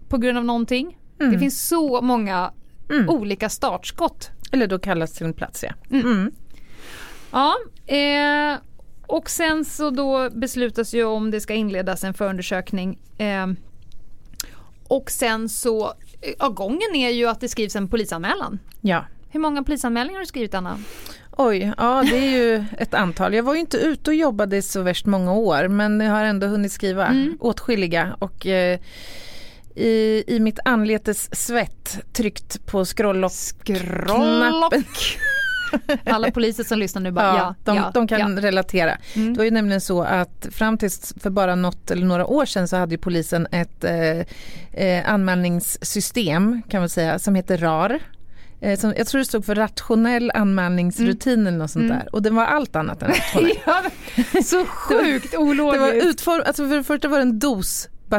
på 0.10 0.18
grund 0.18 0.38
av 0.38 0.46
någonting. 0.46 0.98
Mm. 1.20 1.32
Det 1.34 1.40
finns 1.40 1.68
så 1.68 2.02
många 2.02 2.52
Mm. 2.90 3.10
olika 3.10 3.50
startskott. 3.50 4.30
Eller 4.52 4.68
då 4.68 4.80
kallas 4.80 5.14
till 5.14 5.26
en 5.26 5.34
plats 5.34 5.64
ja. 5.64 5.72
Mm. 5.98 6.06
Mm. 6.12 6.32
Ja, 7.32 7.56
eh, 7.86 8.58
och 9.12 9.30
sen 9.30 9.66
så 9.66 9.90
då 9.90 10.30
beslutas 10.30 10.94
ju 10.94 11.04
om 11.04 11.32
det 11.32 11.42
ska 11.42 11.54
inledas 11.54 12.04
en 12.04 12.14
förundersökning. 12.14 13.00
Eh, 13.18 13.48
och 14.88 15.12
sen 15.12 15.50
så, 15.50 15.94
ja, 16.40 16.50
gången 16.50 16.96
är 16.96 17.10
ju 17.10 17.28
att 17.28 17.40
det 17.40 17.50
skrivs 17.50 17.76
en 17.76 17.88
polisanmälan. 17.88 18.60
Ja. 18.82 19.06
Hur 19.30 19.40
många 19.40 19.64
polisanmälningar 19.64 20.18
har 20.18 20.24
du 20.24 20.28
skrivit 20.28 20.54
Anna? 20.54 20.80
Oj, 21.38 21.74
ja 21.78 22.04
det 22.12 22.18
är 22.18 22.30
ju 22.38 22.66
ett 22.78 22.94
antal. 22.94 23.34
Jag 23.34 23.44
var 23.44 23.54
ju 23.54 23.60
inte 23.60 23.78
ute 23.78 24.10
och 24.10 24.16
jobbade 24.16 24.62
så 24.62 24.82
värst 24.82 25.06
många 25.06 25.34
år 25.34 25.68
men 25.68 26.00
jag 26.00 26.12
har 26.12 26.24
ändå 26.24 26.48
hunnit 26.48 26.72
skriva 26.72 27.08
Mm. 27.08 27.38
åtskilliga 27.40 28.16
och 28.20 28.48
eh, 28.48 28.80
i, 29.76 30.24
i 30.28 30.40
mitt 30.40 30.60
anletes 30.66 31.46
svett 31.46 32.00
tryckt 32.14 32.66
på 32.66 32.86
scroll-knappen. 32.86 34.84
Alla 36.06 36.32
poliser 36.32 36.64
som 36.64 36.80
lyssnar 36.80 37.02
nu 37.02 37.12
bara 37.12 37.26
Ja, 37.26 37.36
ja, 37.38 37.56
de, 37.64 37.76
ja, 37.78 37.92
de 37.94 38.08
kan 38.08 38.20
ja. 38.36 38.42
relatera. 38.42 38.98
Mm. 39.16 39.34
Det 39.34 39.38
var 39.38 39.46
ju 39.46 39.52
nämligen 39.52 39.82
så 39.82 40.02
att 40.02 40.48
fram 40.52 40.78
tills 40.78 41.14
för 41.22 41.30
bara 41.30 41.56
något 41.56 41.92
eller 41.92 42.06
några 42.06 42.26
år 42.26 42.46
sedan 42.46 42.68
så 42.68 42.78
hade 42.78 42.92
ju 42.92 42.98
polisen 42.98 43.48
ett 43.52 43.84
eh, 43.84 44.20
eh, 44.88 45.14
anmälningssystem 45.14 46.62
kan 46.70 46.80
man 46.82 46.90
säga 46.90 47.20
som 47.20 47.36
heter 47.36 47.58
RAR. 47.58 48.00
Eh, 48.62 48.80
som, 48.80 48.94
jag 48.98 49.08
tror 49.08 49.20
det 49.20 49.26
stod 49.26 49.46
för 49.46 49.56
rationell 49.56 50.32
anmälningsrutin 50.34 51.48
eller 51.48 51.58
något 51.58 51.72
sånt 51.72 51.86
Mm. 51.86 51.98
där 51.98 52.16
och 52.16 52.22
den 52.22 52.36
var 52.36 52.46
allt 52.46 52.76
annat 52.76 53.02
än 53.04 53.08
rationell. 53.10 53.52
Ja, 53.66 53.84
så 54.44 54.66
sjukt 54.66 55.32
Det 55.32 55.38
var 55.38 55.44
ologiskt. 55.46 56.06
utform, 56.06 56.44
alltså 56.46 56.68
för 56.68 56.76
det 56.76 56.84
första 56.84 57.08
var 57.08 57.20
den 57.20 57.40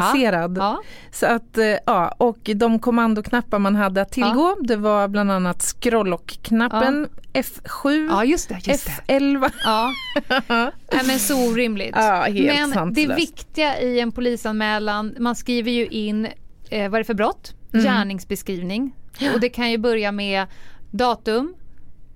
DOS-baserad. 0.00 0.58
Ja, 0.58 0.82
Så 1.10 1.26
att, 1.26 1.58
eh, 1.58 1.64
ja, 1.86 2.08
och 2.18 2.38
de 2.54 2.78
kommandoknappar 2.78 3.58
man 3.58 3.76
hade 3.76 4.02
att 4.02 4.12
tillgå, 4.12 4.56
det 4.60 4.76
var 4.76 5.08
bland 5.08 5.30
annat 5.30 5.62
scroll-knappen, 5.62 7.08
F7, 7.32 8.08
ja, 8.10 8.24
just 8.24 8.48
det. 8.48 8.58
Just 8.68 8.86
det. 8.86 8.92
F11. 9.14 9.50
Ja. 9.64 9.92
Nej, 10.92 11.06
men 11.06 11.18
så 11.18 11.50
orimligt. 11.50 11.94
Ja, 11.96 12.26
men 12.28 12.34
det 12.68 12.74
sanslöst. 12.74 13.18
viktiga 13.20 13.80
i 13.80 14.00
en 14.00 14.12
polisanmälan, 14.12 15.14
man 15.18 15.36
skriver 15.36 15.70
ju 15.70 15.86
in 15.86 16.28
eh, 16.70 16.90
vad 16.90 16.94
är 16.94 16.98
det 16.98 17.04
för 17.04 17.14
brott, 17.14 17.54
Mm. 17.74 17.84
gärningsbeskrivning. 17.84 18.94
Och 19.34 19.40
det 19.40 19.48
kan 19.48 19.70
ju 19.70 19.78
börja 19.78 20.12
med 20.12 20.46
datum, 20.90 21.54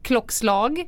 klockslag 0.02 0.84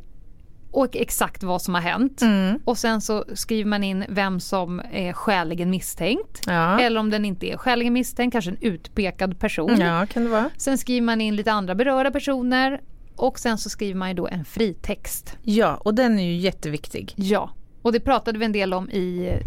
och 0.70 0.96
exakt 0.96 1.42
vad 1.42 1.62
som 1.62 1.74
har 1.74 1.80
hänt. 1.80 2.22
Mm. 2.22 2.58
Och 2.64 2.78
sen 2.78 3.00
så 3.00 3.24
skriver 3.34 3.70
man 3.70 3.84
in 3.84 4.04
vem 4.08 4.40
som 4.40 4.80
är 4.92 5.12
skäligen 5.12 5.70
misstänkt. 5.70 6.42
Ja. 6.46 6.80
Eller 6.80 7.00
om 7.00 7.10
den 7.10 7.24
inte 7.24 7.46
är 7.46 7.56
skäligen 7.56 7.92
misstänkt, 7.92 8.32
kanske 8.32 8.50
en 8.50 8.58
utpekad 8.60 9.38
person. 9.40 9.80
ja, 9.80 10.06
kan 10.06 10.24
det 10.24 10.30
vara. 10.30 10.50
Sen 10.56 10.78
skriver 10.78 11.02
man 11.06 11.20
in 11.20 11.36
lite 11.36 11.52
andra 11.52 11.74
berörda 11.74 12.10
personer 12.10 12.80
och 13.16 13.38
sen 13.38 13.58
så 13.58 13.70
skriver 13.70 13.94
man 13.98 14.08
ju 14.08 14.14
då 14.14 14.28
en 14.28 14.44
fritext. 14.44 15.36
Ja, 15.42 15.76
och 15.76 15.94
den 15.94 16.18
är 16.18 16.24
ju 16.24 16.36
jätteviktig. 16.36 17.12
Ja, 17.16 17.50
och 17.82 17.92
det 17.92 18.00
pratade 18.00 18.38
vi 18.38 18.44
en 18.44 18.52
del 18.52 18.74
om 18.74 18.90
i 18.90 19.26
eh, 19.28 19.40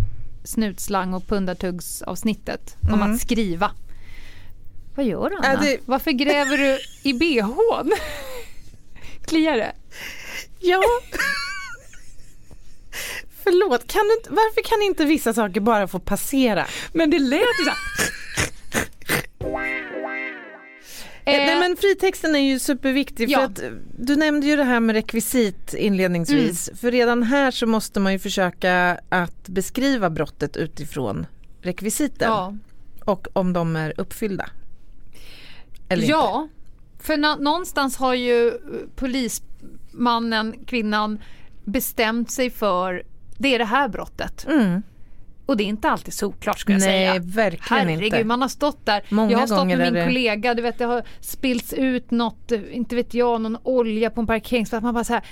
snutslang 0.43 1.13
och 1.13 1.27
pundartuggsavsnittet. 1.27 2.77
Om 2.81 2.93
Mm. 2.93 3.11
att 3.13 3.19
skriva. 3.21 3.71
Vad 4.95 5.05
gör 5.05 5.29
du 5.29 5.35
Anna? 5.35 5.47
Ja, 5.53 5.59
det- 5.61 5.77
Varför 5.85 6.11
gräver 6.11 6.57
du 6.57 6.79
i 7.09 7.13
bhn? 7.13 7.91
Kliar 9.25 9.57
det? 9.57 9.71
Ja. 10.61 10.81
Förlåt, 13.43 13.87
kan 13.87 14.01
du, 14.07 14.13
inte- 14.13 14.29
varför 14.29 14.61
kan 14.69 14.81
inte 14.81 15.05
vissa 15.05 15.33
saker 15.33 15.61
bara 15.61 15.87
få 15.87 15.99
passera? 15.99 16.65
Men 16.93 17.09
det 17.09 17.19
lät 17.19 17.39
ju 17.41 17.65
så 17.65 17.71
Eh, 21.25 21.33
Eh, 21.35 21.45
Nej 21.45 21.59
men 21.59 21.77
fritexten 21.77 22.35
är 22.35 22.39
ju 22.39 22.59
superviktig 22.59 23.27
för 23.27 23.33
ja. 23.41 23.45
att 23.45 23.61
eh, 23.61 23.69
du 23.99 24.15
nämnde 24.15 24.47
ju 24.47 24.55
det 24.55 24.63
här 24.63 24.79
med 24.79 24.93
rekvisit 24.93 25.73
inledningsvis. 25.73 26.69
För 26.81 26.91
redan 26.91 27.23
här 27.23 27.51
så 27.51 27.67
måste 27.67 27.99
man 27.99 28.13
ju 28.13 28.19
försöka 28.19 28.99
att 29.09 29.47
beskriva 29.47 30.09
brottet 30.09 30.57
utifrån 30.57 31.25
rekvisiten 31.61 32.29
ja. 32.31 32.55
och 33.05 33.27
om 33.33 33.53
de 33.53 33.75
är 33.75 33.93
uppfyllda. 33.97 34.49
Eller 35.89 36.03
inte. 36.03 36.11
ja, 36.11 36.47
för 36.99 37.17
nå- 37.17 37.35
någonstans 37.39 37.97
har 37.97 38.13
ju 38.13 38.47
eh, 38.47 38.53
polismannen, 39.91 40.55
kvinnan 40.65 41.19
bestämt 41.65 42.31
sig 42.31 42.49
för 42.49 43.03
det 43.37 43.55
är 43.55 43.59
det 43.59 43.65
här 43.65 43.87
brottet. 43.87 44.45
Mm. 44.47 44.81
Och 45.45 45.57
det 45.57 45.63
är 45.63 45.67
inte 45.67 45.89
alltid 45.89 46.13
solklart 46.13 46.59
ska 46.59 46.71
jag 46.71 46.79
Nej, 46.79 46.87
säga. 46.89 47.19
verkligen 47.19 47.87
Herregud, 47.87 48.03
inte. 48.03 48.23
man 48.23 48.41
har 48.41 48.47
stått 48.49 48.85
där. 48.85 49.03
Många 49.09 49.31
jag 49.31 49.39
har 49.39 49.47
stått 49.47 49.67
med 49.67 49.77
min 49.77 49.93
det- 49.93 50.05
kollega, 50.05 50.53
du 50.53 50.61
vet 50.61 50.77
det 50.77 50.85
har 50.85 51.03
spillts 51.19 51.73
ut 51.73 52.11
något, 52.11 52.51
inte 52.71 52.95
vet 52.95 53.13
jag, 53.13 53.41
någon 53.41 53.57
olja 53.63 54.09
på 54.09 54.21
en 54.21 54.27
parkeringsplats. 54.27 54.83
Man 54.83 54.93
bara 54.93 55.03
så 55.03 55.13
här, 55.13 55.23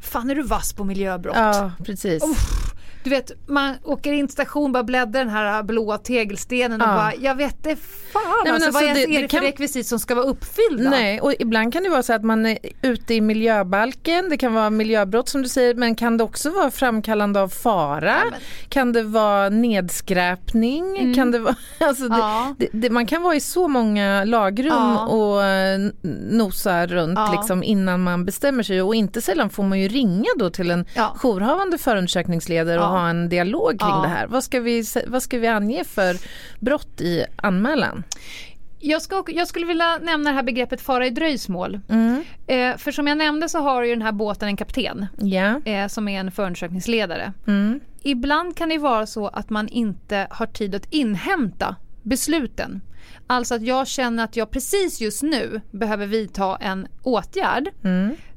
fan 0.00 0.30
är 0.30 0.34
du 0.34 0.42
vass 0.42 0.72
på 0.72 0.84
miljöbrott? 0.84 1.36
Ja, 1.36 1.72
precis. 1.84 2.22
Du 3.08 3.14
vet, 3.14 3.48
man 3.48 3.74
åker 3.84 4.12
in 4.12 4.26
till 4.26 4.32
station, 4.32 4.72
bara 4.72 4.82
bläddrar 4.84 5.20
den 5.24 5.28
här 5.28 5.62
blåa 5.62 5.98
tegelstenen 5.98 6.80
och 6.82 6.88
Ja. 6.88 6.94
bara, 6.94 7.12
jag 7.20 7.34
vet 7.34 7.62
det 7.64 7.76
fan 7.76 8.22
men 8.44 8.52
alltså, 8.54 8.66
alltså, 8.68 8.80
vad 8.82 8.90
är, 8.90 8.94
det- 8.94 9.02
är 9.02 9.06
det 9.08 9.14
det, 9.14 9.20
för 9.20 9.28
kan- 9.28 9.40
rekvisit 9.40 9.86
som 9.86 9.98
ska 9.98 10.14
vara 10.14 10.26
uppfyllda? 10.26 10.90
Nej, 10.90 11.20
och 11.20 11.34
ibland 11.38 11.72
kan 11.72 11.82
det 11.82 11.88
vara 11.90 12.02
så 12.02 12.12
att 12.12 12.24
man 12.24 12.46
är 12.46 12.58
ute 12.82 13.14
i 13.14 13.20
miljöbalken, 13.20 14.28
det 14.30 14.36
kan 14.36 14.54
vara 14.54 14.70
miljöbrott 14.70 15.28
som 15.28 15.42
du 15.42 15.48
säger, 15.48 15.74
men 15.74 15.94
kan 15.94 16.16
det 16.16 16.24
också 16.24 16.50
vara 16.50 16.70
framkallande 16.70 17.40
av 17.40 17.48
fara? 17.48 18.16
Kan 18.68 18.92
det 18.92 19.02
vara 19.02 19.48
nedskräpning? 19.48 21.14
Kan 21.14 21.30
det 21.30 21.38
vara, 21.38 21.54
alltså 21.80 22.04
Mm. 22.04 22.18
Ja. 22.18 22.54
det, 22.72 22.90
man 22.90 23.06
kan 23.06 23.22
vara 23.22 23.34
i 23.34 23.40
så 23.40 23.68
många 23.68 24.24
lagrum 24.24 24.68
Ja. 24.72 25.06
och 25.06 25.44
eh, 25.44 25.78
nosa 26.30 26.86
runt 26.86 27.18
Ja. 27.18 27.32
liksom, 27.38 27.62
innan 27.62 28.02
man 28.02 28.24
bestämmer 28.24 28.62
sig 28.62 28.82
och 28.82 28.94
inte 28.94 29.20
sällan 29.20 29.50
får 29.50 29.62
man 29.62 29.80
ju 29.80 29.88
ringa 29.88 30.28
då 30.38 30.50
till 30.50 30.70
en 30.70 30.86
Ja. 30.94 31.14
jourhavande 31.22 31.78
förundersökningsledare 31.78 32.78
och 32.78 32.84
Ja. 32.84 32.97
Ha 32.98 33.08
en 33.08 33.28
dialog 33.28 33.70
kring 33.80 33.88
Ja. 33.90 34.00
det 34.02 34.08
här. 34.08 34.26
Vad 34.26 34.44
ska, 34.44 34.60
vi, 34.60 34.84
vad 35.06 35.22
ska 35.22 35.38
vi 35.38 35.46
ange 35.46 35.84
för 35.84 36.16
brott 36.60 37.00
i 37.00 37.24
anmälan? 37.36 38.04
Jag, 38.80 39.02
ska, 39.02 39.24
jag 39.28 39.48
skulle 39.48 39.66
vilja 39.66 39.98
nämna 40.02 40.30
det 40.30 40.36
här 40.36 40.42
begreppet 40.42 40.80
fara 40.80 41.06
i 41.06 41.10
dröjsmål. 41.10 41.80
Mm. 41.88 42.24
Eh, 42.46 42.76
för 42.76 42.92
som 42.92 43.06
jag 43.06 43.18
nämnde 43.18 43.48
så 43.48 43.58
har 43.58 43.82
ju 43.82 43.90
den 43.90 44.02
här 44.02 44.12
båten 44.12 44.48
en 44.48 44.56
kapten 44.56 45.06
Ja. 45.18 45.60
eh, 45.64 45.86
som 45.88 46.08
är 46.08 46.20
en 46.20 46.30
förundersökningsledare. 46.30 47.32
Mm. 47.46 47.80
Ibland 48.02 48.56
kan 48.56 48.68
det 48.68 48.78
vara 48.78 49.06
så 49.06 49.28
att 49.28 49.50
man 49.50 49.68
inte 49.68 50.26
har 50.30 50.46
tid 50.46 50.74
att 50.74 50.92
inhämta 50.92 51.76
besluten. 52.02 52.80
Alltså 53.26 53.54
att 53.54 53.62
jag 53.62 53.86
känner 53.88 54.24
att 54.24 54.36
jag 54.36 54.50
precis 54.50 55.00
just 55.00 55.22
nu 55.22 55.60
behöver 55.70 56.06
vidta 56.06 56.56
en 56.56 56.86
åtgärd 57.02 57.68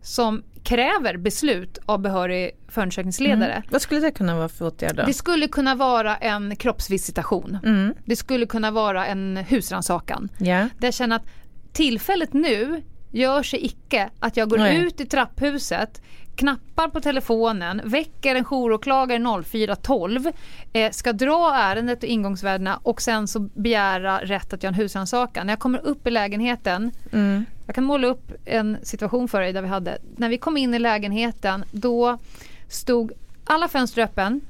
som 0.02 0.44
kräver 0.64 1.18
beslut 1.18 1.78
av 1.86 2.00
behörig 2.00 2.52
förundersökningsledare. 2.68 3.64
Vad 3.70 3.82
skulle 3.82 4.00
det 4.00 4.12
kunna 4.12 4.36
vara 4.36 4.50
för 4.50 4.68
åtgärd? 4.68 5.04
Det 5.06 5.14
skulle 5.14 5.48
kunna 5.48 5.76
vara 5.76 6.18
en 6.18 6.56
kroppsvisitation. 6.56 7.58
Det 8.06 8.16
skulle 8.16 8.46
kunna 8.46 8.72
vara 8.72 9.06
en 9.06 9.38
husrannsakan. 9.38 10.30
Ja. 10.38 10.56
Där 10.56 10.88
jag 10.88 10.94
känner 10.94 11.16
att 11.16 11.26
tillfället 11.74 12.34
nu 12.34 12.84
gör 13.12 13.44
sig 13.44 13.66
icke 13.66 14.10
att 14.20 14.38
jag 14.38 14.50
går 14.50 14.58
Nej. 14.58 14.78
ut 14.78 15.02
i 15.02 15.06
trapphuset, 15.06 16.02
knappar 16.36 16.88
på 16.88 17.02
telefonen, 17.02 17.82
väcker 17.84 18.36
en 18.36 18.46
jouråklagare 18.52 19.44
0412, 19.44 20.32
eh, 20.74 20.92
ska 20.92 21.14
dra 21.14 21.56
ärendet 21.56 22.04
och 22.04 22.10
ingångsvärdena 22.10 22.80
och 22.84 23.02
sen 23.02 23.28
så 23.28 23.40
begära 23.40 24.20
rätt 24.20 24.54
att 24.54 24.64
göra 24.64 24.74
en 24.74 24.80
husrannsakan. 24.80 25.48
När 25.48 25.54
jag 25.54 25.60
kommer 25.60 25.86
upp 25.86 26.08
i 26.08 26.12
lägenheten, 26.12 26.92
jag 27.72 27.76
kan 27.76 27.84
måla 27.84 28.08
upp 28.08 28.32
en 28.46 28.78
situation 28.84 29.28
för 29.28 29.42
dig 29.42 29.54
där 29.54 29.62
vi 29.62 29.68
hade, 29.68 29.98
när 30.16 30.30
vi 30.30 30.38
kom 30.38 30.58
in 30.58 30.74
i 30.74 30.80
lägenheten 30.80 31.64
då 31.72 32.18
stod 32.68 33.12
alla 33.44 33.68
fönster 33.68 34.02
öppen, 34.02 34.42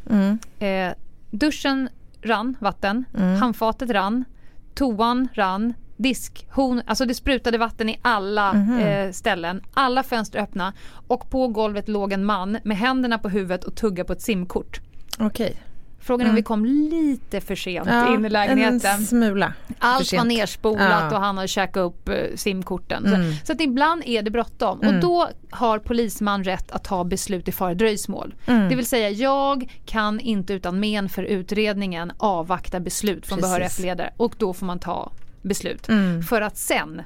eh, 0.59 0.93
duschen 1.31 1.89
rann 2.21 2.57
vatten, 2.59 3.05
handfatet 3.39 3.89
rann, 3.89 4.25
toan 4.73 5.27
rann, 5.33 5.73
disk, 5.97 6.47
hon, 6.51 6.81
alltså 6.85 7.05
det 7.05 7.13
sprutade 7.13 7.57
vatten 7.57 7.89
i 7.89 7.99
alla 8.01 8.53
eh, 8.81 9.11
ställen, 9.11 9.61
alla 9.73 10.03
fönster 10.03 10.39
öppna. 10.39 10.73
Och 11.07 11.29
på 11.29 11.47
golvet 11.47 11.87
låg 11.87 12.13
en 12.13 12.25
man 12.25 12.57
med 12.63 12.77
händerna 12.77 13.17
på 13.17 13.29
huvudet 13.29 13.63
och 13.63 13.75
tugga 13.75 14.03
på 14.03 14.13
ett 14.13 14.21
simkort. 14.21 14.81
Okej. 15.19 15.61
Frågan 16.01 16.27
är 16.27 16.29
om 16.29 16.35
vi 16.35 16.43
kom 16.43 16.65
lite 16.65 17.41
för 17.41 17.55
sent 17.55 17.89
in 18.09 18.25
i 18.25 18.29
lägenheten. 18.29 18.91
En 18.91 19.05
smula. 19.05 19.53
Allt 19.79 20.13
var 20.13 20.23
nerspolat 20.25 20.81
Ja. 20.81 21.01
Mm. 21.01 21.13
och 21.13 21.19
han 21.21 21.35
hade 21.37 21.47
käkat 21.47 21.77
upp 21.81 22.09
eh, 22.09 22.15
simkorten. 22.35 23.03
Så, 23.09 23.45
så 23.47 23.53
att 23.53 23.61
ibland 23.61 24.03
är 24.05 24.21
det 24.21 24.31
bråttom 24.31 24.79
och 24.79 24.93
då 24.93 25.27
har 25.49 25.79
polisman 25.79 26.43
rätt 26.43 26.71
att 26.71 26.83
ta 26.83 27.03
beslut 27.03 27.47
i 27.47 27.51
fara 27.51 27.73
dröjsmål. 27.73 28.33
Mm. 28.45 28.69
Det 28.69 28.75
vill 28.75 28.85
säga 28.85 29.09
jag 29.09 29.71
kan 29.85 30.19
inte 30.19 30.53
utan 30.53 30.79
men 30.79 31.09
för 31.09 31.23
utredningen 31.23 32.11
avvakta 32.17 32.79
beslut 32.79 33.27
från 33.27 33.39
behöriga 33.41 33.69
förledare 33.69 34.13
och 34.17 34.33
då 34.37 34.53
får 34.53 34.65
man 34.65 34.79
ta 34.79 35.11
beslut. 35.41 35.89
Mm. 35.89 36.23
För 36.23 36.41
att 36.41 36.57
sen 36.57 37.01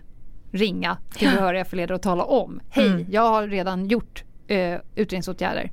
ringa 0.52 0.98
till 1.14 1.30
behöriga 1.32 1.66
förledare 1.66 1.96
och 1.96 2.02
tala 2.02 2.24
om 2.24 2.60
hej 2.70 2.88
Mm. 2.88 3.06
jag 3.10 3.30
har 3.30 3.48
redan 3.48 3.86
gjort 3.88 4.24
eh, 4.48 4.80
utredningsåtgärder 4.96 5.72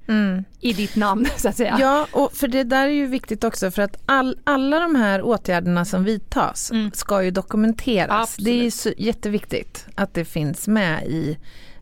i 0.61 0.73
ditt 0.73 0.97
namn 0.97 1.27
så 1.37 1.49
att 1.49 1.57
säga. 1.57 1.77
Ja, 1.81 2.07
och 2.13 2.33
för 2.33 2.49
det 2.49 2.65
där 2.65 2.85
är 2.85 2.93
ju 2.93 3.07
viktigt 3.07 3.45
också 3.45 3.71
för 3.71 3.83
att 3.83 4.03
all, 4.07 4.39
alla 4.45 4.79
de 4.79 4.95
här 4.95 5.23
åtgärderna 5.23 5.85
som 5.85 6.05
vidtas 6.05 6.73
ska 6.93 7.23
ju 7.23 7.31
dokumenteras. 7.31 8.37
Det 8.37 8.51
är 8.51 8.63
ju 8.63 8.71
så 8.71 8.93
jätteviktigt 8.97 9.87
att 9.95 10.15
det 10.15 10.25
finns 10.25 10.69
med 10.69 11.07
i, 11.07 11.39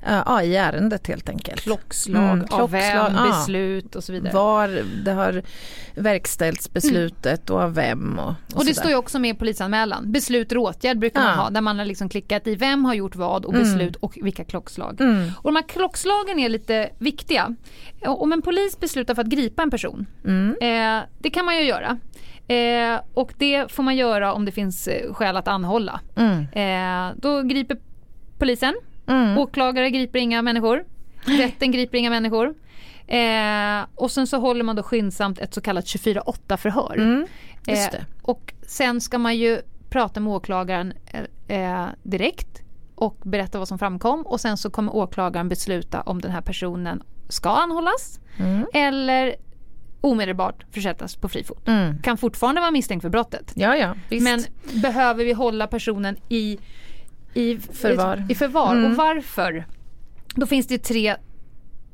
ja, 0.06 0.42
i 0.42 0.56
ärendet 0.56 1.06
helt 1.06 1.28
enkelt. 1.28 1.60
Klockslag, 1.60 2.22
Mm, 2.32 2.46
av 2.50 2.70
vem, 2.70 2.80
klockslag, 2.80 3.12
ja. 3.16 3.26
beslut 3.32 3.96
och 3.96 4.04
så 4.04 4.12
vidare. 4.12 4.32
Var 4.32 4.82
det 5.04 5.12
har 5.12 5.42
verkställts 5.94 6.72
beslutet 6.72 7.50
och 7.50 7.60
av 7.60 7.74
vem 7.74 8.18
och, 8.18 8.28
och, 8.28 8.56
Och 8.56 8.64
det 8.64 8.74
står 8.74 8.90
ju 8.90 8.96
också 8.96 9.18
med 9.18 9.30
i 9.30 9.38
polisanmälan. 9.38 10.12
Beslut 10.12 10.52
och 10.52 10.58
åtgärd 10.58 10.98
brukar 10.98 11.20
man 11.20 11.26
Ja. 11.28 11.32
Mm. 11.32 11.44
ha 11.44 11.50
där 11.50 11.60
man 11.60 11.78
har 11.78 11.86
liksom 11.86 12.08
klickat 12.08 12.46
i 12.46 12.54
vem 12.56 12.84
har 12.84 12.94
gjort 12.94 13.16
vad 13.16 13.44
och 13.44 13.52
beslut 13.52 13.96
och 13.96 14.18
vilka 14.22 14.44
klockslag. 14.44 15.00
Och 15.36 15.52
de 15.52 15.56
här 15.56 15.68
klockslagen 15.68 16.38
är 16.38 16.48
lite 16.48 16.90
viktiga. 16.98 17.54
Om 18.06 18.32
en 18.32 18.42
polis 18.42 18.80
beslutar 18.80 19.14
för 19.14 19.22
att 19.22 19.28
gripa 19.28 19.62
en 19.62 19.70
person, 19.70 20.06
Mm. 20.24 20.56
eh, 20.60 21.04
det 21.18 21.30
kan 21.30 21.44
man 21.44 21.56
ju 21.56 21.62
göra. 21.62 21.98
Eh, 22.48 23.00
och 23.14 23.32
det 23.38 23.72
får 23.72 23.82
man 23.82 23.96
göra 23.96 24.32
om 24.32 24.44
det 24.44 24.52
finns 24.52 24.88
eh, 24.88 25.14
skäl 25.14 25.36
att 25.36 25.48
anhålla. 25.48 26.00
Mm. 26.16 26.46
Eh, 26.52 27.14
då 27.16 27.42
griper 27.42 27.76
polisen, 28.38 28.74
åklagare 29.38 29.90
griper 29.90 30.18
inga 30.18 30.42
människor, 30.42 30.84
rätten 31.24 31.72
griper 31.72 31.98
inga 31.98 32.10
människor. 32.10 32.54
Eh, 33.06 33.86
och 33.94 34.10
sen 34.10 34.26
så 34.26 34.38
håller 34.38 34.64
man 34.64 34.76
då 34.76 34.82
skyndsamt 34.82 35.38
ett 35.38 35.54
så 35.54 35.60
kallat 35.60 35.84
24-8 35.84 36.56
förhör. 36.56 36.94
Mm. 36.98 37.26
Eh, 37.66 38.00
och 38.22 38.54
sen 38.62 39.00
ska 39.00 39.18
man 39.18 39.36
ju 39.36 39.60
prata 39.90 40.20
med 40.20 40.32
åklagaren 40.32 40.92
eh, 41.46 41.82
eh, 41.82 41.86
direkt 42.02 42.62
och 42.94 43.16
berätta 43.22 43.58
vad 43.58 43.68
som 43.68 43.78
framkom 43.78 44.22
och 44.22 44.40
sen 44.40 44.56
så 44.56 44.70
kommer 44.70 44.94
åklagaren 44.94 45.48
besluta 45.48 46.00
om 46.00 46.20
den 46.20 46.30
här 46.30 46.40
personen 46.40 47.02
ska 47.28 47.50
anhållas 47.50 48.20
Mm. 48.38 48.66
eller 48.74 49.34
omedelbart 50.00 50.64
försättas 50.70 51.16
på 51.16 51.28
fri 51.28 51.44
fot. 51.44 51.68
Mm. 51.68 51.98
Kan 52.02 52.16
fortfarande 52.18 52.60
vara 52.60 52.70
misstänkt 52.70 53.02
för 53.02 53.08
brottet. 53.08 53.52
Ja, 53.54 53.76
ja. 53.76 53.94
Men 54.20 54.44
behöver 54.82 55.24
vi 55.24 55.32
hålla 55.32 55.66
personen 55.66 56.16
i, 56.28 56.58
i 57.34 57.56
Förvar. 57.58 58.26
I 58.28 58.34
förvar. 58.34 58.72
Mm. 58.72 58.90
Och 58.90 58.96
varför? 58.96 59.64
Då 60.34 60.46
finns 60.46 60.66
det 60.66 60.78
tre 60.78 61.16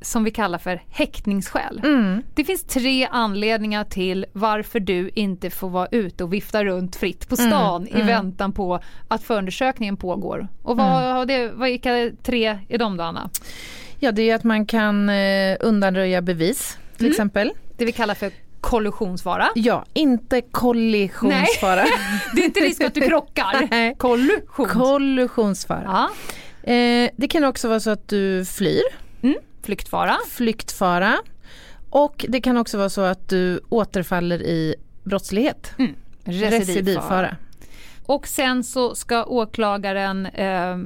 som 0.01 0.23
vi 0.23 0.31
kallar 0.31 0.57
för 0.57 0.81
häktningsskäl. 0.89 1.81
Mm. 1.83 2.21
Det 2.35 2.43
finns 2.43 2.63
tre 2.63 3.07
anledningar 3.11 3.83
till 3.83 4.25
varför 4.33 4.79
du 4.79 5.11
inte 5.15 5.49
får 5.49 5.69
vara 5.69 5.87
ute 5.91 6.23
och 6.23 6.33
vifta 6.33 6.63
runt 6.63 6.95
fritt 6.95 7.29
på 7.29 7.35
Mm. 7.39 7.51
stan 7.51 7.87
i 7.87 8.01
väntan 8.01 8.51
på 8.53 8.79
att 9.07 9.23
förundersökningen 9.23 9.97
pågår. 9.97 10.47
Och 10.63 10.77
vad, 10.77 11.03
Mm. 11.03 11.15
har 11.15 11.25
det, 11.25 11.47
vilka 11.47 12.11
tre 12.23 12.59
är 12.69 12.77
de 12.77 12.97
då 12.97 13.03
Anna? 13.03 13.29
Ja, 13.99 14.11
det 14.11 14.29
är 14.29 14.35
att 14.35 14.43
man 14.43 14.65
kan 14.65 15.09
eh, 15.09 15.57
undanröja 15.59 16.21
bevis 16.21 16.77
till 16.97 17.05
Mm. 17.05 17.11
exempel. 17.11 17.51
Det 17.77 17.85
vi 17.85 17.91
kallar 17.91 18.13
för 18.15 18.31
kollusionsvara. 18.61 19.49
Ja, 19.55 19.85
inte 19.93 20.41
kollisionsfara. 20.41 21.85
Det 22.35 22.41
är 22.41 22.45
inte 22.45 22.59
risk 22.59 22.81
att 22.81 22.93
du 22.93 23.01
krockar. 23.01 23.67
Nej. 23.71 23.95
Kollusion. 23.97 24.67
Kollisionsfara. 24.67 25.83
ja. 25.85 26.09
Eh, 26.73 27.09
det 27.17 27.27
kan 27.27 27.43
också 27.43 27.67
vara 27.67 27.79
så 27.79 27.89
att 27.89 28.07
du 28.07 28.45
flyr, 28.45 28.81
mm. 29.21 29.35
Flyktfara. 29.63 30.17
flyktfara. 30.29 31.17
Och 31.89 32.25
det 32.29 32.41
kan 32.41 32.57
också 32.57 32.77
vara 32.77 32.89
så 32.89 33.01
att 33.01 33.29
du 33.29 33.59
återfaller 33.69 34.41
i 34.41 34.75
brottslighet. 35.03 35.71
Recidivfara. 36.23 37.35
Och 38.05 38.27
sen 38.27 38.63
så 38.63 38.95
ska 38.95 39.23
åklagaren 39.23 40.25
eh, 40.25 40.77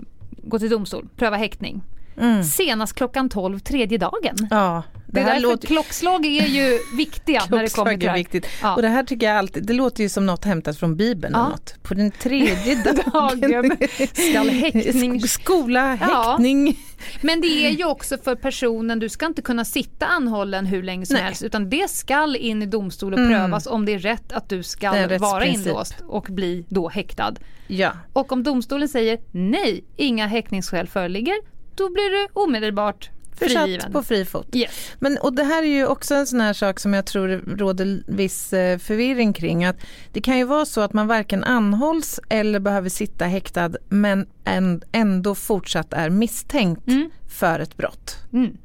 gå 0.43 0.59
till 0.59 0.69
domstol, 0.69 1.07
pröva 1.15 1.37
häktning. 1.37 1.83
Mm. 2.17 2.43
Senast 2.43 2.93
klockan 2.93 3.29
12 3.29 3.59
tredje 3.59 3.97
dagen. 3.97 4.35
Ja, 4.49 4.83
Det, 5.11 5.19
är 5.19 5.25
därför 5.25 5.41
låter- 5.41 5.67
klockslag 5.67 6.25
är 6.25 6.45
ju 6.47 6.79
viktiga 6.97 7.41
när 7.49 7.63
det 7.63 7.73
kommer 7.75 7.91
till 7.91 7.99
det 7.99 8.09
här. 8.09 8.17
viktigt. 8.17 8.45
Ja. 8.61 8.75
Och 8.75 8.81
det 8.81 8.87
här 8.87 9.03
tycker 9.03 9.25
jag 9.27 9.37
alltid, 9.37 9.65
det 9.65 9.73
låter 9.73 10.03
ju 10.03 10.09
som 10.09 10.25
något 10.25 10.45
hämtat 10.45 10.77
från 10.77 10.95
Bibeln 10.95 11.33
Ja. 11.37 11.49
något. 11.49 11.75
På 11.83 11.93
den 11.93 12.11
tredje 12.11 12.75
dagen 12.83 13.77
skall 14.13 14.49
häktning- 14.49 15.19
Sk- 15.19 15.27
Skola, 15.27 15.97
Ja. 16.01 16.29
häktning. 16.29 16.77
Men 17.21 17.41
det 17.41 17.47
är 17.65 17.69
ju 17.69 17.85
också 17.85 18.17
för 18.17 18.35
personen, 18.35 18.99
du 18.99 19.09
ska 19.09 19.25
inte 19.25 19.41
kunna 19.41 19.65
sitta 19.65 20.05
anhållen 20.05 20.65
hur 20.65 20.83
länge 20.83 21.05
som 21.05 21.13
Nej. 21.13 21.23
helst 21.23 21.43
utan 21.43 21.69
det 21.69 21.89
skall 21.89 22.35
in 22.35 22.61
i 22.61 22.65
domstol 22.65 23.13
och 23.13 23.17
prövas 23.19 23.67
om 23.67 23.85
det 23.85 23.93
är 23.93 23.99
rätt 23.99 24.31
att 24.31 24.49
du 24.49 24.63
ska 24.63 24.91
Det 24.91 25.17
vara 25.17 25.45
inlåst 25.45 25.95
och 26.07 26.27
bli 26.29 26.65
då 26.69 26.89
häktad. 26.89 27.33
Ja. 27.67 27.91
Och 28.13 28.31
om 28.31 28.43
domstolen 28.43 28.89
säger 28.89 29.19
nej, 29.31 29.83
inga 29.97 30.27
häktningsskäl 30.27 30.87
föreligger, 30.87 31.35
då 31.75 31.89
blir 31.89 32.09
du 32.21 32.27
omedelbart. 32.33 33.09
Försatt 33.35 33.91
på 33.91 34.03
fri 34.03 34.25
fot. 34.25 34.47
Yes. 34.55 34.91
Men, 34.99 35.17
och 35.17 35.33
det 35.33 35.43
här 35.43 35.63
är 35.63 35.67
ju 35.67 35.85
också 35.87 36.15
en 36.15 36.27
sån 36.27 36.41
här 36.41 36.53
sak 36.53 36.79
som 36.79 36.93
jag 36.93 37.05
tror 37.05 37.27
råder 37.57 38.03
viss 38.07 38.53
eh, 38.53 38.77
förvirring 38.77 39.33
kring. 39.33 39.65
Att 39.65 39.75
det 40.11 40.21
kan 40.21 40.37
ju 40.37 40.43
vara 40.43 40.65
så 40.65 40.81
att 40.81 40.93
man 40.93 41.07
varken 41.07 41.43
anhålls 41.43 42.19
eller 42.29 42.59
behöver 42.59 42.89
sitta 42.89 43.25
häktad 43.25 43.71
men 43.89 44.25
en- 44.43 44.81
ändå 44.91 45.35
fortsatt 45.35 45.93
är 45.93 46.09
misstänkt 46.09 46.83
för 47.29 47.59
ett 47.59 47.77
brott. 47.77 48.17
Mm. 48.33 48.57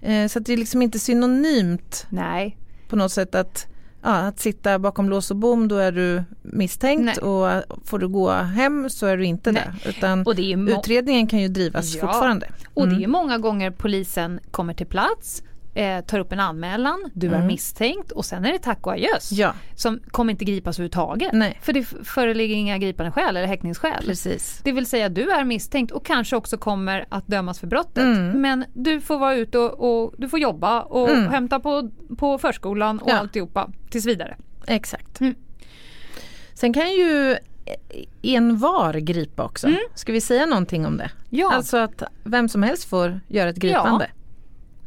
Eh, 0.00 0.28
så 0.28 0.38
det 0.38 0.52
är 0.52 0.56
liksom 0.56 0.82
inte 0.82 0.98
synonymt 0.98 2.06
Nej. 2.10 2.56
på 2.88 2.96
något 2.96 3.12
sätt 3.12 3.34
att, 3.34 3.66
ja, 4.02 4.10
att 4.10 4.40
sitta 4.40 4.78
bakom 4.78 5.08
lås 5.08 5.30
och 5.30 5.36
bom 5.36 5.68
då 5.68 5.76
är 5.76 5.92
du 5.92 6.22
misstänkt 6.42 7.04
Nej. 7.04 7.16
och 7.18 7.48
får 7.84 7.98
du 7.98 8.08
gå 8.08 8.30
hem 8.30 8.90
så 8.90 9.06
är 9.06 9.16
du 9.16 9.24
inte 9.24 9.52
Nej. 9.52 9.70
det. 9.84 9.88
Utan 9.90 10.24
utredningen 10.68 11.26
kan 11.26 11.38
ju 11.38 11.48
drivas 11.48 11.94
Ja. 11.94 12.00
fortfarande. 12.00 12.48
Och 12.74 12.88
det 12.88 13.04
är 13.04 13.08
många 13.08 13.38
gånger 13.38 13.70
polisen 13.70 14.40
kommer 14.50 14.74
till 14.74 14.86
plats, 14.86 15.42
eh, 15.74 16.00
tar 16.04 16.18
upp 16.18 16.32
en 16.32 16.40
anmälan, 16.40 17.10
du 17.14 17.34
är 17.34 17.42
misstänkt 17.46 18.12
och 18.12 18.24
sen 18.24 18.44
är 18.44 18.52
det 18.52 18.58
tack 18.58 18.86
och 18.86 18.92
adjöss. 18.92 19.32
Ja, 19.32 19.54
Som 19.74 20.00
kommer 20.10 20.30
inte 20.30 20.44
gripas 20.44 20.76
överhuvudtaget. 20.78 21.32
Nej. 21.32 21.58
För 21.62 21.72
det 21.72 21.84
föreligger 21.84 22.54
inga 22.54 22.78
gripande 22.78 23.12
skäl 23.12 23.36
eller 23.36 23.46
häktningsskäl. 23.46 24.04
precis. 24.06 24.60
Det 24.64 24.72
vill 24.72 24.86
säga 24.86 25.08
du 25.08 25.30
är 25.30 25.44
misstänkt 25.44 25.92
och 25.92 26.06
kanske 26.06 26.36
också 26.36 26.58
kommer 26.58 27.06
att 27.08 27.26
dömas 27.26 27.58
för 27.60 27.66
brottet. 27.66 28.04
Mm. 28.04 28.40
Men 28.40 28.64
du 28.74 29.00
får 29.00 29.18
vara 29.18 29.34
ute 29.34 29.58
och, 29.58 30.04
och 30.04 30.14
du 30.18 30.28
får 30.28 30.38
jobba 30.38 30.80
och 30.82 31.08
hämta 31.08 31.60
på, 31.60 31.90
på 32.18 32.38
förskolan 32.38 32.98
och 32.98 33.10
Ja. 33.10 33.18
alltihopa 33.18 33.70
tills 33.90 34.06
vidare. 34.06 34.36
Exakt. 34.66 35.20
Mm. 35.20 35.34
Sen 36.54 36.72
kan 36.72 36.92
ju 36.92 37.36
en 38.22 38.58
var 38.58 38.94
gripa 38.94 39.44
också. 39.44 39.68
Ska 39.94 40.12
vi 40.12 40.20
säga 40.20 40.46
någonting 40.46 40.86
om 40.86 40.96
det? 40.96 41.10
Ja. 41.30 41.52
Alltså 41.54 41.76
att 41.76 42.02
vem 42.24 42.48
som 42.48 42.62
helst 42.62 42.84
får 42.84 43.20
göra 43.28 43.48
ett 43.50 43.56
gripande. 43.56 44.10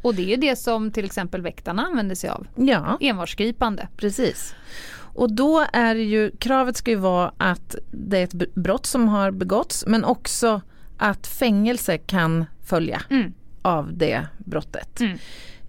Och 0.06 0.14
det 0.14 0.32
är 0.32 0.36
det 0.36 0.56
som 0.56 0.90
till 0.90 1.04
exempel 1.04 1.42
väktarna 1.42 1.82
använder 1.86 2.14
sig 2.14 2.30
av. 2.30 2.46
Ja, 2.56 2.98
Envarsgripande. 3.00 3.88
precis. 3.96 4.54
Och 4.98 5.32
då 5.32 5.64
är 5.72 5.94
ju, 5.94 6.30
kravet 6.38 6.76
ska 6.76 6.90
ju 6.90 6.96
vara 6.96 7.32
att 7.38 7.74
det 7.90 8.18
är 8.18 8.24
ett 8.24 8.54
brott 8.54 8.86
som 8.86 9.08
har 9.08 9.30
begåtts 9.30 9.84
men 9.86 10.04
också 10.04 10.60
att 10.98 11.26
fängelse 11.26 11.98
kan 11.98 12.44
följa 12.64 13.02
Mm. 13.10 13.32
av 13.62 13.96
det 13.96 14.26
brottet. 14.38 15.00
Mm. 15.00 15.18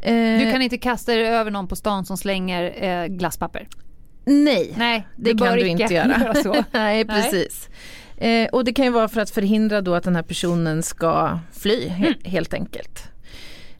Eh, 0.01 0.45
Du 0.45 0.51
kan 0.51 0.61
inte 0.61 0.77
kasta 0.77 1.11
dig 1.13 1.27
över 1.27 1.51
någon 1.51 1.67
på 1.67 1.75
stan 1.75 2.05
som 2.05 2.17
slänger 2.17 2.83
eh, 2.83 3.07
glasspapper. 3.07 3.67
Nej, 4.25 4.73
Nej, 4.77 5.07
det 5.15 5.37
kan 5.37 5.55
du 5.57 5.67
inte 5.67 5.83
göra. 5.93 6.33
så. 6.35 6.55
Nej, 6.71 7.05
precis. 7.05 7.69
Eh, 8.17 8.47
och 8.49 8.65
det 8.65 8.73
kan 8.73 8.85
ju 8.85 8.91
vara 8.91 9.07
för 9.07 9.21
att 9.21 9.29
förhindra 9.29 9.81
då 9.81 9.95
att 9.95 10.03
den 10.03 10.15
här 10.15 10.23
personen 10.23 10.83
ska 10.83 11.39
fly 11.53 11.87
he- 11.89 12.27
helt 12.27 12.53
enkelt. 12.53 13.03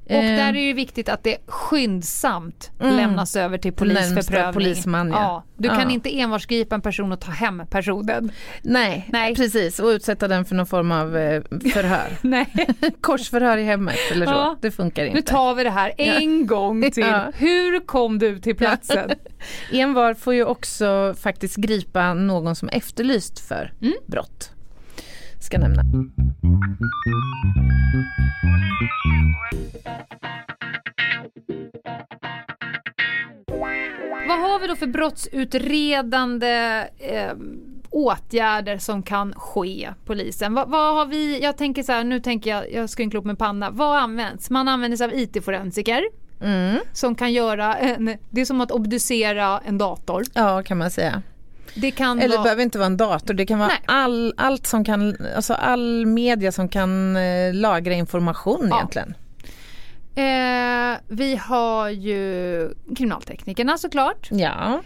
Och 0.09 0.11
Eh, 0.15 0.21
där 0.37 0.47
är 0.49 0.53
det 0.53 0.59
ju 0.59 0.73
viktigt 0.73 1.09
att 1.09 1.23
det 1.23 1.37
skyndsamt 1.47 2.71
Mm. 2.79 2.95
lämnas 2.95 3.35
över 3.35 3.57
till 3.57 3.73
polis 3.73 4.13
för 4.13 4.21
prövning. 4.31 4.53
polisman, 4.53 5.09
ja. 5.09 5.43
du 5.57 5.69
kan 5.69 5.79
Ja. 5.79 5.89
inte 5.89 6.19
enbart 6.19 6.45
gripa 6.47 6.75
en 6.75 6.81
person 6.81 7.11
och 7.11 7.19
ta 7.21 7.31
hem 7.31 7.63
personen. 7.69 8.31
nej, 8.61 9.09
Nej. 9.11 9.35
precis. 9.35 9.79
Och 9.79 9.87
utsätta 9.87 10.27
den 10.27 10.45
för 10.45 10.55
någon 10.55 10.65
form 10.65 10.91
av 10.91 11.17
eh, 11.17 11.41
förhör. 11.73 12.07
Nej. 12.21 12.47
Korsförhör 13.01 13.57
i 13.57 13.63
hemmet 13.63 13.97
eller 14.11 14.25
så. 14.25 14.31
Ja. 14.31 14.57
Det 14.61 14.71
funkar 14.71 15.03
inte. 15.05 15.15
Nu 15.15 15.21
tar 15.21 15.55
vi 15.55 15.63
det 15.63 15.69
här 15.69 15.93
en 15.97 16.47
gång 16.47 16.91
till. 16.91 17.03
Ja. 17.07 17.31
Hur 17.35 17.79
kom 17.85 18.19
du 18.19 18.39
till 18.39 18.55
platsen? 18.55 19.11
Envar 19.73 20.13
får 20.13 20.33
ju 20.33 20.45
också 20.45 21.15
faktiskt 21.21 21.55
gripa 21.55 22.13
någon 22.13 22.55
som 22.55 22.69
är 22.69 22.75
efterlyst 22.77 23.39
för 23.39 23.73
Mm. 23.81 23.93
brott. 24.07 24.51
Ska 25.39 25.57
nämna. 25.57 25.81
Vad 34.27 34.39
har 34.39 34.59
vi 34.59 34.67
då 34.67 34.75
för 34.75 34.87
brottsutredande 34.87 36.85
eh, 36.99 37.31
åtgärder 37.89 38.77
som 38.77 39.03
kan 39.03 39.33
ske 39.33 39.89
polisen? 40.05 40.53
Vad, 40.53 40.69
vad 40.69 40.95
har 40.95 41.05
vi, 41.05 41.39
jag 41.43 41.57
tänker 41.57 41.83
så 41.83 41.91
här, 41.91 42.03
nu 42.03 42.19
tänker 42.19 42.49
jag, 42.49 42.71
jag 42.73 42.89
skrynklar 42.89 43.19
upp 43.19 43.25
med 43.25 43.39
panna. 43.39 43.69
Vad 43.69 43.97
används? 43.97 44.49
Man 44.49 44.67
använder 44.67 44.97
sig 44.97 45.05
av 45.05 45.13
IT-forensiker 45.13 46.03
Mm. 46.41 46.77
som 46.93 47.15
kan 47.15 47.33
göra 47.33 47.75
en, 47.75 48.17
det 48.29 48.41
är 48.41 48.45
som 48.45 48.61
att 48.61 48.71
obducera 48.71 49.61
en 49.65 49.77
dator. 49.77 50.23
Ja, 50.33 50.63
kan 50.63 50.77
man 50.77 50.91
säga. 50.91 51.21
Det 51.75 51.91
kan 51.91 52.19
Eller 52.19 52.29
det 52.29 52.35
vara, 52.35 52.43
behöver 52.43 52.63
inte 52.63 52.77
vara 52.77 52.85
en 52.85 52.97
dator, 52.97 53.33
det 53.33 53.45
kan 53.45 53.59
vara 53.59 53.67
Nej. 53.67 53.81
all, 53.85 54.33
allt 54.37 54.67
som 54.67 54.85
kan, 54.85 55.15
alltså 55.35 55.53
all 55.53 56.05
media 56.05 56.51
som 56.51 56.69
kan 56.69 57.15
eh, 57.15 57.53
lagra 57.53 57.93
information 57.93 58.67
Ja. 58.69 58.77
egentligen 58.77 59.13
eh, 60.17 60.99
vi 61.07 61.35
har 61.35 61.89
ju 61.89 62.69
kriminalteknikerna 62.97 63.77
såklart. 63.77 64.27
Ja. 64.31 64.81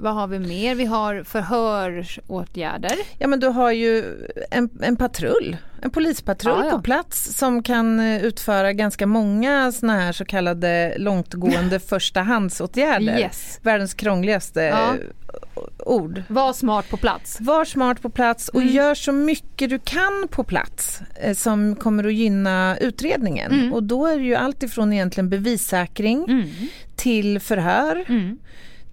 Vad 0.00 0.14
har 0.14 0.26
vi 0.26 0.38
mer? 0.38 0.74
Vi 0.74 0.84
har 0.84 1.22
förhörsåtgärder. 1.22 2.92
ja, 3.18 3.28
men 3.28 3.40
du 3.40 3.46
har 3.46 3.70
ju 3.72 4.04
en, 4.50 4.70
en 4.82 4.96
patrull, 4.96 5.56
en 5.82 5.90
polispatrull 5.90 6.62
Ja, 6.64 6.70
på 6.70 6.82
plats 6.82 7.38
som 7.38 7.62
kan 7.62 8.00
eh, 8.00 8.24
utföra 8.24 8.72
ganska 8.72 9.06
många 9.06 9.72
såna 9.72 9.92
här 10.00 10.12
så 10.12 10.24
kallade 10.24 10.94
långtgående 10.98 11.80
förstahandsåtgärder. 11.88 13.18
Yes. 13.18 13.58
Världens 13.62 13.94
krångligaste 13.94 14.60
Ja. 14.62 14.94
eh, 14.94 15.00
ord. 15.86 16.22
Var 16.28 16.52
smart 16.52 16.88
på 16.90 16.96
plats. 16.96 17.36
Var 17.40 17.64
smart 17.64 18.02
på 18.02 18.10
plats 18.10 18.48
och 18.48 18.60
Mm. 18.62 18.74
gör 18.74 18.94
så 18.94 19.12
mycket 19.12 19.70
du 19.70 19.78
kan 19.78 20.28
på 20.30 20.44
plats 20.44 21.00
eh, 21.20 21.34
som 21.34 21.76
kommer 21.76 22.04
att 22.04 22.14
gynna 22.14 22.76
utredningen. 22.80 23.52
Mm. 23.52 23.72
Och 23.74 23.82
då 23.82 24.06
är 24.06 24.18
det 24.18 24.24
ju 24.24 24.34
allt 24.34 24.62
ifrån 24.62 24.92
egentligen 24.92 25.28
bevissäkring 25.30 26.24
Mm. 26.28 26.48
till 26.96 27.40
förhör, 27.40 28.04
Mm. 28.08 28.38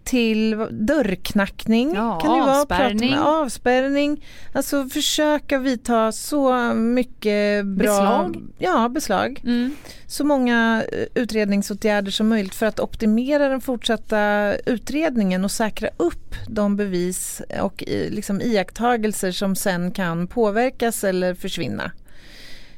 Till 0.06 0.68
dörrknackning. 0.72 1.96
Ja, 1.96 2.20
kan 2.20 2.32
det 2.32 2.38
ju 2.38 2.44
vara, 2.44 2.62
avspärrning. 2.62 3.10
prata 3.12 3.24
med 3.24 3.28
avspärrning. 3.28 4.26
Alltså 4.54 4.86
försöka 4.90 5.58
vidta 5.60 6.12
så 6.12 6.74
mycket 6.74 7.66
bra 7.66 7.84
Beslag. 7.88 8.38
Ja, 8.58 8.90
beslag. 8.90 9.42
Mm. 9.44 9.76
Så 10.08 10.24
många 10.24 10.84
eh, 10.92 11.22
utredningsåtgärder 11.24 12.12
som 12.12 12.28
möjligt 12.30 12.56
för 12.56 12.66
att 12.66 12.80
optimera 12.80 13.50
den 13.50 13.62
fortsatta 13.62 14.54
utredningen 14.66 15.46
och 15.46 15.52
säkra 15.52 15.90
upp 15.98 16.36
de 16.48 16.76
bevis 16.76 17.42
och 17.62 17.84
liksom 17.88 18.42
iakttagelser 18.42 19.32
som 19.32 19.56
sen 19.56 19.92
kan 19.92 20.28
påverkas 20.28 21.04
eller 21.04 21.34
försvinna. 21.36 21.92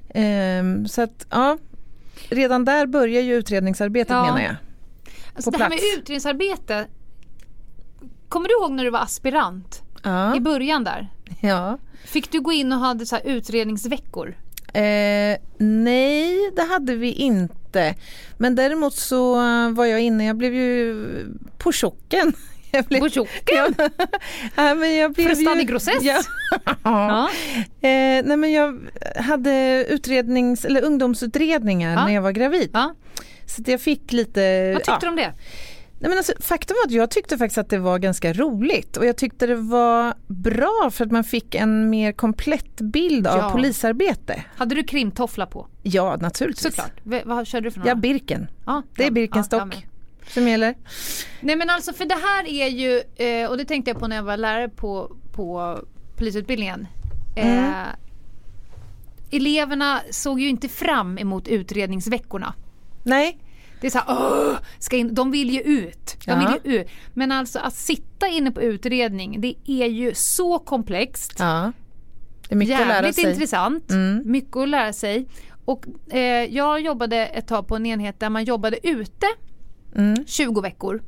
Ehm, 0.09 0.87
så 0.87 1.01
att 1.01 1.25
ja, 1.29 1.57
redan 2.29 2.65
där 2.65 2.85
börjar 2.85 3.21
ju 3.21 3.33
utredningsarbetet 3.35 4.11
Ja. 4.11 4.23
menar 4.25 4.41
jag. 4.41 4.55
Alltså 5.35 5.51
det 5.51 5.57
här 5.57 5.69
med 5.69 5.79
utredningsarbete. 5.97 6.85
Kommer 8.29 8.47
du 8.47 8.53
ihåg 8.53 8.71
när 8.71 8.83
du 8.83 8.89
var 8.89 8.99
aspirant? 8.99 9.81
Ja, 10.03 10.35
I 10.35 10.39
början 10.39 10.83
där. 10.83 11.07
ja. 11.41 11.77
Fick 12.05 12.31
du 12.31 12.41
gå 12.41 12.51
in 12.51 12.73
och 12.73 12.79
hade 12.79 13.05
så 13.05 13.17
utredningsveckor? 13.23 14.37
Eh, 14.73 15.37
nej, 15.57 16.51
det 16.55 16.63
hade 16.69 16.95
vi 16.95 17.11
inte. 17.11 17.95
Men 18.37 18.55
däremot 18.55 18.93
så 18.93 19.35
eh, 19.41 19.69
var 19.71 19.85
jag 19.85 20.01
inne, 20.01 20.25
jag 20.25 20.35
blev 20.37 20.53
ju 20.53 20.95
på 21.57 21.71
chocken. 21.71 22.33
Jag 22.71 22.85
blev, 22.85 22.99
På 22.99 23.09
chocken? 23.09 23.75
Ja, 23.77 23.89
ja, 24.55 24.75
men 24.75 24.95
jag 24.95 25.13
blev 25.13 25.25
Frestande 25.25 25.59
ju, 25.61 25.67
grossess? 25.67 25.95
Ja. 26.03 26.21
Ja. 26.83 27.29
Eh, 27.89 28.23
nej 28.25 28.37
men 28.37 28.51
jag 28.51 28.79
hade 29.15 29.85
utrednings, 29.89 30.65
eller 30.65 30.81
ungdomsutredningar 30.83 31.95
när 31.95 32.13
jag 32.13 32.21
var 32.21 32.31
gravid. 32.31 32.77
Så 33.45 33.63
jag 33.65 33.81
fick 33.81 34.11
lite... 34.13 34.71
Vad 34.73 34.83
tyckte 34.83 35.05
du 35.05 35.09
om 35.09 35.15
det? 35.15 35.33
Nej, 35.99 36.09
men 36.09 36.17
alltså, 36.17 36.33
faktum 36.39 36.75
var 36.83 36.87
att 36.87 36.91
jag 36.95 37.11
tyckte 37.11 37.37
faktiskt 37.37 37.57
att 37.57 37.69
det 37.69 37.77
var 37.79 37.99
ganska 37.99 38.33
roligt 38.33 38.97
och 38.97 39.05
jag 39.05 39.17
tyckte 39.17 39.47
det 39.47 39.55
var 39.55 40.13
bra 40.27 40.89
för 40.93 41.05
att 41.05 41.11
man 41.11 41.23
fick 41.23 41.55
en 41.55 41.89
mer 41.89 42.11
komplett 42.11 42.81
bild 42.81 43.27
av 43.27 43.37
Ja. 43.37 43.49
polisarbete. 43.51 44.43
Hade 44.57 44.75
du 44.75 44.83
krimtoffla 44.83 45.45
på? 45.45 45.67
Ja, 45.83 46.15
naturligtvis. 46.21 46.63
Såklart. 46.75 46.91
V- 47.03 47.21
vad 47.25 47.47
körde 47.47 47.67
du 47.67 47.71
för 47.71 47.79
några? 47.79 47.91
Ja, 47.91 47.95
Birken. 47.95 48.47
Ja, 48.65 48.83
Det 48.95 49.05
är 49.07 49.11
Birkenstock 49.11 49.73
ja, 49.75 49.81
som 50.33 50.47
gäller. 50.47 50.75
Nej 51.41 51.55
men 51.55 51.69
alltså 51.69 51.93
för 51.93 52.05
det 52.05 52.15
här 52.15 52.47
är 52.49 52.67
ju, 52.67 53.01
eh, 53.27 53.49
och 53.49 53.57
det 53.57 53.65
tänkte 53.65 53.91
jag 53.91 53.99
på 53.99 54.07
när 54.07 54.15
jag 54.15 54.23
var 54.23 54.37
lärare 54.37 54.69
på, 54.69 55.15
på 55.31 55.79
polisutbildningen. 56.17 56.87
Eh, 57.35 57.47
Mm. 57.57 57.73
Eleverna 59.31 60.01
såg 60.11 60.39
ju 60.39 60.49
inte 60.49 60.67
fram 60.69 61.17
emot 61.17 61.47
utredningsveckorna. 61.47 62.53
Nej, 63.03 63.39
Det 63.81 63.87
är 63.87 63.91
så 63.91 63.97
här, 63.97 64.05
"Åh, 64.09 64.55
ska 64.79 64.97
in, 64.97 65.13
de 65.15 65.31
vill 65.31 65.49
ju 65.49 65.61
ut. 65.61 66.17
De 66.25 66.39
vill 66.39 66.47
ju 66.73 66.79
ut. 66.79 66.87
Men 67.13 67.31
alltså 67.31 67.59
att 67.59 67.73
sitta 67.73 68.27
inne 68.27 68.51
på 68.51 68.61
utredning, 68.61 69.41
det 69.41 69.53
är 69.65 69.87
ju 69.87 70.13
så 70.13 70.59
komplext. 70.59 71.37
Det 71.37 71.43
är 72.49 72.55
mycket 72.55 72.81
att 72.81 72.87
lära 72.87 72.95
Jävligt 72.97 73.15
sig. 73.15 73.31
intressant. 73.31 73.91
Mm. 73.91 74.21
Mycket 74.25 74.57
att 74.57 74.69
lära 74.69 74.93
sig. 74.93 75.27
Och 75.65 75.85
eh, 76.13 76.21
jag 76.55 76.81
jobbade 76.81 77.25
ett 77.25 77.47
tag 77.47 77.67
på 77.67 77.75
en 77.75 77.85
enhet 77.85 78.19
där 78.19 78.29
man 78.29 78.43
jobbade 78.43 78.87
ute 78.87 79.25
Mm. 79.95 80.25
20 80.27 80.61
veckor. 80.61 81.03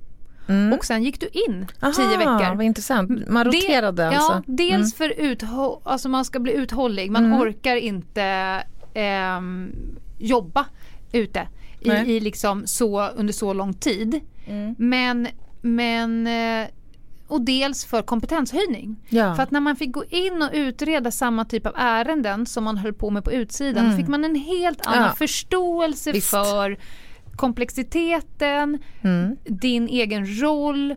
Mm. 0.47 0.73
Och 0.73 0.85
sen 0.85 1.03
gick 1.03 1.19
du 1.19 1.27
in 1.27 1.67
10 1.95 2.03
Aha, 2.05 2.17
veckor. 2.17 2.55
Vad 2.55 2.65
intressant. 2.65 3.27
Man 3.29 3.43
roterade 3.45 4.03
det, 4.03 4.07
alltså. 4.09 4.33
Ja, 4.33 4.43
dels 4.45 4.93
för 4.95 5.09
uthå- 5.09 5.81
alltså 5.83 6.09
man 6.09 6.25
ska 6.25 6.39
bli 6.39 6.53
uthållig. 6.53 7.11
Man 7.11 7.25
Mm. 7.25 7.41
orkar 7.41 7.75
inte 7.75 8.23
ehm, 8.93 9.71
jobba 10.17 10.65
ute. 11.11 11.47
I, 11.81 11.89
i 11.91 12.19
liksom 12.19 12.67
så, 12.67 13.07
under 13.07 13.33
så 13.33 13.53
lång 13.53 13.73
tid. 13.73 14.19
Mm. 14.47 14.75
Men, 14.77 15.27
men 15.61 16.27
eh, 16.27 16.67
och 17.27 17.41
dels 17.41 17.85
för 17.85 18.01
kompetenshöjning. 18.01 18.95
Ja. 19.09 19.35
För 19.35 19.43
att 19.43 19.51
när 19.51 19.59
man 19.59 19.75
fick 19.75 19.91
gå 19.91 20.03
in 20.05 20.41
och 20.41 20.49
utreda 20.53 21.11
samma 21.11 21.45
typ 21.45 21.65
av 21.65 21.73
ärenden 21.77 22.45
som 22.45 22.63
man 22.63 22.77
höll 22.77 22.93
på 22.93 23.09
med 23.09 23.23
på 23.23 23.31
utsidan 23.31 23.85
Mm. 23.85 23.97
fick 23.97 24.07
man 24.07 24.25
en 24.25 24.35
helt 24.35 24.85
annan 24.87 25.03
Ja. 25.03 25.13
förståelse 25.15 26.11
Visst. 26.11 26.29
för 26.29 26.77
komplexiteten, 27.35 28.77
Mm. 29.01 29.35
din 29.45 29.87
egen 29.87 30.41
roll. 30.41 30.95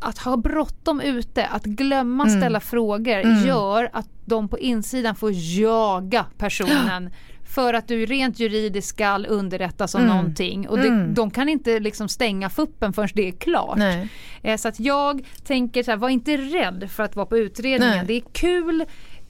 Att 0.00 0.18
ha 0.18 0.36
bråttom 0.36 1.00
ute, 1.00 1.46
att 1.46 1.64
glömma 1.64 2.24
Mm. 2.24 2.40
ställa 2.40 2.60
frågor 2.60 3.20
Mm. 3.20 3.46
gör 3.46 3.90
att 3.92 4.08
de 4.24 4.48
på 4.48 4.58
insidan 4.58 5.14
får 5.16 5.32
jaga 5.34 6.26
personen 6.38 7.10
för 7.54 7.74
att 7.74 7.88
du 7.88 8.06
rent 8.06 8.40
juridiskt 8.40 8.88
ska 8.88 9.18
underrättas 9.18 9.94
om 9.94 10.00
Mm. 10.02 10.16
någonting 10.16 10.68
och 10.68 10.78
det, 10.78 10.88
Mm. 10.88 11.14
de 11.14 11.30
kan 11.30 11.48
inte 11.48 11.80
liksom 11.80 12.08
stänga 12.08 12.50
fuppen 12.50 12.92
förrän 12.92 13.08
det 13.14 13.28
är 13.28 13.32
klart. 13.32 13.78
Eh, 14.42 14.56
Så 14.56 14.68
att 14.68 14.80
jag 14.80 15.26
tänker 15.44 15.82
så 15.82 15.90
här, 15.90 15.98
var 15.98 16.08
inte 16.08 16.36
rädd 16.36 16.88
för 16.90 17.02
att 17.02 17.16
vara 17.16 17.26
på 17.26 17.38
utredningen. 17.38 17.96
Nej. 17.96 18.06
Det 18.06 18.14
är 18.14 18.22
kul, 18.32 18.84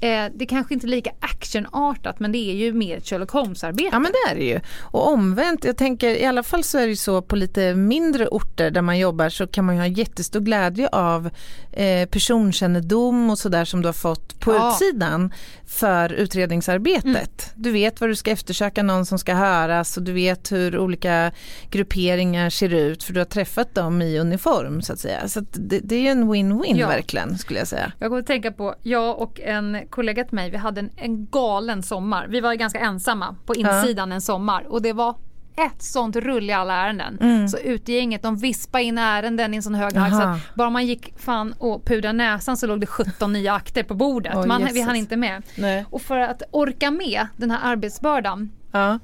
eh, 0.05 0.27
det 0.35 0.47
kanske 0.47 0.75
inte 0.75 0.87
är 0.87 0.89
lika 0.89 1.11
actionartat 1.21 2.21
men 2.21 2.33
det 2.33 2.39
är 2.39 2.55
ju 2.55 2.73
mer 2.73 2.97
ett 2.97 3.07
Sherlock 3.09 3.31
Holmes-arbete. 3.31 3.89
Ja 3.93 3.99
men 3.99 4.13
det 4.13 4.31
är 4.31 4.35
det 4.35 4.45
ju. 4.45 4.61
Och 4.83 5.13
omvänt, 5.13 5.65
jag 5.65 5.77
tänker 5.77 6.09
i 6.11 6.25
alla 6.25 6.43
fall 6.43 6.65
så 6.65 6.79
är 6.79 6.83
det 6.83 6.89
ju 6.89 6.97
så 6.97 7.23
på 7.23 7.37
lite 7.37 7.75
mindre 7.75 8.27
orter 8.29 8.71
där 8.71 8.83
man 8.83 8.99
jobbar 8.99 9.29
så 9.29 9.47
kan 9.47 9.65
man 9.65 9.75
ju 9.75 9.81
ha 9.81 9.87
jättestor 9.89 10.41
glädje 10.41 10.89
av 10.89 11.31
eh, 11.73 12.09
personkännedom 12.09 13.31
och 13.31 13.39
sådär 13.39 13.65
som 13.65 13.83
du 13.83 13.89
har 13.89 13.93
fått 13.93 14.41
på 14.41 14.55
Ja. 14.55 14.71
utsidan 14.73 15.33
för 15.67 16.13
utredningsarbetet. 16.13 17.53
Du 17.55 17.71
vet 17.71 18.01
vad 18.01 18.11
du 18.11 18.17
ska 18.17 18.31
eftersöka 18.31 18.83
någon 18.83 19.07
som 19.07 19.19
ska 19.19 19.35
höras 19.35 19.97
och 19.97 20.03
du 20.03 20.13
vet 20.13 20.53
hur 20.53 20.79
olika 20.79 21.33
grupperingar 21.71 22.51
ser 22.51 22.75
ut 22.75 23.03
för 23.03 23.13
du 23.13 23.21
har 23.21 23.25
träffat 23.25 23.75
dem 23.75 24.03
i 24.03 24.19
uniform 24.19 24.83
så 24.83 24.93
att 24.93 24.99
säga. 24.99 25.29
Så 25.29 25.39
att 25.41 25.47
det, 25.53 25.79
det 25.85 26.07
är 26.07 26.13
en 26.13 26.33
win-win 26.33 26.77
Ja. 26.77 26.89
verkligen 26.89 27.39
skulle 27.39 27.59
jag 27.59 27.69
säga. 27.69 27.93
Jag 27.99 28.11
kommer 28.11 28.21
att 28.21 28.27
tänka 28.27 28.53
på, 28.53 28.75
jag 28.83 29.19
och 29.19 29.41
en 29.41 29.79
kollega 29.95 30.25
till 30.25 30.35
mig, 30.35 30.51
vi 30.51 30.57
hade 30.57 30.81
en, 30.81 30.91
en 30.97 31.27
galen 31.27 31.83
sommar. 31.83 32.27
Vi 32.29 32.41
var 32.41 32.55
ganska 32.55 32.79
ensamma 32.79 33.37
på 33.47 33.55
insidan 33.55 34.13
en 34.13 34.21
sommar 34.21 34.67
och 34.69 34.83
det 34.83 34.93
var 34.93 35.17
ett 35.57 35.83
sånt 35.83 36.17
rull 36.17 36.51
i 36.51 36.53
alla 36.53 36.75
ärenden. 36.75 37.19
Mm. 37.21 37.49
Så 37.49 37.59
utegänget, 37.59 38.23
de 38.23 38.37
vispade 38.37 38.85
in 38.85 38.99
ärenden 38.99 39.55
i 39.55 39.57
en 39.57 39.63
sån 39.63 39.75
hög 39.75 39.97
Aha. 39.97 40.23
att 40.23 40.55
bara 40.55 40.71
man 40.71 40.87
gick 40.87 41.19
fan 41.19 41.55
och 41.59 41.85
pudrade 41.85 42.13
näsan 42.13 42.57
så 42.57 42.67
låg 42.67 42.81
det 42.81 42.87
17 42.87 43.33
nya 43.33 43.55
akter 43.55 43.83
på 43.83 43.95
bordet. 43.95 44.37
Oj, 44.37 44.47
man, 44.47 44.69
vi 44.73 44.81
hann 44.81 44.97
inte 44.97 45.17
med. 45.17 45.43
Nej. 45.57 45.85
Och 45.91 46.03
för 46.03 46.19
att 46.19 46.43
orka 46.51 46.91
med 46.91 47.27
den 47.37 47.51
här 47.51 47.61
arbetsbördan 47.63 48.51
Ja. 48.73 48.99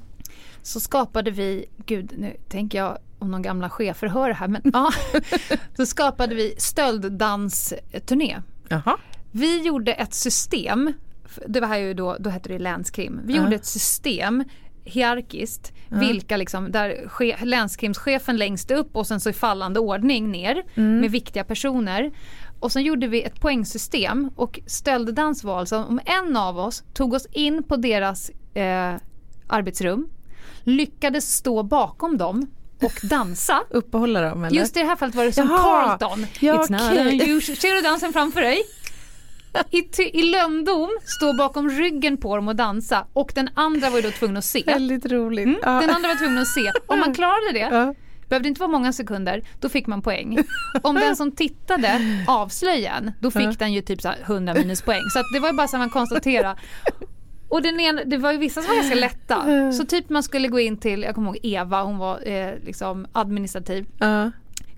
så 0.61 0.79
skapade 0.79 1.31
vi, 1.31 1.65
gud 1.85 2.13
nu 2.17 2.35
tänker 2.49 2.77
jag 2.77 2.97
om 3.19 3.31
någon 3.31 3.41
gamla 3.41 3.69
chefer 3.69 4.07
hör 4.07 4.27
det 4.27 4.35
här 4.35 4.47
men 4.47 4.61
ja, 4.73 4.91
så 5.77 5.85
skapade 5.85 6.35
vi 6.35 6.55
stölddansturné. 6.57 8.41
Jaha. 8.67 8.97
Vi 9.31 9.61
gjorde 9.61 9.93
ett 9.93 10.13
system, 10.13 10.93
det 11.47 11.59
var 11.59 11.67
här 11.67 11.77
ju 11.77 11.93
då, 11.93 12.17
då 12.19 12.29
hette 12.29 12.49
det 12.49 12.59
länskrim. 12.59 13.21
Vi 13.25 13.35
Ja. 13.35 13.43
gjorde 13.43 13.55
ett 13.55 13.65
system 13.65 14.43
hierarkiskt, 14.83 15.71
vilka 15.89 16.37
liksom, 16.37 16.71
där 16.71 17.07
che, 17.09 17.37
länskrimschefen 17.45 18.37
längst 18.37 18.71
upp 18.71 18.95
och 18.95 19.07
sen 19.07 19.19
så 19.19 19.29
i 19.29 19.33
fallande 19.33 19.79
ordning 19.79 20.31
ner 20.31 20.63
med 21.01 21.11
viktiga 21.11 21.43
personer. 21.43 22.11
Och 22.59 22.71
sen 22.71 22.83
gjorde 22.83 23.07
vi 23.07 23.23
ett 23.23 23.39
poängsystem 23.41 24.29
och 24.35 24.59
stölddans 24.65 25.43
var 25.43 25.59
alltså 25.59 25.77
om 25.77 25.99
en 26.05 26.37
av 26.37 26.59
oss 26.59 26.83
tog 26.93 27.13
oss 27.13 27.25
in 27.31 27.63
på 27.63 27.75
deras 27.75 28.29
eh, 28.53 28.93
arbetsrum, 29.47 30.07
lyckades 30.63 31.33
stå 31.35 31.63
bakom 31.63 32.17
dem 32.17 32.47
och 32.83 32.99
dansa. 33.09 33.63
Uppehålla 33.69 34.21
dem 34.21 34.43
eller? 34.43 34.57
Just 34.59 34.77
i 34.77 34.79
det 34.79 34.85
här 34.85 34.95
fallet 34.95 35.15
var 35.15 35.25
det 35.25 35.31
som 35.31 35.47
Jaha. 35.49 35.57
Carlton. 35.97 36.25
Ja, 36.39 36.53
It's 36.63 36.71
not 36.71 37.13
unusual. 37.13 37.57
Ser 37.57 37.75
du 37.75 37.81
dansen 37.81 38.13
framför 38.13 38.41
dig? 38.41 38.61
I, 39.71 39.89
I 40.19 40.23
lönndom, 40.31 40.89
stå 41.03 41.33
bakom 41.37 41.69
ryggen 41.69 42.17
på 42.17 42.35
dem 42.35 42.47
och 42.47 42.55
dansa 42.55 43.05
och 43.13 43.31
den 43.35 43.49
andra 43.53 43.89
var 43.89 43.97
ju 43.97 44.01
då 44.03 44.11
tvungen 44.11 44.37
att 44.37 44.45
se. 44.45 44.63
Väldigt 44.65 45.05
roligt. 45.05 45.45
Mm, 45.45 45.59
Ja. 45.63 45.71
Den 45.71 45.89
andra 45.89 46.07
var 46.09 46.15
tvungen 46.15 46.37
att 46.37 46.47
se. 46.47 46.71
Om 46.87 46.99
man 46.99 47.13
klarade 47.13 47.51
det, 47.53 47.59
Ja. 47.75 47.93
behövde 48.29 48.49
inte 48.49 48.59
vara 48.59 48.71
många 48.71 48.93
sekunder, 48.93 49.41
då 49.59 49.69
fick 49.69 49.87
man 49.87 50.01
poäng. 50.01 50.37
Om 50.83 50.95
den 50.95 51.15
som 51.15 51.31
tittade 51.31 51.99
avslöjade 52.27 53.13
då 53.19 53.31
fick 53.31 53.59
den 53.59 53.73
ju 53.73 53.81
typ 53.81 54.01
så 54.01 54.07
här 54.07 54.17
100 54.25 54.53
minuspoäng. 54.53 55.01
Så 55.13 55.23
det 55.33 55.39
var 55.39 55.49
ju 55.49 55.55
bara 55.55 55.67
så 55.67 55.75
att 55.75 55.79
man 55.79 55.89
konstatera. 55.89 56.55
Och 57.49 57.61
den 57.61 57.79
ena, 57.79 58.03
det 58.03 58.17
var 58.17 58.31
ju 58.31 58.37
vissa 58.37 58.61
som 58.61 58.69
var 58.69 58.75
ganska 58.75 58.95
lätta. 58.95 59.43
Så 59.73 59.85
typ 59.85 60.09
man 60.09 60.23
skulle 60.23 60.47
gå 60.47 60.59
in 60.59 60.77
till, 60.77 61.01
jag 61.03 61.15
kommer 61.15 61.27
ihåg 61.27 61.39
Eva, 61.43 61.83
hon 61.83 61.97
var 61.97 62.27
eh, 62.27 62.53
liksom 62.65 63.07
administrativ 63.11 63.85
Ja. 63.99 64.31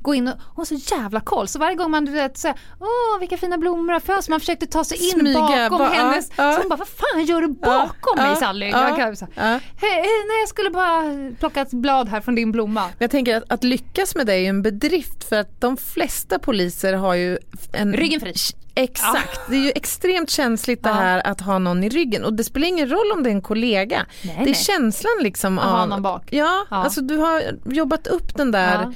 Gå 0.03 0.15
in 0.15 0.27
och 0.27 0.33
hon 0.39 0.55
har 0.55 0.65
så 0.65 0.95
jävla 0.95 1.19
koll. 1.19 1.47
Så 1.47 1.59
varje 1.59 1.75
gång 1.75 1.91
man 1.91 2.05
du 2.05 2.11
vet 2.11 2.37
säger 2.37 2.57
åh 2.79 3.19
vilka 3.19 3.37
fina 3.37 3.57
blommor 3.57 3.99
för 3.99 4.17
oss. 4.17 4.29
Man 4.29 4.39
försökte 4.39 4.67
ta 4.67 4.83
sig 4.83 4.97
in 5.05 5.19
Smyga, 5.19 5.39
bakom 5.39 5.77
ba- 5.77 5.89
hennes. 5.93 6.29
ja, 6.35 6.43
ja. 6.45 6.53
Så 6.53 6.59
hon 6.59 6.69
bara, 6.69 6.75
vad 6.75 6.87
fan 6.87 7.25
gör 7.25 7.41
du 7.41 7.47
bakom 7.47 8.13
Ja, 8.15 8.21
mig 8.23 8.31
ja, 8.31 8.35
Sally? 8.35 8.69
ja, 8.69 8.87
Jag 8.89 8.97
kan- 8.97 9.15
så 9.15 9.27
ja. 9.35 9.41
"Hej, 9.41 9.59
hej, 9.77 10.01
nej 10.27 10.39
jag 10.41 10.49
skulle 10.49 10.69
bara 10.69 11.03
plocka 11.39 11.61
ett 11.61 11.71
blad 11.73 12.09
här 12.09 12.21
från 12.21 12.35
din 12.35 12.51
blomma. 12.51 12.81
Men 12.81 12.93
Jag 12.99 13.11
tänker 13.11 13.37
att, 13.37 13.51
att 13.51 13.63
lyckas 13.63 14.15
med 14.15 14.27
det 14.27 14.33
är 14.33 14.37
ju 14.37 14.45
en 14.47 14.61
bedrift 14.61 15.23
för 15.29 15.35
att 15.39 15.61
de 15.61 15.77
flesta 15.77 16.39
poliser 16.39 16.93
har 16.93 17.13
ju 17.13 17.37
en... 17.73 17.93
Ryggen 17.93 18.19
fri. 18.19 18.33
Exakt, 18.75 19.39
det 19.49 19.55
är 19.55 19.59
ju 19.59 19.71
extremt 19.75 20.29
känsligt 20.29 20.83
det 20.83 20.89
Ja. 20.89 20.95
här 20.95 21.27
att 21.27 21.41
ha 21.41 21.59
någon 21.59 21.83
i 21.83 21.89
ryggen 21.89 22.23
och 22.25 22.33
det 22.33 22.43
spelar 22.43 22.67
ingen 22.67 22.89
roll 22.89 23.11
om 23.13 23.23
det 23.23 23.29
är 23.29 23.33
en 23.33 23.41
kollega. 23.41 24.05
Nej, 24.23 24.35
det 24.35 24.41
är 24.41 24.45
nej. 24.45 24.53
känslan 24.55 25.11
liksom 25.21 25.59
Att 25.59 25.65
ha 25.65 25.81
av... 25.81 25.89
någon 25.89 26.01
bak. 26.01 26.27
Ja, 26.29 26.65
Ja. 26.69 26.77
alltså 26.77 27.01
du 27.01 27.17
har 27.17 27.41
jobbat 27.65 28.07
upp 28.07 28.35
den 28.37 28.51
där 28.51 28.73
Ja. 28.81 28.93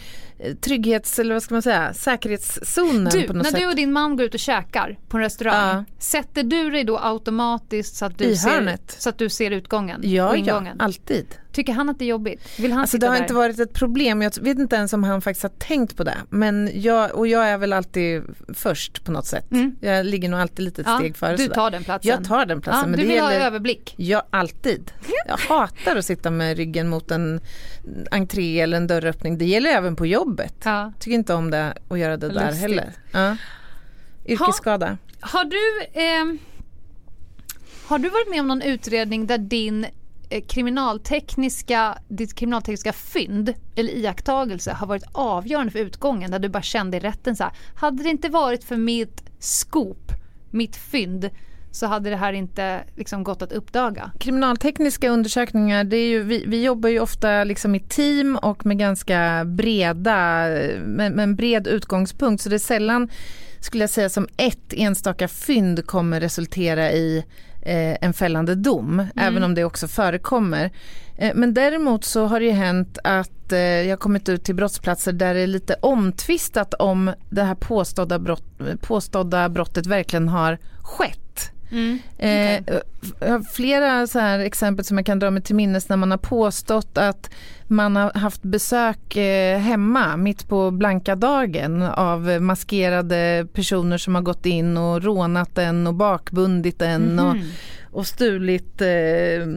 Trygghets, 0.61 1.19
eller 1.19 1.33
vad 1.33 1.43
ska 1.43 1.55
man 1.55 1.61
säga, 1.61 1.93
säkerhetszonen 1.93 3.05
Du, 3.11 3.23
på 3.27 3.33
något 3.33 3.43
när 3.43 3.51
sätt. 3.51 3.59
du 3.59 3.67
och 3.67 3.75
din 3.75 3.91
man 3.91 4.17
går 4.17 4.25
ut 4.25 4.33
och 4.33 4.39
käkar 4.39 4.99
på 5.07 5.17
en 5.17 5.23
restaurang. 5.23 5.85
Sätter 5.99 6.43
du 6.43 6.69
dig 6.69 6.83
då 6.83 6.99
automatiskt 6.99 7.95
så 7.95 8.05
att 8.05 8.17
du, 8.17 8.25
I 8.25 8.37
ser, 8.37 8.49
hörnet. 8.49 8.95
så 8.99 9.09
att 9.09 9.17
du 9.17 9.29
ser 9.29 9.51
utgången 9.51 10.01
Ja, 10.03 10.29
och 10.29 10.37
ja, 10.37 10.63
alltid. 10.79 11.25
Tycker 11.57 11.73
han 11.73 11.89
att 11.89 11.99
det 11.99 12.05
är 12.05 12.09
jobbigt? 12.09 12.59
Vill 12.59 12.71
han 12.71 12.81
Alltså 12.81 12.97
det 12.97 13.07
har 13.07 13.13
där? 13.15 13.21
inte 13.21 13.33
varit 13.33 13.59
ett 13.59 13.73
problem, 13.73 14.21
jag 14.21 14.41
vet 14.41 14.59
inte 14.59 14.75
ens 14.75 14.93
om 14.93 15.03
han 15.03 15.21
faktiskt 15.21 15.43
har 15.43 15.49
tänkt 15.49 15.97
på 15.97 16.03
det. 16.03 16.17
Men 16.29 16.69
jag, 16.73 17.15
och 17.15 17.27
jag 17.27 17.49
är 17.49 17.57
väl 17.57 17.73
alltid 17.73 18.23
först 18.53 19.03
på 19.03 19.11
något 19.11 19.25
sätt. 19.25 19.45
Jag 19.79 20.05
ligger 20.05 20.29
nog 20.29 20.39
alltid 20.39 20.65
lite 20.65 20.81
Mm. 20.81 20.93
ja, 20.93 20.99
steg 20.99 21.17
före. 21.17 21.35
Du 21.35 21.47
tar 21.47 21.71
den 21.71 21.83
platsen. 21.83 22.09
Jag 22.09 22.23
tar 22.27 22.45
den 22.45 22.61
platsen. 22.61 22.81
Ja, 22.81 22.87
men 22.87 22.99
du 22.99 23.05
det 23.05 23.13
vill 23.13 23.21
ha 23.21 23.33
gäller... 23.33 23.45
överblick. 23.45 23.93
Ja, 23.97 24.27
alltid. 24.29 24.91
Jag 25.27 25.37
hatar 25.37 25.95
att 25.95 26.05
sitta 26.05 26.31
med 26.31 26.57
ryggen 26.57 26.89
mot 26.89 27.11
en 27.11 27.41
entré 28.11 28.59
eller 28.61 28.77
en 28.77 28.87
dörröppning. 28.87 29.37
Det 29.37 29.45
gäller 29.45 29.69
även 29.69 29.95
på 29.95 30.05
jobbet. 30.05 30.55
Ja. 30.63 30.93
Tycker 30.99 31.15
inte 31.15 31.33
om 31.33 31.51
det 31.51 31.73
att 31.89 31.99
göra 31.99 32.17
det 32.17 32.29
där 32.29 32.45
Lustigt. 32.45 32.61
heller. 32.61 32.91
Ja. 33.11 33.37
Yrkesskada. 34.25 34.97
Har 35.19 35.45
du, 35.45 35.99
ehm, 36.01 36.39
har 37.87 37.99
du 37.99 38.09
varit 38.09 38.29
med 38.29 38.39
om 38.39 38.47
någon 38.47 38.61
utredning 38.61 39.27
där 39.27 39.37
din 39.37 39.83
eh, 39.83 39.89
Eh, 40.29 40.41
kriminaltekniska, 40.41 41.97
ditt 42.07 42.35
kriminaltekniska 42.35 42.93
fynd 42.93 43.53
eller 43.75 43.93
iakttagelse 43.93 44.71
har 44.71 44.87
varit 44.87 45.03
avgörande 45.11 45.71
för 45.71 45.79
utgången 45.79 46.31
där 46.31 46.39
du 46.39 46.49
bara 46.49 46.63
kände 46.63 46.97
i 46.97 46.99
rätten 46.99 47.35
så 47.35 47.43
här, 47.43 47.53
hade 47.75 48.03
det 48.03 48.09
inte 48.09 48.29
varit 48.29 48.63
för 48.63 48.77
mitt 48.77 49.23
scoop, 49.39 50.11
mitt 50.51 50.75
fynd 50.75 51.29
så 51.71 51.85
hade 51.85 52.09
det 52.09 52.15
här 52.15 52.33
inte 52.33 52.83
liksom 52.95 53.23
gått 53.23 53.41
att 53.41 53.51
uppdaga. 53.51 54.11
Kriminaltekniska 54.19 55.09
undersökningar, 55.09 55.83
det 55.83 55.97
är 55.97 56.07
ju, 56.07 56.23
vi, 56.23 56.43
vi 56.47 56.63
jobbar 56.63 56.89
ju 56.89 56.99
ofta 56.99 57.43
liksom 57.43 57.75
i 57.75 57.79
team 57.79 58.35
och 58.35 58.65
med 58.65 58.79
ganska 58.79 59.45
breda, 59.45 60.45
med, 60.85 61.11
med 61.11 61.19
en 61.19 61.35
bred 61.35 61.67
utgångspunkt. 61.67 62.43
Så 62.43 62.49
det 62.49 62.55
är 62.55 62.59
sällan, 62.59 63.09
skulle 63.59 63.83
jag 63.83 63.89
säga, 63.89 64.09
som 64.09 64.27
ett 64.37 64.73
enstaka 64.73 65.27
fynd 65.27 65.85
kommer 65.85 66.19
resultera 66.19 66.91
i 66.91 67.25
en 68.01 68.13
fällande 68.13 68.55
dom, 68.55 69.07
även 69.15 69.43
om 69.43 69.55
det 69.55 69.63
också 69.63 69.87
förekommer. 69.87 70.71
Eh, 71.17 71.31
men 71.35 71.53
däremot 71.53 72.03
så 72.03 72.25
har 72.25 72.39
det 72.39 72.45
ju 72.45 72.51
hänt 72.51 72.97
att 73.03 73.51
eh, 73.51 73.59
jag 73.59 73.89
har 73.89 73.97
kommit 73.97 74.29
ut 74.29 74.43
till 74.43 74.55
brottsplatser 74.55 75.11
där 75.11 75.33
det 75.33 75.39
är 75.39 75.47
lite 75.47 75.75
omtvistat 75.81 76.73
om 76.73 77.11
det 77.29 77.43
här 77.43 77.55
påstådda, 77.55 78.19
brott, 78.19 78.43
påstådda 78.81 79.49
brottet 79.49 79.85
verkligen 79.85 80.27
har 80.27 80.57
skett. 80.81 81.51
Eh, 82.17 82.63
jag 83.19 83.29
har 83.29 83.53
flera 83.53 84.07
så 84.07 84.19
här 84.19 84.39
exempel 84.39 84.85
som 84.85 84.97
jag 84.97 85.05
kan 85.05 85.19
dra 85.19 85.31
mig 85.31 85.43
till 85.43 85.55
minnes 85.55 85.89
när 85.89 85.97
man 85.97 86.11
har 86.11 86.17
påstått 86.17 86.97
att 86.97 87.29
man 87.67 87.95
har 87.95 88.11
haft 88.13 88.43
besök 88.43 89.15
eh, 89.15 89.59
hemma 89.59 90.17
mitt 90.17 90.47
på 90.47 90.71
blanka 90.71 91.15
dagen 91.15 91.81
av 91.81 92.41
maskerade 92.41 93.47
personer 93.53 93.97
som 93.97 94.15
har 94.15 94.21
gått 94.21 94.45
in 94.45 94.77
och 94.77 95.03
rånat 95.03 95.57
en 95.57 95.87
och 95.87 95.93
bakbundit 95.93 96.81
en 96.81 97.19
och, 97.19 97.35
och 97.91 98.07
stulit 98.07 98.81
eh, 98.81 99.47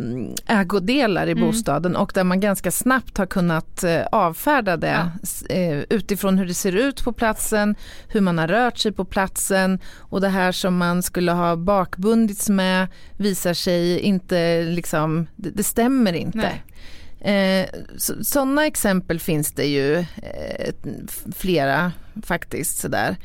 ägodelar 0.47 1.27
i 1.29 1.35
bostaden 1.35 1.97
och 1.97 2.13
där 2.15 2.25
man 2.25 2.41
ganska 2.41 2.71
snabbt 2.71 3.19
har 3.19 3.27
kunnat 3.27 3.85
eh, 3.85 4.03
avfärda 4.13 4.77
det 4.77 5.11
s- 5.23 5.43
eh, 5.43 5.79
utifrån 5.91 6.39
hur 6.39 6.47
det 6.47 6.55
ser 6.55 6.77
ut 6.77 7.05
på 7.05 7.13
platsen, 7.13 7.75
hur 8.09 8.21
man 8.21 8.39
har 8.39 8.49
rört 8.49 8.79
sig 8.79 8.93
på 8.93 9.05
platsen 9.05 9.79
och 9.99 10.21
det 10.21 10.29
här 10.29 10.53
som 10.53 10.77
man 10.77 11.03
skulle 11.03 11.33
ha 11.33 11.57
bakbundits 11.57 12.49
med 12.49 12.87
visar 13.17 13.55
sig 13.55 13.99
inte 14.01 14.63
liksom, 14.63 15.27
det, 15.37 15.51
det 15.51 15.63
stämmer 15.63 16.13
inte. 16.13 16.39
Nej. 16.39 16.63
Eh, 17.21 17.67
så, 17.97 18.25
sådana 18.25 18.67
exempel 18.67 19.21
finns 19.21 19.53
det 19.53 19.67
ju 19.67 19.97
eh, 19.99 20.75
flera 21.37 21.93
faktiskt 22.23 22.79
sådär. 22.79 23.17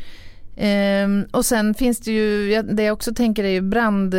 Ehm, 0.57 1.25
och 1.31 1.45
sen 1.45 1.73
finns 1.73 1.99
det 1.99 2.11
ju, 2.11 2.61
det 2.61 2.83
jag 2.83 2.93
också 2.93 3.13
tänker 3.13 3.43
är 3.43 3.49
ju 3.49 3.61
brand, 3.61 4.15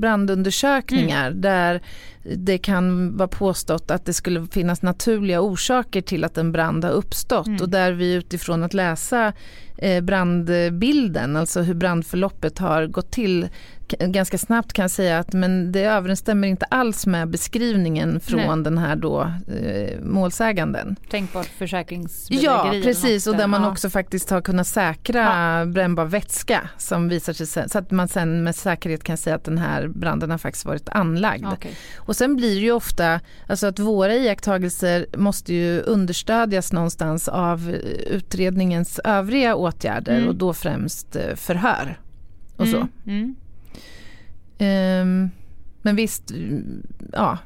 brandundersökningar 0.00 1.30
där 1.30 1.82
det 2.22 2.58
kan 2.58 3.16
vara 3.16 3.28
påstått 3.28 3.90
att 3.90 4.04
det 4.04 4.12
skulle 4.12 4.46
finnas 4.46 4.82
naturliga 4.82 5.40
orsaker 5.40 6.00
till 6.02 6.24
att 6.24 6.38
en 6.38 6.52
brand 6.52 6.84
har 6.84 6.92
uppstått. 6.92 7.60
Och 7.60 7.68
där 7.68 7.92
vi 7.92 8.14
utifrån 8.14 8.62
att 8.62 8.74
läsa 8.74 9.32
eh, 9.78 10.00
brandbilden, 10.00 11.36
alltså 11.36 11.60
hur 11.60 11.74
brandförloppet 11.74 12.58
har 12.58 12.86
gått 12.86 13.10
till 13.10 13.48
ganska 13.98 14.38
snabbt 14.38 14.72
kan 14.72 14.88
säga 14.88 15.18
att 15.18 15.32
men 15.32 15.72
det 15.72 15.82
överensstämmer 15.84 16.48
inte 16.48 16.64
alls 16.64 17.06
med 17.06 17.28
beskrivningen 17.28 18.20
från 18.20 18.40
Nej. 18.40 18.62
den 18.64 18.78
här 18.78 18.96
då 18.96 19.20
eh, 19.62 20.00
målsäganden. 20.02 20.96
Tänkbart 21.10 21.46
försäkringsbedrägeri. 21.46 22.78
Ja, 22.78 22.84
precis 22.84 23.26
och 23.26 23.36
där 23.36 23.46
man 23.46 23.62
Ja. 23.62 23.70
också 23.70 23.90
faktiskt 23.90 24.30
har 24.30 24.40
kunnat 24.40 24.66
säkra 24.66 25.66
brännbar 25.66 26.04
vätska 26.04 26.68
som 26.78 27.08
visar 27.08 27.32
sig 27.32 27.46
sen, 27.46 27.68
så 27.68 27.78
att 27.78 27.90
man 27.90 28.08
sen 28.08 28.42
med 28.44 28.56
säkerhet 28.56 29.04
kan 29.04 29.16
säga 29.16 29.36
att 29.36 29.44
den 29.44 29.58
här 29.58 29.88
branden 29.88 30.30
har 30.30 30.38
faktiskt 30.38 30.64
varit 30.66 30.88
anlagd. 30.88 31.46
Okej. 31.52 31.72
Och 31.96 32.16
sen 32.16 32.36
blir 32.36 32.54
det 32.54 32.60
ju 32.60 32.72
ofta, 32.72 33.20
alltså 33.46 33.66
att 33.66 33.78
våra 33.78 34.14
iakttagelser 34.14 35.06
måste 35.16 35.54
ju 35.54 35.80
understödjas 35.80 36.72
någonstans 36.72 37.28
av 37.28 37.68
eh, 37.68 37.74
utredningens 38.14 38.98
övriga 39.04 39.54
åtgärder 39.54 40.16
Mm. 40.16 40.28
och 40.28 40.34
då 40.34 40.52
främst 40.52 41.16
eh, 41.16 41.34
förhör 41.36 41.98
och 42.56 42.68
så. 42.68 42.88
Mm. 43.06 43.36
Ehm, 44.60 45.30
Men 45.82 45.96
visst, 45.96 46.30
ja, 47.12 47.38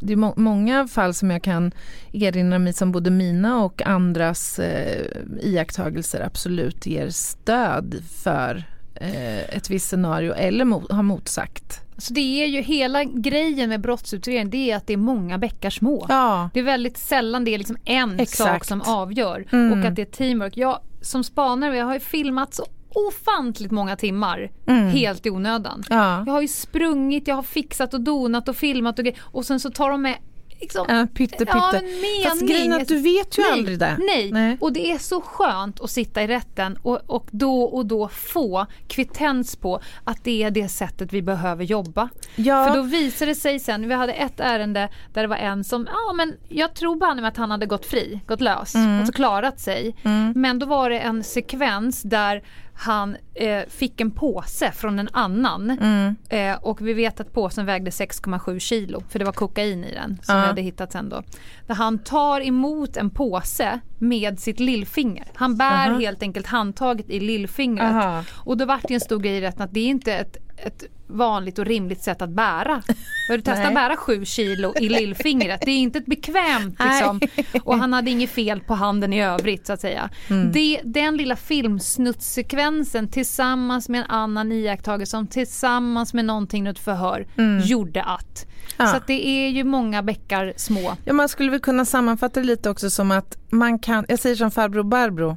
det 0.00 0.12
är 0.12 0.16
må 0.16 0.34
många 0.36 0.88
fall 0.88 1.14
som 1.14 1.30
jag 1.30 1.42
kan 1.42 1.72
erinra 2.12 2.58
mig 2.58 2.72
som 2.72 2.92
både 2.92 3.10
mina 3.10 3.64
och 3.64 3.82
andras 3.86 4.58
eh, 4.58 5.06
iakttagelser 5.40 6.20
absolut 6.20 6.86
ger 6.86 7.10
stöd 7.10 7.94
för 8.22 8.64
eh, 8.94 9.38
ett 9.56 9.70
visst 9.70 9.88
scenario 9.88 10.32
eller 10.34 10.64
mo 10.64 10.82
har 10.90 11.02
motsagt. 11.02 11.80
Så 11.96 12.12
det 12.12 12.20
är 12.20 12.46
ju 12.46 12.60
hela 12.60 13.04
grejen 13.04 13.68
med 13.68 13.80
brottsutredning, 13.80 14.50
det 14.50 14.70
är 14.70 14.76
att 14.76 14.86
det 14.86 14.92
är 14.92 14.96
många 14.96 15.38
bäckar 15.38 15.70
små. 15.70 16.06
Ja. 16.08 16.50
Det 16.54 16.60
är 16.60 16.64
väldigt 16.64 16.98
sällan 16.98 17.44
det 17.44 17.54
är 17.54 17.58
liksom 17.58 17.76
en 17.84 18.20
Exakt. 18.20 18.50
sak 18.50 18.64
som 18.64 18.82
avgör 18.82 19.44
Mm. 19.52 19.72
och 19.80 19.86
att 19.88 19.96
det 19.96 20.02
är 20.02 20.06
teamwork. 20.06 20.56
Jag 20.56 20.78
som 21.00 21.24
spanare, 21.24 21.76
jag 21.76 21.84
har 21.86 21.94
ju 21.94 22.00
filmat 22.00 22.54
så 22.54 22.66
ofantligt 22.94 23.70
många 23.72 23.96
timmar 23.96 24.50
Mm. 24.66 24.88
helt 24.88 25.26
i 25.26 25.30
onödan. 25.30 25.82
Ja. 25.90 26.22
Jag 26.26 26.32
har 26.32 26.40
ju 26.40 26.48
sprungit, 26.48 27.28
jag 27.28 27.34
har 27.34 27.42
fixat 27.42 27.94
och 27.94 28.00
donat 28.00 28.48
och 28.48 28.56
filmat 28.56 28.98
och 28.98 29.04
och 29.20 29.44
sen 29.46 29.60
så 29.60 29.70
tar 29.70 29.90
de 29.90 30.02
med 30.02 30.14
liksom, 30.60 30.86
Ja, 30.88 31.06
pytte, 31.14 31.36
pytte. 31.38 31.50
Ja. 31.52 32.28
Fast 32.28 32.42
grejen 32.42 32.72
att 32.72 32.88
du 32.88 32.98
vet 33.00 33.38
ju 33.38 33.42
Nej, 33.42 33.52
aldrig 33.52 33.78
det. 33.78 33.96
Nej. 33.98 34.32
Nej. 34.32 34.56
och 34.60 34.72
det 34.72 34.90
är 34.90 34.98
så 34.98 35.20
skönt 35.20 35.80
att 35.80 35.90
sitta 35.90 36.22
i 36.22 36.26
rätten 36.26 36.78
och, 36.82 37.00
och 37.06 37.26
då 37.30 37.62
och 37.62 37.86
då 37.86 38.08
få 38.08 38.66
kvittens 38.88 39.56
på 39.56 39.80
att 40.04 40.24
det 40.24 40.42
är 40.42 40.50
det 40.50 40.68
sättet 40.68 41.12
vi 41.12 41.22
behöver 41.22 41.64
jobba. 41.64 42.08
Ja. 42.36 42.66
För 42.68 42.74
då 42.76 42.82
visar 42.82 43.26
det 43.26 43.34
sig 43.34 43.58
sen, 43.60 43.88
vi 43.88 43.94
hade 43.94 44.12
ett 44.12 44.40
ärende 44.40 44.88
där 45.12 45.22
det 45.22 45.28
var 45.28 45.36
en 45.36 45.64
som, 45.64 45.88
ja 45.92 46.12
men 46.12 46.34
jag 46.48 46.74
tror 46.74 46.96
bara 46.96 47.14
med 47.14 47.24
att 47.28 47.36
han 47.36 47.50
hade 47.50 47.66
gått 47.66 47.86
fri, 47.86 48.20
gått 48.26 48.40
lös, 48.40 48.74
Mm. 48.74 48.98
alltså 48.98 49.12
klarat 49.12 49.60
sig. 49.60 49.96
Men 50.34 50.58
då 50.58 50.66
var 50.66 50.90
det 50.90 50.98
en 51.00 51.24
sekvens 51.24 52.02
där 52.02 52.42
han 52.76 53.16
eh, 53.34 53.62
fick 53.68 54.00
en 54.00 54.10
påse 54.10 54.72
från 54.72 54.98
en 54.98 55.08
annan 55.12 55.70
Mm. 55.70 56.16
eh, 56.28 56.56
och 56.62 56.86
vi 56.88 56.92
vet 56.94 57.20
att 57.20 57.32
påsen 57.32 57.66
vägde 57.66 57.90
6,7 57.90 58.58
kilo 58.58 59.02
för 59.08 59.18
det 59.18 59.24
var 59.24 59.32
kokain 59.32 59.84
i 59.84 59.92
den 59.94 60.18
som 60.22 60.34
Ja. 60.36 60.40
vi 60.40 60.46
hade 60.46 60.62
hittat 60.62 60.92
sen 60.92 61.08
då. 61.08 61.22
Där 61.66 61.74
han 61.74 61.98
tar 61.98 62.40
emot 62.40 62.96
en 62.96 63.10
påse 63.10 63.80
med 63.98 64.40
sitt 64.40 64.60
lillfinger. 64.60 65.26
Han 65.34 65.56
bär 65.56 65.88
Aha. 65.90 65.98
helt 65.98 66.22
enkelt 66.22 66.46
handtaget 66.46 67.10
i 67.10 67.20
lillfingret. 67.20 67.90
Aha. 67.92 68.24
Och 68.32 68.56
då 68.56 68.64
vart 68.66 68.88
det 68.88 68.94
en 68.94 69.00
stor 69.00 69.18
grej 69.18 69.36
i 69.36 69.40
rätten 69.40 69.62
att 69.62 69.74
det 69.74 69.80
är 69.80 69.88
inte 69.88 70.14
ett, 70.14 70.36
ett 70.56 70.84
vanligt 71.06 71.58
och 71.58 71.64
rimligt 71.64 72.02
sätt 72.02 72.22
att 72.22 72.30
bära. 72.30 72.82
Har 73.28 73.36
du 73.36 73.42
testat 73.42 73.66
att 73.66 73.74
bära 73.74 73.96
sju 73.96 74.24
kilo 74.24 74.74
i 74.80 74.88
lillfingret? 74.88 75.60
Det 75.64 75.70
är 75.70 75.78
inte 75.78 75.98
ett 75.98 76.06
bekvämt 76.06 76.78
liksom. 76.84 77.20
Och 77.62 77.78
han 77.78 77.92
hade 77.92 78.10
inget 78.10 78.30
fel 78.30 78.60
på 78.60 78.74
handen 78.74 79.12
i 79.12 79.22
övrigt 79.22 79.66
så 79.66 79.72
att 79.72 79.80
säga. 79.80 80.10
Mm. 80.30 80.52
Det, 80.52 80.80
den 80.84 81.16
lilla 81.16 81.36
filmsnuttsekvensen 81.36 83.08
tillsammans 83.08 83.88
med 83.88 84.00
en 84.00 84.10
annan 84.10 84.52
iakttagelse 84.52 85.10
som 85.10 85.26
tillsammans 85.26 86.14
med 86.14 86.24
någonting 86.24 86.66
ett 86.66 86.78
förhör 86.78 87.26
gjorde 87.64 88.02
att. 88.02 88.44
Mm. 88.44 88.54
Ja. 88.76 88.86
Så 88.86 88.96
att 88.96 89.06
det 89.06 89.26
är 89.28 89.48
ju 89.48 89.64
många 89.64 90.02
bäckar 90.02 90.52
små. 90.56 90.96
Ja, 91.04 91.12
man 91.12 91.28
skulle 91.28 91.50
väl 91.50 91.60
kunna 91.60 91.84
sammanfatta 91.84 92.40
det 92.40 92.46
lite 92.46 92.70
också 92.70 92.90
som 92.90 93.10
att 93.10 93.36
man 93.50 93.78
kan, 93.78 94.04
jag 94.08 94.18
säger 94.18 94.36
som 94.36 94.50
farbror 94.50 94.82
Barbro, 94.82 95.36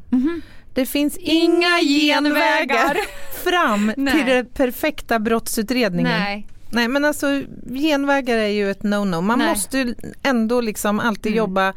det 0.77 0.85
finns 0.85 1.17
inga 1.17 1.79
genvägar 1.81 2.97
fram 3.43 3.93
till 3.95 4.25
den 4.25 4.45
perfekta 4.45 5.19
brottsutredningen. 5.19 6.19
Nej. 6.19 6.47
Nej 6.71 6.87
men 6.87 7.05
alltså 7.05 7.27
genvägar 7.69 8.37
är 8.37 8.47
ju 8.47 8.71
ett 8.71 8.81
no-no. 8.83 9.21
Man 9.21 9.39
Nej. 9.39 9.49
måste 9.49 9.77
ju 9.77 9.95
ändå 10.23 10.61
liksom 10.61 10.99
alltid 10.99 11.35
jobba 11.35 11.73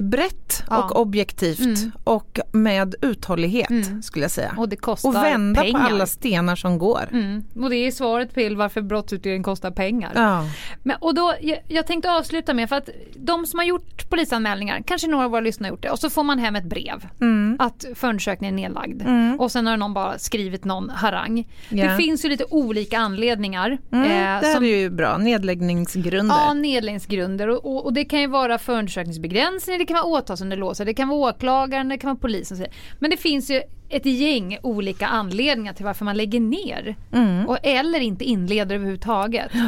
brett 0.00 0.62
Ja. 0.70 0.84
och 0.84 1.00
objektivt 1.00 1.78
och 2.04 2.38
med 2.52 2.94
uthållighet 3.02 3.68
skulle 4.04 4.24
jag 4.24 4.30
säga. 4.30 4.54
Och 4.58 4.68
det 4.68 4.76
kostar 4.76 5.08
Och 5.08 5.14
vända 5.14 5.60
pengar. 5.62 5.78
på 5.80 5.84
alla 5.86 6.06
stenar 6.06 6.56
som 6.56 6.78
går. 6.78 7.08
Mm. 7.12 7.44
Och 7.62 7.70
det 7.70 7.76
är 7.76 7.90
svaret 7.90 8.34
till 8.34 8.56
varför 8.56 8.80
brottsutredning 8.82 9.42
kostar 9.42 9.70
pengar. 9.70 10.12
Ja. 10.14 10.44
Men, 10.82 10.96
och 11.00 11.14
då, 11.14 11.34
jag, 11.40 11.58
jag 11.68 11.86
tänkte 11.86 12.10
avsluta 12.10 12.54
med, 12.54 12.68
för 12.68 12.76
att 12.76 12.88
de 13.16 13.46
som 13.46 13.58
har 13.58 13.66
gjort 13.66 14.10
polisanmälningar, 14.10 14.82
kanske 14.86 15.06
några 15.08 15.24
av 15.24 15.30
våra 15.30 15.40
lyssnare 15.40 15.68
har 15.70 15.72
gjort 15.72 15.82
det, 15.82 15.90
och 15.90 15.98
så 15.98 16.10
får 16.10 16.22
man 16.22 16.38
hem 16.38 16.56
ett 16.56 16.64
brev 16.64 17.06
Mm. 17.20 17.56
att 17.58 17.84
förundersökningen 17.94 18.58
är 18.58 18.62
nedlagd. 18.62 19.02
Och 19.40 19.52
sen 19.52 19.66
har 19.66 19.76
någon 19.76 19.94
bara 19.94 20.18
skrivit 20.18 20.64
någon 20.64 20.90
harang. 20.90 21.48
Ja. 21.68 21.86
Det 21.90 21.96
finns 21.96 22.24
ju 22.24 22.28
lite 22.28 22.44
olika 22.50 22.98
anledningar. 22.98 23.78
Mm, 23.92 24.10
eh, 24.10 24.31
det 24.40 24.46
här 24.46 24.54
som- 24.54 24.64
är 24.64 24.68
ju 24.76 24.90
bra, 24.90 25.18
nedläggningsgrunder. 25.18 26.34
Ja, 26.34 26.52
nedläggningsgrunder 26.54 27.48
och, 27.48 27.64
och, 27.64 27.84
och 27.84 27.92
det 27.92 28.04
kan 28.04 28.20
ju 28.20 28.26
vara 28.26 28.58
förundersökningsbegränsning, 28.58 29.78
det 29.78 29.84
kan 29.86 29.94
vara 29.94 30.04
åtalsunderlåtelse, 30.04 30.84
det 30.84 30.94
kan 30.94 31.08
vara 31.08 31.30
åklagaren, 31.30 31.88
det 31.88 31.98
kan 31.98 32.08
vara 32.08 32.18
polisen. 32.20 32.66
Men 32.98 33.10
det 33.10 33.16
finns 33.16 33.50
ju 33.50 33.62
ett 33.92 34.06
gäng 34.06 34.58
olika 34.62 35.06
anledningar 35.06 35.72
till 35.72 35.84
varför 35.84 36.04
man 36.04 36.16
lägger 36.16 36.40
ner 36.40 36.96
Mm. 37.12 37.48
och, 37.48 37.58
eller 37.62 38.00
inte 38.00 38.24
inleder 38.24 38.74
överhuvudtaget. 38.74 39.52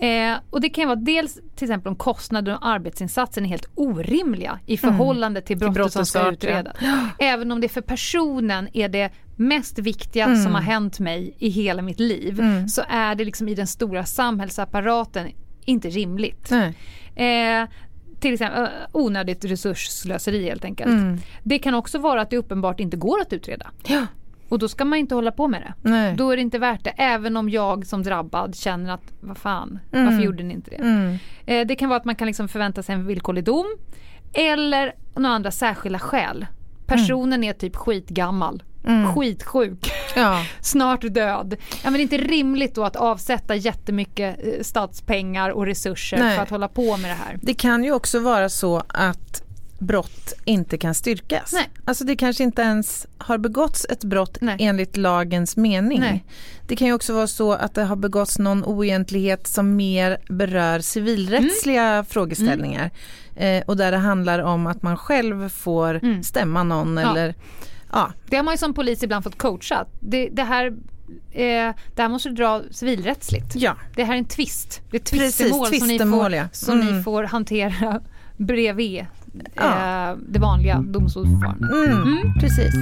Eh, 0.00 0.36
och 0.50 0.60
det 0.60 0.68
kan 0.68 0.88
vara 0.88 0.96
dels 0.96 1.34
till 1.56 1.64
exempel 1.64 1.88
om 1.90 1.96
kostnaden 1.96 2.54
och 2.56 2.66
arbetsinsatsen 2.68 3.44
är 3.44 3.48
helt 3.48 3.68
orimliga 3.74 4.58
i 4.66 4.76
förhållande 4.76 5.40
till 5.40 5.56
brottet, 5.56 5.74
som 5.74 5.82
brottets 5.82 6.10
ska 6.10 6.18
ja. 6.18 6.32
utredas. 6.32 6.76
Även 7.18 7.52
om 7.52 7.60
det 7.60 7.68
för 7.68 7.80
personen 7.80 8.68
är 8.72 8.88
det 8.88 9.10
mest 9.36 9.78
viktiga 9.78 10.24
Mm. 10.24 10.42
som 10.42 10.54
har 10.54 10.60
hänt 10.62 10.98
mig 11.00 11.34
i 11.38 11.48
hela 11.48 11.82
mitt 11.82 12.00
liv 12.00 12.42
så 12.68 12.82
är 12.88 13.14
det 13.14 13.24
liksom 13.24 13.48
i 13.48 13.54
den 13.54 13.66
stora 13.66 14.04
samhällsapparaten 14.04 15.26
inte 15.64 15.88
rimligt. 15.88 16.52
Eh, 16.52 17.68
till 18.20 18.34
exempel 18.34 18.62
eh, 18.62 18.70
onödigt 18.92 19.44
resursslöseri 19.44 20.44
helt 20.44 20.64
enkelt. 20.64 20.90
Mm. 20.90 21.18
Det 21.42 21.58
kan 21.58 21.74
också 21.74 21.98
vara 21.98 22.20
att 22.20 22.30
det 22.30 22.36
uppenbart 22.36 22.80
inte 22.80 22.96
går 22.96 23.20
att 23.20 23.32
utreda. 23.32 23.70
Ja. 23.86 24.06
Och 24.48 24.58
då 24.58 24.68
ska 24.68 24.84
man 24.84 24.98
inte 24.98 25.14
hålla 25.14 25.32
på 25.32 25.48
med 25.48 25.62
det. 25.62 25.90
Nej. 25.90 26.14
Då 26.16 26.30
är 26.30 26.36
det 26.36 26.42
inte 26.42 26.58
värt 26.58 26.84
det. 26.84 26.90
Även 26.96 27.36
om 27.36 27.50
jag 27.50 27.86
som 27.86 28.02
drabbad 28.02 28.56
känner 28.56 28.94
att 28.94 29.12
vad 29.20 29.38
fan, 29.38 29.78
varför 29.90 30.22
gjorde 30.22 30.42
ni 30.42 30.54
inte 30.54 30.70
det? 30.70 30.76
Mm. 30.76 31.18
Eh, 31.46 31.66
det 31.66 31.76
kan 31.76 31.88
vara 31.88 31.96
att 31.96 32.04
man 32.04 32.14
kan 32.14 32.26
liksom 32.26 32.48
förvänta 32.48 32.82
sig 32.82 32.94
en 32.94 33.06
villkorlig 33.06 33.44
dom. 33.44 33.66
Eller 34.32 34.94
några 35.14 35.34
andra 35.34 35.50
särskilda 35.50 35.98
skäl. 35.98 36.46
Personen 36.86 37.44
är 37.44 37.52
typ 37.52 37.76
skitgammal. 37.76 38.62
Skitsjuk. 39.14 39.92
Ja. 40.16 40.44
Snart 40.60 41.00
död. 41.14 41.56
Ja, 41.70 41.90
men 41.90 41.92
det 41.92 41.98
är 41.98 42.02
inte 42.02 42.16
rimligt 42.18 42.74
då 42.74 42.84
att 42.84 42.96
avsätta 42.96 43.54
jättemycket 43.56 44.36
eh, 44.38 44.62
statspengar 44.62 45.50
och 45.50 45.66
resurser 45.66 46.18
Nej. 46.18 46.36
för 46.36 46.42
att 46.42 46.50
hålla 46.50 46.68
på 46.68 46.96
med 46.96 47.10
det 47.10 47.14
här. 47.14 47.38
Det 47.42 47.54
kan 47.54 47.84
ju 47.84 47.92
också 47.92 48.18
vara 48.20 48.48
så 48.48 48.82
att 48.88 49.42
brott 49.80 50.32
inte 50.44 50.78
kan 50.78 50.94
styrkas. 50.94 51.52
Nej. 51.52 51.68
Alltså 51.84 52.04
det 52.04 52.16
kanske 52.16 52.42
inte 52.44 52.62
ens 52.62 53.06
har 53.18 53.38
begåtts 53.38 53.86
ett 53.90 54.04
brott 54.04 54.38
Nej. 54.40 54.56
enligt 54.60 54.96
lagens 54.96 55.56
mening. 55.56 56.00
Nej. 56.00 56.24
Det 56.68 56.76
kan 56.76 56.86
ju 56.86 56.92
också 56.94 57.12
vara 57.14 57.26
så 57.26 57.52
att 57.52 57.74
det 57.74 57.82
har 57.84 57.96
begåtts 57.96 58.38
någon 58.38 58.64
oegentlighet 58.64 59.46
som 59.46 59.76
mer 59.76 60.18
berör 60.28 60.80
civilrättsliga 60.80 61.82
Mm. 61.82 62.04
frågeställningar. 62.04 62.90
Eh, 63.36 63.62
och 63.66 63.76
där 63.76 63.90
det 63.90 63.96
handlar 63.98 64.38
om 64.38 64.66
att 64.66 64.82
man 64.82 64.96
själv 64.96 65.48
får 65.48 65.94
Mm. 65.94 66.22
stämma 66.22 66.62
någon 66.62 66.96
Ja. 66.96 67.10
eller 67.10 67.34
ja. 67.92 68.12
Det 68.26 68.36
har 68.36 68.44
man 68.44 68.54
ju 68.54 68.58
som 68.58 68.74
polis 68.74 69.02
ibland 69.02 69.24
fått 69.24 69.38
coacha. 69.38 69.86
Det, 70.00 70.28
det, 70.32 70.42
här, 70.42 70.66
eh, 71.32 71.74
det 71.94 72.02
här 72.02 72.08
måste 72.08 72.28
du 72.28 72.34
dra 72.34 72.62
civilrättsligt. 72.70 73.54
ja. 73.56 73.76
Det 73.96 74.04
här 74.04 74.14
är 74.14 74.18
en 74.18 74.24
tvist. 74.24 74.82
Det 74.90 74.96
är 74.96 75.00
ett 75.00 75.10
Precis, 75.10 75.36
tvistemål 75.38 75.66
som, 75.66 75.72
ni 75.74 75.80
tvistemål, 75.88 76.20
får, 76.24 76.32
ja. 76.34 76.48
som 76.52 76.80
ni 76.80 76.88
Mm. 76.90 77.04
får 77.04 77.22
hantera 77.24 78.00
bredvid 78.36 79.06
Ja. 79.54 80.10
eh, 80.10 80.16
det 80.28 80.38
vanliga 80.38 80.80
domstolsförfarandet. 80.86 81.70
Mm, 81.70 82.34
Precis. 82.40 82.74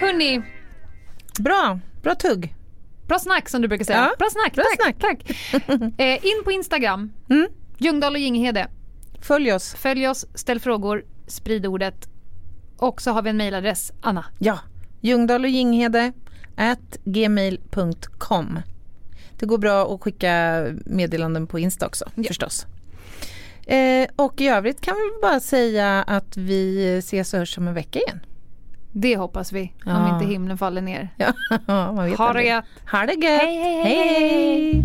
Hörni, 0.00 0.42
Bra, 1.38 1.78
bra 2.02 2.14
tugg. 2.14 2.54
bra 3.08 3.18
snack 3.18 3.48
som 3.48 3.62
du 3.62 3.68
brukar 3.68 3.84
säga. 3.84 3.98
Ja, 3.98 4.14
bra 4.18 4.28
snack, 4.30 4.54
bra 4.54 4.64
tack. 4.84 4.98
tack. 4.98 5.30
eh, 6.00 6.26
in 6.26 6.42
på 6.44 6.52
Instagram, 6.52 7.12
Mm. 7.30 7.46
Ljungdahl 7.82 8.14
och 8.14 8.20
Ginghede. 8.20 8.68
Följ 9.20 9.52
oss. 9.52 9.74
Följ 9.74 10.08
oss, 10.08 10.26
ställ 10.34 10.60
frågor, 10.60 11.04
sprid 11.26 11.66
ordet. 11.66 12.08
Och 12.76 13.02
så 13.02 13.10
har 13.10 13.22
vi 13.22 13.30
en 13.30 13.36
mejladress, 13.36 13.92
Anna. 14.00 14.24
Ja, 14.38 14.58
Ljungdahl 15.00 15.44
och 15.44 15.50
Ginghede 15.50 16.12
at 16.56 16.98
gmail.com. 17.04 18.58
Det 19.38 19.46
går 19.46 19.58
bra 19.58 19.94
att 19.94 20.00
skicka 20.02 20.64
meddelanden 20.86 21.46
på 21.46 21.58
Insta 21.58 21.86
också 21.86 22.04
förstås. 22.28 22.66
Eh, 23.66 24.08
och 24.16 24.40
i 24.40 24.48
övrigt 24.48 24.80
kan 24.80 24.94
vi 24.94 25.20
bara 25.22 25.40
säga 25.40 26.02
att 26.02 26.36
vi 26.36 26.96
ses 26.98 27.32
och 27.32 27.38
hörs 27.38 27.58
om 27.58 27.68
en 27.68 27.74
vecka 27.74 27.98
igen. 27.98 28.20
Det 28.92 29.16
hoppas 29.16 29.52
vi, 29.52 29.62
om 29.86 29.92
Ja. 29.92 30.14
inte 30.14 30.32
himlen 30.32 30.58
faller 30.58 30.80
ner. 30.82 31.08
Ja, 31.16 31.32
man 31.66 32.04
vet 32.10 32.18
Ha 32.18 32.32
det 32.32 32.42
gött. 32.42 32.64
Ha 32.92 32.98
det 33.06 33.12
gött. 33.12 33.40
Hej, 33.42 33.56
hej, 33.56 33.82
hej, 33.84 34.74
hej. 34.74 34.84